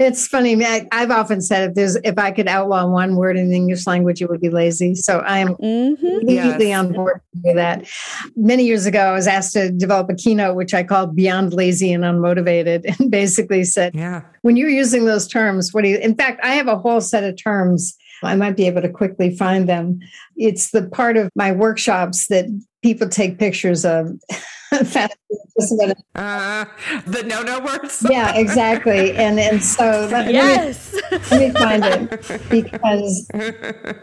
It's 0.00 0.26
funny. 0.26 0.64
I, 0.64 0.86
have 0.92 1.10
often 1.10 1.42
said 1.42 1.68
if 1.68 1.74
there's 1.74 1.96
if 1.96 2.16
I 2.16 2.30
could 2.30 2.48
outlaw 2.48 2.86
one 2.86 3.16
word 3.16 3.36
in 3.36 3.50
the 3.50 3.56
English 3.56 3.86
language, 3.86 4.22
it 4.22 4.30
would 4.30 4.40
be 4.40 4.48
lazy. 4.48 4.94
So 4.94 5.18
I 5.18 5.40
am 5.40 5.48
mm-hmm. 5.56 6.06
immediately 6.06 6.68
yes. 6.68 6.78
on 6.78 6.92
board 6.94 7.20
with 7.44 7.56
that. 7.56 7.86
Many 8.34 8.64
years 8.64 8.86
ago, 8.86 8.98
I 8.98 9.12
was 9.12 9.26
asked 9.26 9.52
to 9.52 9.70
develop 9.70 10.08
a 10.08 10.14
keynote 10.14 10.56
which 10.56 10.72
I 10.72 10.84
called 10.84 11.14
"Beyond 11.14 11.52
Lazy 11.52 11.92
and 11.92 12.02
Unmotivated," 12.02 12.84
and 12.98 13.10
basically 13.10 13.62
said, 13.62 13.94
"Yeah, 13.94 14.22
when 14.40 14.56
you're 14.56 14.70
using 14.70 15.04
those 15.04 15.28
terms, 15.28 15.74
what 15.74 15.84
do 15.84 15.90
you?" 15.90 15.98
In 15.98 16.14
fact, 16.14 16.40
I 16.42 16.54
have 16.54 16.66
a 16.66 16.78
whole 16.78 17.02
set 17.02 17.22
of 17.22 17.36
terms. 17.36 17.94
I 18.22 18.36
might 18.36 18.56
be 18.56 18.66
able 18.66 18.80
to 18.80 18.88
quickly 18.88 19.36
find 19.36 19.68
them. 19.68 20.00
It's 20.34 20.70
the 20.70 20.88
part 20.88 21.18
of 21.18 21.28
my 21.34 21.52
workshops 21.52 22.28
that 22.28 22.46
people 22.82 23.08
take 23.08 23.38
pictures 23.38 23.84
of. 23.84 24.12
uh, 24.72 24.78
the 27.06 27.22
no 27.26 27.42
no 27.42 27.60
words. 27.60 28.06
yeah, 28.10 28.34
exactly. 28.36 29.12
And 29.16 29.38
and 29.40 29.62
so 29.62 30.08
let, 30.10 30.32
yes, 30.32 30.94
let 31.10 31.12
me, 31.12 31.28
let 31.30 31.40
me 31.40 31.60
find 31.60 31.84
it 31.84 32.48
because 32.50 33.28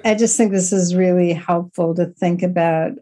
I 0.06 0.16
just 0.16 0.38
think 0.38 0.52
this 0.52 0.72
is 0.74 0.96
really 0.96 1.34
helpful 1.34 1.96
to 1.96 2.08
think 2.08 2.44
about. 2.44 2.94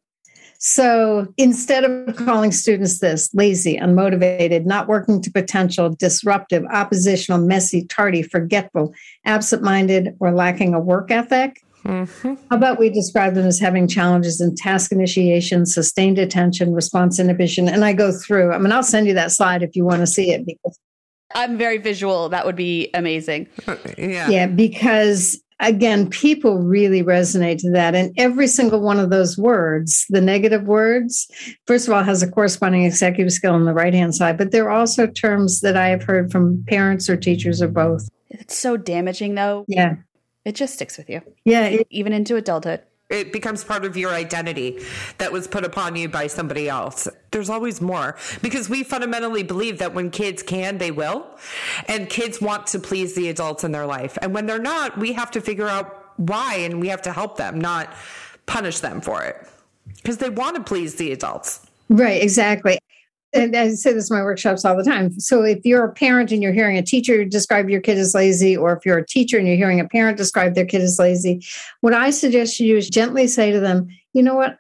So 0.58 1.28
instead 1.38 1.84
of 1.84 2.16
calling 2.16 2.52
students 2.52 3.00
this 3.00 3.34
lazy, 3.34 3.78
unmotivated, 3.78 4.66
not 4.66 4.88
working 4.88 5.22
to 5.22 5.32
potential, 5.32 5.90
disruptive, 5.90 6.64
oppositional, 6.72 7.40
messy, 7.40 7.86
tardy, 7.86 8.24
forgetful, 8.24 8.94
absent 9.26 9.62
minded, 9.62 10.16
or 10.20 10.32
lacking 10.32 10.74
a 10.74 10.80
work 10.80 11.12
ethic, 11.12 11.62
Mm-hmm. 11.86 12.34
How 12.50 12.58
about 12.58 12.80
we 12.80 12.90
describe 12.90 13.36
them 13.36 13.46
as 13.46 13.60
having 13.60 13.88
challenges 13.88 14.42
in 14.42 14.56
task 14.56 14.92
initiation, 14.92 15.66
sustained 15.66 16.18
attention, 16.18 16.74
response 16.74 17.20
inhibition? 17.20 17.70
And 17.70 17.86
I 17.86 17.94
go 17.94 18.12
through. 18.12 18.54
I 18.54 18.58
mean, 18.58 18.72
I'll 18.72 18.84
send 18.84 19.08
you 19.08 19.14
that 19.14 19.32
slide 19.32 19.62
if 19.62 19.76
you 19.76 19.86
want 19.86 20.02
to 20.02 20.08
see 20.08 20.32
it 20.32 20.46
because 20.46 20.80
I'm 21.36 21.58
very 21.58 21.78
visual. 21.78 22.30
That 22.30 22.46
would 22.46 22.56
be 22.56 22.90
amazing. 22.94 23.48
yeah. 23.98 24.30
Yeah, 24.30 24.48
because 24.48 25.40
again, 25.60 26.10
people 26.10 26.58
really 26.58 27.04
resonate 27.04 27.60
to 27.60 27.72
that. 27.72 27.94
And 27.94 28.14
every 28.18 28.48
single 28.48 28.82
one 28.82 29.00
of 29.00 29.12
those 29.12 29.38
words, 29.38 30.06
the 30.10 30.22
negative 30.22 30.64
words, 30.64 31.28
first 31.68 31.88
of 31.88 31.94
all, 31.94 32.04
has 32.04 32.24
a 32.24 32.32
corresponding 32.32 32.84
executive 32.84 33.32
skill 33.32 33.54
on 33.54 33.66
the 33.66 33.74
right 33.74 33.94
hand 33.94 34.16
side, 34.16 34.38
but 34.38 34.52
there 34.52 34.66
are 34.66 34.78
also 34.80 35.08
terms 35.08 35.62
that 35.62 35.78
I 35.78 35.90
have 35.90 36.04
heard 36.04 36.32
from 36.32 36.64
parents 36.68 37.10
or 37.10 37.16
teachers 37.16 37.62
or 37.62 37.68
both. 37.68 38.08
It's 38.30 38.58
so 38.58 38.76
damaging, 38.76 39.36
though. 39.36 39.66
Yeah 39.68 39.96
it 40.46 40.56
just 40.56 40.76
sticks 40.76 40.98
with 40.98 41.10
you. 41.10 41.22
Yeah. 41.44 41.66
It, 41.66 41.88
even 41.90 42.14
into 42.14 42.36
adulthood. 42.36 42.82
It 43.10 43.32
becomes 43.32 43.64
part 43.64 43.86
of 43.86 43.96
your 43.96 44.12
identity 44.12 44.80
that 45.20 45.32
was 45.32 45.48
put 45.48 45.64
upon 45.64 45.96
you 45.96 46.10
by 46.10 46.26
somebody 46.26 46.68
else. 46.68 47.08
There's 47.30 47.52
always 47.52 47.80
more 47.80 48.18
because 48.42 48.68
we 48.68 48.84
fundamentally 48.84 49.44
believe 49.44 49.78
that 49.78 49.94
when 49.94 50.10
kids 50.10 50.42
can, 50.42 50.80
they 50.80 50.90
will. 50.90 51.28
And 51.88 52.10
kids 52.10 52.42
want 52.42 52.66
to 52.68 52.80
please 52.80 53.14
the 53.14 53.30
adults 53.30 53.64
in 53.64 53.72
their 53.72 53.86
life. 53.86 54.18
And 54.24 54.34
when 54.34 54.48
they're 54.48 54.58
not, 54.58 54.98
we 54.98 55.14
have 55.14 55.30
to 55.32 55.42
figure 55.42 55.68
out 55.68 56.14
why 56.18 56.56
and 56.56 56.80
we 56.80 56.88
have 56.88 57.04
to 57.04 57.12
help 57.12 57.38
them, 57.38 57.60
not 57.60 57.94
punish 58.48 58.80
them 58.80 59.02
for 59.02 59.24
it 59.24 59.36
because 59.98 60.18
they 60.18 60.30
want 60.30 60.56
to 60.56 60.64
please 60.64 60.96
the 60.96 61.12
adults. 61.12 61.66
Right, 61.90 62.24
exactly 62.24 62.80
and 63.36 63.56
I 63.56 63.70
say 63.76 63.94
this 63.94 64.10
in 64.10 64.18
my 64.18 64.24
workshops 64.24 64.66
all 64.66 64.76
the 64.76 64.84
time. 64.84 65.20
So 65.20 65.44
if 65.44 65.60
you're 65.66 65.86
a 65.86 65.92
parent 65.92 66.32
and 66.32 66.42
you're 66.42 66.54
hearing 66.54 66.78
a 66.78 66.82
teacher 66.82 67.26
describe 67.26 67.70
your 67.70 67.82
kid 67.82 67.98
as 67.98 68.16
lazy, 68.16 68.56
or 68.56 68.74
if 68.74 68.86
you're 68.86 68.98
a 68.98 69.06
teacher 69.06 69.38
and 69.38 69.48
you're 69.48 69.58
hearing 69.58 69.80
a 69.80 69.88
parent 69.88 70.18
describe 70.18 70.56
their 70.56 70.66
kid 70.66 70.82
as 70.82 70.98
lazy, 70.98 71.46
what 71.82 71.94
I 71.94 72.10
suggest 72.10 72.60
you 72.60 72.74
do 72.74 72.78
is 72.78 72.90
gently 72.90 73.28
say 73.28 73.52
to 73.52 73.60
them, 73.60 73.88
you 74.14 74.24
know 74.24 74.36
what? 74.36 74.58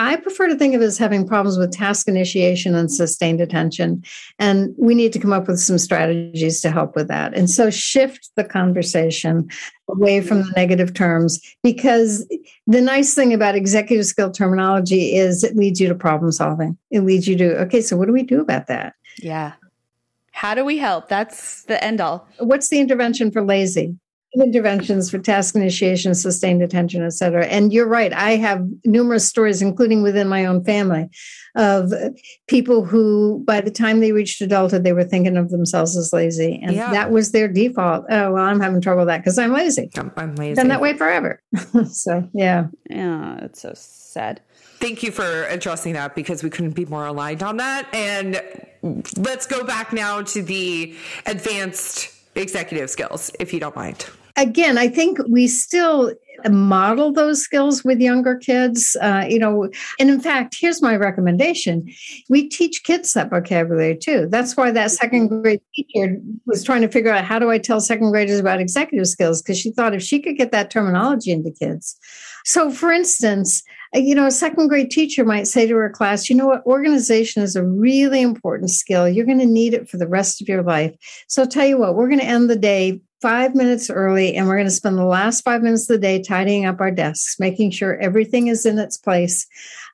I 0.00 0.16
prefer 0.16 0.48
to 0.48 0.56
think 0.56 0.74
of 0.74 0.80
it 0.80 0.86
as 0.86 0.96
having 0.96 1.28
problems 1.28 1.58
with 1.58 1.72
task 1.72 2.08
initiation 2.08 2.74
and 2.74 2.90
sustained 2.90 3.38
attention. 3.42 4.02
And 4.38 4.74
we 4.78 4.94
need 4.94 5.12
to 5.12 5.18
come 5.18 5.34
up 5.34 5.46
with 5.46 5.60
some 5.60 5.76
strategies 5.76 6.62
to 6.62 6.70
help 6.70 6.96
with 6.96 7.06
that. 7.08 7.36
And 7.36 7.50
so 7.50 7.68
shift 7.68 8.30
the 8.34 8.42
conversation 8.42 9.50
away 9.90 10.22
from 10.22 10.38
the 10.38 10.52
negative 10.56 10.94
terms 10.94 11.38
because 11.62 12.26
the 12.66 12.80
nice 12.80 13.14
thing 13.14 13.34
about 13.34 13.56
executive 13.56 14.06
skill 14.06 14.30
terminology 14.30 15.16
is 15.16 15.44
it 15.44 15.54
leads 15.54 15.82
you 15.82 15.88
to 15.88 15.94
problem 15.94 16.32
solving. 16.32 16.78
It 16.90 17.00
leads 17.00 17.28
you 17.28 17.36
to, 17.36 17.60
okay, 17.64 17.82
so 17.82 17.98
what 17.98 18.06
do 18.06 18.14
we 18.14 18.22
do 18.22 18.40
about 18.40 18.68
that? 18.68 18.94
Yeah. 19.18 19.52
How 20.32 20.54
do 20.54 20.64
we 20.64 20.78
help? 20.78 21.10
That's 21.10 21.64
the 21.64 21.82
end 21.84 22.00
all. 22.00 22.26
What's 22.38 22.70
the 22.70 22.80
intervention 22.80 23.30
for 23.30 23.44
lazy? 23.44 23.96
Interventions 24.34 25.10
for 25.10 25.18
task 25.18 25.54
initiation, 25.54 26.14
sustained 26.14 26.62
attention, 26.62 27.04
et 27.04 27.12
cetera. 27.12 27.46
And 27.46 27.72
you're 27.72 27.88
right. 27.88 28.12
I 28.12 28.36
have 28.36 28.64
numerous 28.84 29.26
stories, 29.28 29.60
including 29.60 30.02
within 30.02 30.28
my 30.28 30.46
own 30.46 30.64
family, 30.64 31.08
of 31.56 31.92
people 32.46 32.84
who, 32.84 33.42
by 33.44 33.60
the 33.60 33.70
time 33.70 34.00
they 34.00 34.12
reached 34.12 34.40
adulthood, 34.40 34.84
they 34.84 34.92
were 34.92 35.04
thinking 35.04 35.36
of 35.36 35.50
themselves 35.50 35.96
as 35.96 36.12
lazy. 36.12 36.60
And 36.62 36.76
yeah. 36.76 36.90
that 36.92 37.10
was 37.10 37.32
their 37.32 37.48
default. 37.48 38.04
Oh, 38.08 38.32
well, 38.32 38.44
I'm 38.44 38.60
having 38.60 38.80
trouble 38.80 39.00
with 39.00 39.08
that 39.08 39.18
because 39.18 39.38
I'm 39.38 39.52
lazy. 39.52 39.90
I'm 39.96 40.34
lazy. 40.36 40.54
Been 40.54 40.68
that 40.68 40.80
way 40.80 40.96
forever. 40.96 41.42
so, 41.90 42.28
yeah. 42.32 42.68
Yeah, 42.88 43.38
it's 43.44 43.62
so 43.62 43.72
sad. 43.74 44.40
Thank 44.78 45.02
you 45.02 45.10
for 45.10 45.44
addressing 45.46 45.94
that 45.94 46.14
because 46.14 46.42
we 46.42 46.50
couldn't 46.50 46.72
be 46.72 46.86
more 46.86 47.06
aligned 47.06 47.42
on 47.42 47.56
that. 47.56 47.92
And 47.92 48.40
let's 49.16 49.46
go 49.46 49.64
back 49.64 49.92
now 49.92 50.22
to 50.22 50.42
the 50.42 50.96
advanced 51.26 52.14
executive 52.36 52.88
skills, 52.90 53.32
if 53.40 53.52
you 53.52 53.58
don't 53.58 53.74
mind 53.74 54.06
again, 54.40 54.78
I 54.78 54.88
think 54.88 55.18
we 55.28 55.46
still 55.46 56.12
model 56.48 57.12
those 57.12 57.42
skills 57.42 57.84
with 57.84 58.00
younger 58.00 58.36
kids. 58.36 58.96
Uh, 59.00 59.26
you 59.28 59.38
know, 59.38 59.68
and 59.98 60.08
in 60.08 60.20
fact, 60.20 60.56
here's 60.58 60.80
my 60.80 60.96
recommendation: 60.96 61.86
we 62.28 62.48
teach 62.48 62.82
kids 62.82 63.12
that 63.12 63.30
vocabulary 63.30 63.96
too. 63.96 64.26
That's 64.30 64.56
why 64.56 64.70
that 64.70 64.90
second 64.90 65.28
grade 65.28 65.60
teacher 65.74 66.16
was 66.46 66.64
trying 66.64 66.80
to 66.82 66.88
figure 66.88 67.12
out 67.12 67.24
how 67.24 67.38
do 67.38 67.50
I 67.50 67.58
tell 67.58 67.80
second 67.80 68.10
graders 68.10 68.40
about 68.40 68.60
executive 68.60 69.06
skills 69.06 69.42
because 69.42 69.58
she 69.58 69.70
thought 69.70 69.94
if 69.94 70.02
she 70.02 70.20
could 70.20 70.36
get 70.36 70.52
that 70.52 70.70
terminology 70.70 71.30
into 71.30 71.50
kids. 71.50 71.98
So, 72.44 72.70
for 72.70 72.90
instance, 72.90 73.62
you 73.92 74.14
know, 74.14 74.26
a 74.26 74.30
second 74.30 74.68
grade 74.68 74.90
teacher 74.90 75.24
might 75.24 75.46
say 75.46 75.66
to 75.66 75.74
her 75.76 75.90
class, 75.90 76.30
you 76.30 76.36
know 76.36 76.46
what, 76.46 76.64
organization 76.64 77.42
is 77.42 77.54
a 77.54 77.64
really 77.64 78.22
important 78.22 78.70
skill. 78.70 79.06
You're 79.06 79.26
going 79.26 79.40
to 79.40 79.46
need 79.46 79.74
it 79.74 79.90
for 79.90 79.98
the 79.98 80.08
rest 80.08 80.40
of 80.40 80.48
your 80.48 80.62
life. 80.62 80.94
So, 81.28 81.42
I'll 81.42 81.48
tell 81.48 81.66
you 81.66 81.76
what, 81.76 81.96
we're 81.96 82.08
going 82.08 82.20
to 82.20 82.24
end 82.24 82.48
the 82.48 82.56
day 82.56 83.02
five 83.20 83.54
minutes 83.54 83.90
early 83.90 84.34
and 84.34 84.46
we're 84.46 84.56
going 84.56 84.66
to 84.66 84.70
spend 84.70 84.96
the 84.96 85.04
last 85.04 85.42
five 85.42 85.62
minutes 85.62 85.88
of 85.90 85.94
the 85.94 86.00
day 86.00 86.22
tidying 86.22 86.64
up 86.64 86.80
our 86.80 86.90
desks, 86.90 87.38
making 87.38 87.70
sure 87.70 87.98
everything 87.98 88.48
is 88.48 88.64
in 88.64 88.78
its 88.78 88.96
place 88.96 89.46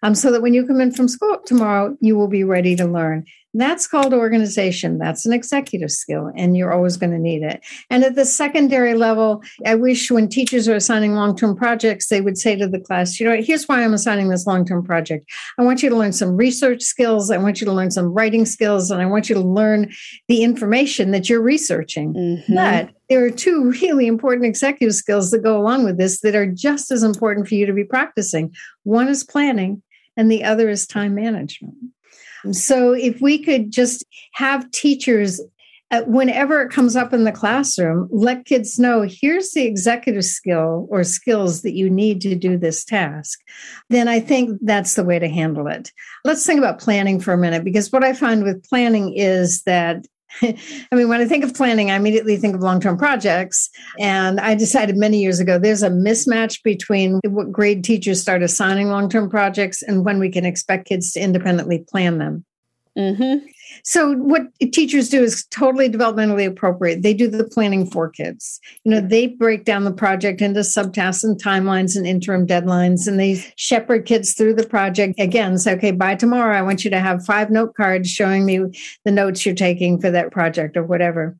um, 0.02 0.14
so 0.14 0.30
that 0.30 0.42
when 0.42 0.54
you 0.54 0.66
come 0.66 0.80
in 0.80 0.92
from 0.92 1.08
school 1.08 1.38
tomorrow, 1.44 1.96
you 2.00 2.16
will 2.16 2.28
be 2.28 2.44
ready 2.44 2.76
to 2.76 2.86
learn. 2.86 3.24
That's 3.56 3.86
called 3.86 4.12
organization. 4.12 4.98
That's 4.98 5.24
an 5.24 5.32
executive 5.32 5.90
skill, 5.90 6.30
and 6.36 6.56
you're 6.56 6.74
always 6.74 6.98
going 6.98 7.12
to 7.12 7.18
need 7.18 7.42
it. 7.42 7.64
And 7.88 8.04
at 8.04 8.14
the 8.14 8.26
secondary 8.26 8.92
level, 8.92 9.42
I 9.64 9.74
wish 9.74 10.10
when 10.10 10.28
teachers 10.28 10.68
are 10.68 10.74
assigning 10.74 11.14
long 11.14 11.34
term 11.34 11.56
projects, 11.56 12.08
they 12.08 12.20
would 12.20 12.36
say 12.36 12.54
to 12.56 12.68
the 12.68 12.78
class, 12.78 13.18
you 13.18 13.26
know, 13.26 13.40
here's 13.40 13.66
why 13.66 13.82
I'm 13.82 13.94
assigning 13.94 14.28
this 14.28 14.46
long 14.46 14.66
term 14.66 14.84
project. 14.84 15.30
I 15.58 15.62
want 15.62 15.82
you 15.82 15.88
to 15.88 15.96
learn 15.96 16.12
some 16.12 16.36
research 16.36 16.82
skills, 16.82 17.30
I 17.30 17.38
want 17.38 17.60
you 17.60 17.64
to 17.64 17.72
learn 17.72 17.90
some 17.90 18.12
writing 18.12 18.44
skills, 18.44 18.90
and 18.90 19.00
I 19.00 19.06
want 19.06 19.30
you 19.30 19.34
to 19.34 19.40
learn 19.40 19.90
the 20.28 20.42
information 20.42 21.12
that 21.12 21.30
you're 21.30 21.40
researching. 21.40 22.12
Mm-hmm. 22.12 22.54
But 22.54 22.90
there 23.08 23.24
are 23.24 23.30
two 23.30 23.70
really 23.70 24.06
important 24.06 24.44
executive 24.44 24.94
skills 24.94 25.30
that 25.30 25.42
go 25.42 25.58
along 25.58 25.84
with 25.84 25.96
this 25.96 26.20
that 26.20 26.34
are 26.34 26.46
just 26.46 26.90
as 26.90 27.02
important 27.02 27.48
for 27.48 27.54
you 27.54 27.64
to 27.64 27.72
be 27.72 27.84
practicing. 27.84 28.54
One 28.82 29.08
is 29.08 29.24
planning, 29.24 29.82
and 30.14 30.30
the 30.30 30.44
other 30.44 30.68
is 30.68 30.86
time 30.86 31.14
management. 31.14 31.74
So 32.52 32.92
if 32.92 33.20
we 33.20 33.38
could 33.38 33.70
just 33.72 34.04
have 34.32 34.70
teachers 34.70 35.40
uh, 35.92 36.02
whenever 36.02 36.62
it 36.62 36.72
comes 36.72 36.96
up 36.96 37.12
in 37.12 37.22
the 37.22 37.30
classroom, 37.30 38.08
let 38.10 38.44
kids 38.44 38.76
know 38.76 39.02
here's 39.08 39.52
the 39.52 39.64
executive 39.64 40.24
skill 40.24 40.88
or 40.90 41.04
skills 41.04 41.62
that 41.62 41.74
you 41.74 41.88
need 41.88 42.20
to 42.22 42.34
do 42.34 42.58
this 42.58 42.84
task, 42.84 43.38
then 43.88 44.08
I 44.08 44.18
think 44.18 44.58
that's 44.62 44.94
the 44.94 45.04
way 45.04 45.20
to 45.20 45.28
handle 45.28 45.68
it. 45.68 45.92
Let's 46.24 46.44
think 46.44 46.58
about 46.58 46.80
planning 46.80 47.20
for 47.20 47.32
a 47.32 47.38
minute, 47.38 47.62
because 47.62 47.92
what 47.92 48.02
I 48.02 48.14
find 48.14 48.42
with 48.42 48.68
planning 48.68 49.14
is 49.14 49.62
that 49.62 50.06
I 50.42 50.54
mean, 50.92 51.08
when 51.08 51.20
I 51.20 51.26
think 51.26 51.44
of 51.44 51.54
planning, 51.54 51.90
I 51.90 51.96
immediately 51.96 52.36
think 52.36 52.54
of 52.54 52.60
long 52.60 52.80
term 52.80 52.96
projects. 52.96 53.70
And 53.98 54.40
I 54.40 54.54
decided 54.54 54.96
many 54.96 55.20
years 55.20 55.40
ago 55.40 55.58
there's 55.58 55.82
a 55.82 55.90
mismatch 55.90 56.62
between 56.62 57.20
what 57.24 57.52
grade 57.52 57.84
teachers 57.84 58.20
start 58.20 58.42
assigning 58.42 58.88
long 58.88 59.08
term 59.08 59.30
projects 59.30 59.82
and 59.82 60.04
when 60.04 60.18
we 60.18 60.30
can 60.30 60.44
expect 60.44 60.88
kids 60.88 61.12
to 61.12 61.20
independently 61.20 61.84
plan 61.88 62.18
them. 62.18 62.44
Mm-hmm. 62.96 63.46
So 63.84 64.14
what 64.14 64.42
teachers 64.72 65.08
do 65.08 65.22
is 65.22 65.46
totally 65.46 65.88
developmentally 65.88 66.46
appropriate. 66.46 67.02
They 67.02 67.14
do 67.14 67.28
the 67.28 67.44
planning 67.44 67.88
for 67.90 68.08
kids. 68.08 68.60
You 68.84 68.92
know, 68.92 69.00
they 69.00 69.28
break 69.28 69.64
down 69.64 69.84
the 69.84 69.92
project 69.92 70.40
into 70.40 70.60
subtasks 70.60 71.24
and 71.24 71.40
timelines 71.40 71.96
and 71.96 72.06
interim 72.06 72.46
deadlines, 72.46 73.06
and 73.06 73.18
they 73.18 73.44
shepherd 73.56 74.06
kids 74.06 74.34
through 74.34 74.54
the 74.54 74.66
project. 74.66 75.18
Again, 75.18 75.58
say, 75.58 75.74
okay, 75.74 75.92
by 75.92 76.14
tomorrow, 76.14 76.56
I 76.56 76.62
want 76.62 76.84
you 76.84 76.90
to 76.90 77.00
have 77.00 77.24
five 77.24 77.50
note 77.50 77.74
cards 77.74 78.10
showing 78.10 78.44
me 78.44 78.60
the 79.04 79.12
notes 79.12 79.44
you're 79.44 79.54
taking 79.54 80.00
for 80.00 80.10
that 80.10 80.30
project 80.30 80.76
or 80.76 80.82
whatever. 80.82 81.36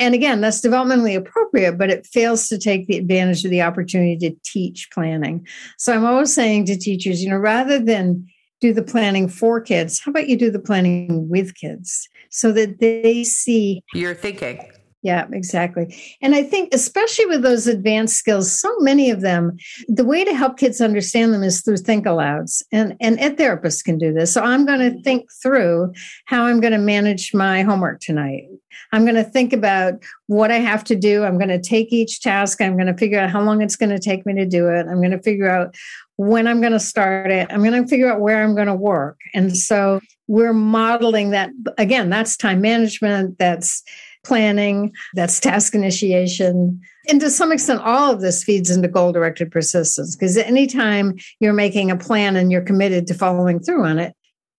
And 0.00 0.14
again, 0.14 0.40
that's 0.40 0.60
developmentally 0.60 1.16
appropriate, 1.16 1.76
but 1.76 1.90
it 1.90 2.06
fails 2.06 2.48
to 2.48 2.58
take 2.58 2.86
the 2.86 2.98
advantage 2.98 3.44
of 3.44 3.50
the 3.50 3.62
opportunity 3.62 4.16
to 4.18 4.36
teach 4.44 4.88
planning. 4.92 5.46
So 5.76 5.92
I'm 5.92 6.04
always 6.04 6.32
saying 6.32 6.66
to 6.66 6.78
teachers, 6.78 7.22
you 7.22 7.30
know, 7.30 7.36
rather 7.36 7.78
than 7.78 8.28
do 8.60 8.72
the 8.72 8.82
planning 8.82 9.28
for 9.28 9.60
kids. 9.60 10.00
How 10.00 10.10
about 10.10 10.28
you 10.28 10.36
do 10.36 10.50
the 10.50 10.58
planning 10.58 11.28
with 11.28 11.54
kids 11.54 12.08
so 12.30 12.52
that 12.52 12.80
they 12.80 13.24
see 13.24 13.82
your 13.94 14.14
thinking? 14.14 14.70
Yeah, 15.08 15.26
exactly. 15.32 15.96
And 16.20 16.34
I 16.34 16.42
think, 16.42 16.74
especially 16.74 17.24
with 17.24 17.40
those 17.40 17.66
advanced 17.66 18.16
skills, 18.16 18.60
so 18.60 18.78
many 18.80 19.10
of 19.10 19.22
them, 19.22 19.56
the 19.88 20.04
way 20.04 20.22
to 20.22 20.34
help 20.34 20.58
kids 20.58 20.82
understand 20.82 21.32
them 21.32 21.42
is 21.42 21.62
through 21.62 21.78
think 21.78 22.04
alouds. 22.04 22.62
And, 22.72 22.94
and 23.00 23.18
ed 23.18 23.38
therapists 23.38 23.82
can 23.82 23.96
do 23.96 24.12
this. 24.12 24.34
So 24.34 24.42
I'm 24.42 24.66
going 24.66 24.80
to 24.80 24.90
mm-hmm. 24.90 25.00
think 25.00 25.30
through 25.42 25.94
how 26.26 26.44
I'm 26.44 26.60
going 26.60 26.74
to 26.74 26.78
manage 26.78 27.32
my 27.32 27.62
homework 27.62 28.00
tonight. 28.00 28.50
I'm 28.92 29.04
going 29.06 29.14
to 29.14 29.24
think 29.24 29.54
about 29.54 29.94
what 30.26 30.50
I 30.50 30.58
have 30.58 30.84
to 30.84 30.94
do. 30.94 31.24
I'm 31.24 31.38
going 31.38 31.48
to 31.48 31.58
take 31.58 31.90
each 31.90 32.20
task. 32.20 32.60
I'm 32.60 32.74
going 32.74 32.86
to 32.86 32.96
figure 32.96 33.18
out 33.18 33.30
how 33.30 33.40
long 33.40 33.62
it's 33.62 33.76
going 33.76 33.88
to 33.88 33.98
take 33.98 34.26
me 34.26 34.34
to 34.34 34.44
do 34.44 34.68
it. 34.68 34.86
I'm 34.86 34.98
going 34.98 35.12
to 35.12 35.22
figure 35.22 35.48
out 35.48 35.74
when 36.16 36.46
I'm 36.46 36.60
going 36.60 36.74
to 36.74 36.80
start 36.80 37.30
it. 37.30 37.46
I'm 37.50 37.64
going 37.64 37.82
to 37.82 37.88
figure 37.88 38.12
out 38.12 38.20
where 38.20 38.44
I'm 38.44 38.54
going 38.54 38.66
to 38.66 38.74
work. 38.74 39.18
And 39.32 39.56
so 39.56 40.00
we're 40.26 40.52
modeling 40.52 41.30
that. 41.30 41.48
Again, 41.78 42.10
that's 42.10 42.36
time 42.36 42.60
management. 42.60 43.38
That's 43.38 43.82
planning, 44.24 44.92
that's 45.14 45.40
task 45.40 45.74
initiation. 45.74 46.80
And 47.08 47.20
to 47.20 47.30
some 47.30 47.52
extent, 47.52 47.80
all 47.82 48.12
of 48.12 48.20
this 48.20 48.44
feeds 48.44 48.70
into 48.70 48.88
goal 48.88 49.12
directed 49.12 49.50
persistence 49.50 50.16
because 50.16 50.36
anytime 50.36 51.16
you're 51.40 51.52
making 51.52 51.90
a 51.90 51.96
plan 51.96 52.36
and 52.36 52.52
you're 52.52 52.62
committed 52.62 53.06
to 53.06 53.14
following 53.14 53.60
through 53.60 53.84
on 53.84 53.98
it, 53.98 54.14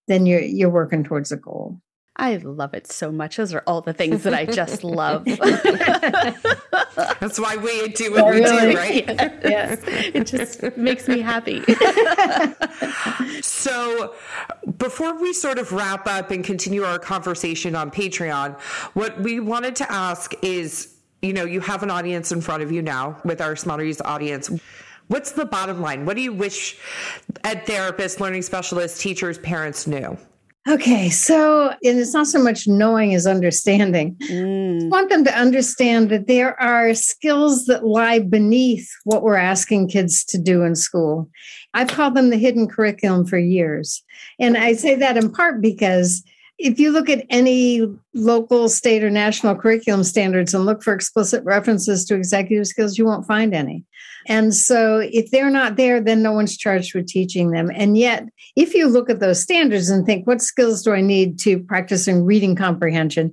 then 0.07 0.25
you're 0.25 0.41
you're 0.41 0.69
working 0.69 1.03
towards 1.03 1.31
a 1.31 1.37
goal. 1.37 1.79
I 2.19 2.35
love 2.37 2.73
it 2.73 2.91
so 2.91 3.11
much. 3.11 3.37
Those 3.37 3.53
are 3.53 3.63
all 3.65 3.79
the 3.81 3.93
things 3.93 4.23
that 4.23 4.33
I 4.33 4.45
just 4.45 4.83
love. 4.83 5.23
That's 7.19 7.39
why 7.39 7.55
we 7.55 7.87
do 7.89 8.11
what 8.11 8.33
we 8.33 8.43
do, 8.43 8.75
right? 8.75 9.05
yes. 9.43 9.81
It 9.85 10.27
just 10.27 10.75
makes 10.75 11.07
me 11.07 11.21
happy. 11.21 11.63
so, 13.41 14.13
before 14.77 15.19
we 15.19 15.31
sort 15.31 15.59
of 15.59 15.71
wrap 15.71 16.07
up 16.07 16.29
and 16.31 16.43
continue 16.43 16.83
our 16.83 16.99
conversation 16.99 17.73
on 17.73 17.89
Patreon, 17.89 18.59
what 18.93 19.19
we 19.21 19.39
wanted 19.39 19.77
to 19.77 19.89
ask 19.89 20.33
is 20.41 20.95
you 21.21 21.33
know, 21.33 21.43
you 21.45 21.59
have 21.59 21.83
an 21.83 21.91
audience 21.91 22.31
in 22.31 22.41
front 22.41 22.63
of 22.63 22.71
you 22.71 22.81
now 22.81 23.17
with 23.25 23.41
our 23.41 23.55
Smarties 23.55 23.99
audience. 24.01 24.49
What's 25.07 25.33
the 25.33 25.45
bottom 25.45 25.81
line? 25.81 26.05
What 26.05 26.15
do 26.15 26.21
you 26.21 26.31
wish 26.31 26.77
ed 27.43 27.65
therapists, 27.65 28.19
learning 28.19 28.43
specialists, 28.43 29.01
teachers, 29.01 29.37
parents 29.37 29.87
knew? 29.87 30.17
Okay, 30.69 31.09
so 31.09 31.69
and 31.69 31.99
it's 31.99 32.13
not 32.13 32.27
so 32.27 32.41
much 32.41 32.67
knowing 32.67 33.15
as 33.15 33.25
understanding. 33.25 34.15
Mm. 34.29 34.83
I 34.83 34.87
want 34.87 35.09
them 35.09 35.23
to 35.23 35.35
understand 35.35 36.11
that 36.11 36.27
there 36.27 36.59
are 36.61 36.93
skills 36.93 37.65
that 37.65 37.85
lie 37.85 38.19
beneath 38.19 38.87
what 39.03 39.23
we're 39.23 39.35
asking 39.35 39.87
kids 39.87 40.23
to 40.25 40.37
do 40.37 40.61
in 40.61 40.75
school. 40.75 41.27
I've 41.73 41.87
called 41.87 42.13
them 42.13 42.29
the 42.29 42.37
hidden 42.37 42.67
curriculum 42.67 43.25
for 43.25 43.39
years. 43.39 44.03
And 44.39 44.57
I 44.57 44.73
say 44.73 44.93
that 44.95 45.17
in 45.17 45.31
part 45.31 45.59
because 45.59 46.23
if 46.59 46.79
you 46.79 46.91
look 46.91 47.09
at 47.09 47.25
any 47.29 47.87
local, 48.13 48.69
state, 48.69 49.03
or 49.03 49.09
national 49.09 49.55
curriculum 49.55 50.03
standards 50.03 50.53
and 50.53 50.65
look 50.65 50.83
for 50.83 50.93
explicit 50.93 51.43
references 51.45 52.05
to 52.05 52.15
executive 52.15 52.67
skills, 52.67 52.97
you 52.97 53.05
won't 53.05 53.25
find 53.25 53.55
any. 53.55 53.85
And 54.27 54.53
so 54.53 54.97
if 54.97 55.31
they're 55.31 55.49
not 55.49 55.75
there, 55.75 56.01
then 56.01 56.21
no 56.21 56.31
one's 56.31 56.57
charged 56.57 56.93
with 56.93 57.07
teaching 57.07 57.51
them. 57.51 57.71
And 57.73 57.97
yet, 57.97 58.27
if 58.55 58.73
you 58.73 58.87
look 58.87 59.09
at 59.09 59.19
those 59.19 59.41
standards 59.41 59.89
and 59.89 60.05
think, 60.05 60.27
what 60.27 60.41
skills 60.41 60.83
do 60.83 60.93
I 60.93 61.01
need 61.01 61.39
to 61.39 61.59
practice 61.59 62.07
in 62.07 62.25
reading 62.25 62.55
comprehension? 62.55 63.31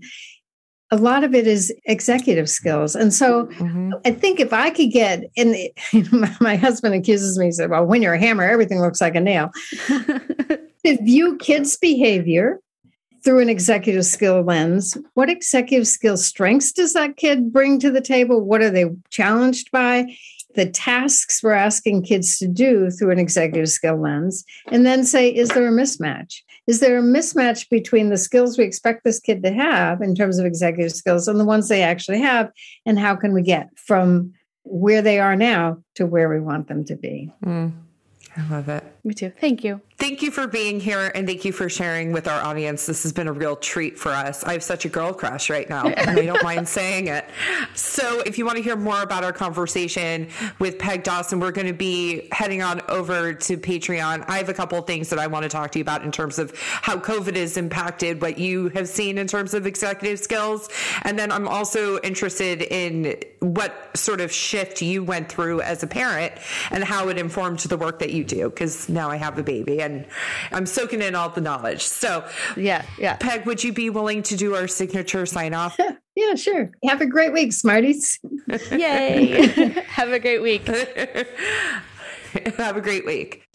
A 0.92 0.96
lot 0.96 1.24
of 1.24 1.34
it 1.34 1.48
is 1.48 1.74
executive 1.86 2.48
skills. 2.48 2.94
And 2.94 3.12
so 3.12 3.46
mm-hmm. 3.46 3.92
I 4.04 4.12
think 4.12 4.38
if 4.38 4.52
I 4.52 4.70
could 4.70 4.92
get, 4.92 5.24
and 5.36 5.56
my 6.40 6.56
husband 6.56 6.94
accuses 6.94 7.38
me, 7.38 7.46
he 7.46 7.52
said, 7.52 7.70
well, 7.70 7.84
when 7.84 8.02
you're 8.02 8.14
a 8.14 8.20
hammer, 8.20 8.44
everything 8.44 8.80
looks 8.80 9.00
like 9.00 9.16
a 9.16 9.20
nail. 9.20 9.50
to 10.86 11.02
view 11.02 11.36
kids' 11.38 11.76
behavior 11.76 12.60
through 13.24 13.40
an 13.40 13.48
executive 13.48 14.06
skill 14.06 14.42
lens. 14.42 14.96
What 15.14 15.28
executive 15.28 15.88
skill 15.88 16.16
strengths 16.16 16.70
does 16.70 16.92
that 16.92 17.16
kid 17.16 17.52
bring 17.52 17.80
to 17.80 17.90
the 17.90 18.00
table? 18.00 18.40
What 18.40 18.62
are 18.62 18.70
they 18.70 18.84
challenged 19.10 19.72
by? 19.72 20.16
The 20.56 20.66
tasks 20.66 21.42
we're 21.42 21.52
asking 21.52 22.02
kids 22.02 22.38
to 22.38 22.48
do 22.48 22.90
through 22.90 23.10
an 23.10 23.18
executive 23.18 23.68
skill 23.68 24.00
lens, 24.00 24.44
and 24.72 24.84
then 24.84 25.04
say, 25.04 25.28
is 25.28 25.50
there 25.50 25.68
a 25.68 25.72
mismatch? 25.72 26.40
Is 26.66 26.80
there 26.80 26.98
a 26.98 27.02
mismatch 27.02 27.68
between 27.70 28.10
the 28.10 28.16
skills 28.16 28.58
we 28.58 28.64
expect 28.64 29.04
this 29.04 29.20
kid 29.20 29.42
to 29.44 29.52
have 29.52 30.02
in 30.02 30.14
terms 30.14 30.38
of 30.38 30.46
executive 30.46 30.92
skills 30.92 31.28
and 31.28 31.38
the 31.38 31.44
ones 31.44 31.68
they 31.68 31.82
actually 31.82 32.20
have? 32.20 32.50
And 32.84 32.98
how 32.98 33.14
can 33.14 33.32
we 33.32 33.42
get 33.42 33.68
from 33.76 34.32
where 34.64 35.02
they 35.02 35.20
are 35.20 35.36
now 35.36 35.78
to 35.94 36.06
where 36.06 36.28
we 36.28 36.40
want 36.40 36.66
them 36.66 36.84
to 36.86 36.96
be? 36.96 37.30
Mm, 37.44 37.72
I 38.36 38.48
love 38.48 38.68
it. 38.68 38.82
Me 39.04 39.14
too. 39.14 39.30
Thank 39.38 39.62
you. 39.62 39.80
Thank 39.98 40.20
you 40.20 40.30
for 40.30 40.46
being 40.46 40.78
here 40.78 41.10
and 41.14 41.26
thank 41.26 41.46
you 41.46 41.52
for 41.52 41.70
sharing 41.70 42.12
with 42.12 42.28
our 42.28 42.42
audience. 42.42 42.84
This 42.84 43.02
has 43.04 43.14
been 43.14 43.28
a 43.28 43.32
real 43.32 43.56
treat 43.56 43.98
for 43.98 44.10
us. 44.10 44.44
I 44.44 44.52
have 44.52 44.62
such 44.62 44.84
a 44.84 44.90
girl 44.90 45.14
crush 45.14 45.48
right 45.48 45.66
now, 45.70 45.86
and 45.86 46.20
I 46.20 46.26
don't 46.26 46.42
mind 46.42 46.68
saying 46.68 47.06
it. 47.06 47.24
So, 47.74 48.20
if 48.26 48.36
you 48.36 48.44
want 48.44 48.58
to 48.58 48.62
hear 48.62 48.76
more 48.76 49.00
about 49.00 49.24
our 49.24 49.32
conversation 49.32 50.28
with 50.58 50.78
Peg 50.78 51.02
Dawson, 51.02 51.40
we're 51.40 51.50
going 51.50 51.66
to 51.66 51.72
be 51.72 52.28
heading 52.30 52.60
on 52.60 52.82
over 52.88 53.32
to 53.32 53.56
Patreon. 53.56 54.26
I 54.28 54.36
have 54.36 54.50
a 54.50 54.54
couple 54.54 54.80
things 54.82 55.08
that 55.08 55.18
I 55.18 55.28
want 55.28 55.44
to 55.44 55.48
talk 55.48 55.72
to 55.72 55.78
you 55.78 55.82
about 55.82 56.04
in 56.04 56.12
terms 56.12 56.38
of 56.38 56.52
how 56.60 56.98
COVID 56.98 57.34
has 57.36 57.56
impacted 57.56 58.20
what 58.20 58.38
you 58.38 58.68
have 58.70 58.88
seen 58.88 59.16
in 59.16 59.26
terms 59.26 59.54
of 59.54 59.66
executive 59.66 60.18
skills. 60.18 60.68
And 61.04 61.18
then 61.18 61.32
I'm 61.32 61.48
also 61.48 61.98
interested 62.00 62.60
in 62.60 63.16
what 63.40 63.96
sort 63.96 64.20
of 64.20 64.30
shift 64.30 64.82
you 64.82 65.02
went 65.02 65.30
through 65.30 65.62
as 65.62 65.82
a 65.82 65.86
parent 65.86 66.34
and 66.70 66.84
how 66.84 67.08
it 67.08 67.16
informed 67.16 67.60
the 67.60 67.78
work 67.78 68.00
that 68.00 68.12
you 68.12 68.24
do, 68.24 68.50
because 68.50 68.90
now 68.90 69.08
I 69.08 69.16
have 69.16 69.38
a 69.38 69.42
baby 69.42 69.80
and 69.86 70.06
I'm 70.52 70.66
soaking 70.66 71.02
in 71.02 71.14
all 71.14 71.30
the 71.30 71.40
knowledge. 71.40 71.82
So, 71.82 72.24
yeah, 72.56 72.84
yeah. 72.98 73.16
Peg, 73.16 73.46
would 73.46 73.64
you 73.64 73.72
be 73.72 73.90
willing 73.90 74.22
to 74.24 74.36
do 74.36 74.54
our 74.54 74.68
signature 74.68 75.24
sign 75.26 75.54
off? 75.54 75.78
yeah, 76.14 76.34
sure. 76.34 76.70
Have 76.84 77.00
a 77.00 77.06
great 77.06 77.32
week, 77.32 77.52
Smarties. 77.52 78.18
Yay. 78.70 79.68
Have 79.88 80.12
a 80.12 80.18
great 80.18 80.42
week. 80.42 80.66
Have 82.56 82.76
a 82.76 82.80
great 82.80 83.06
week. 83.06 83.45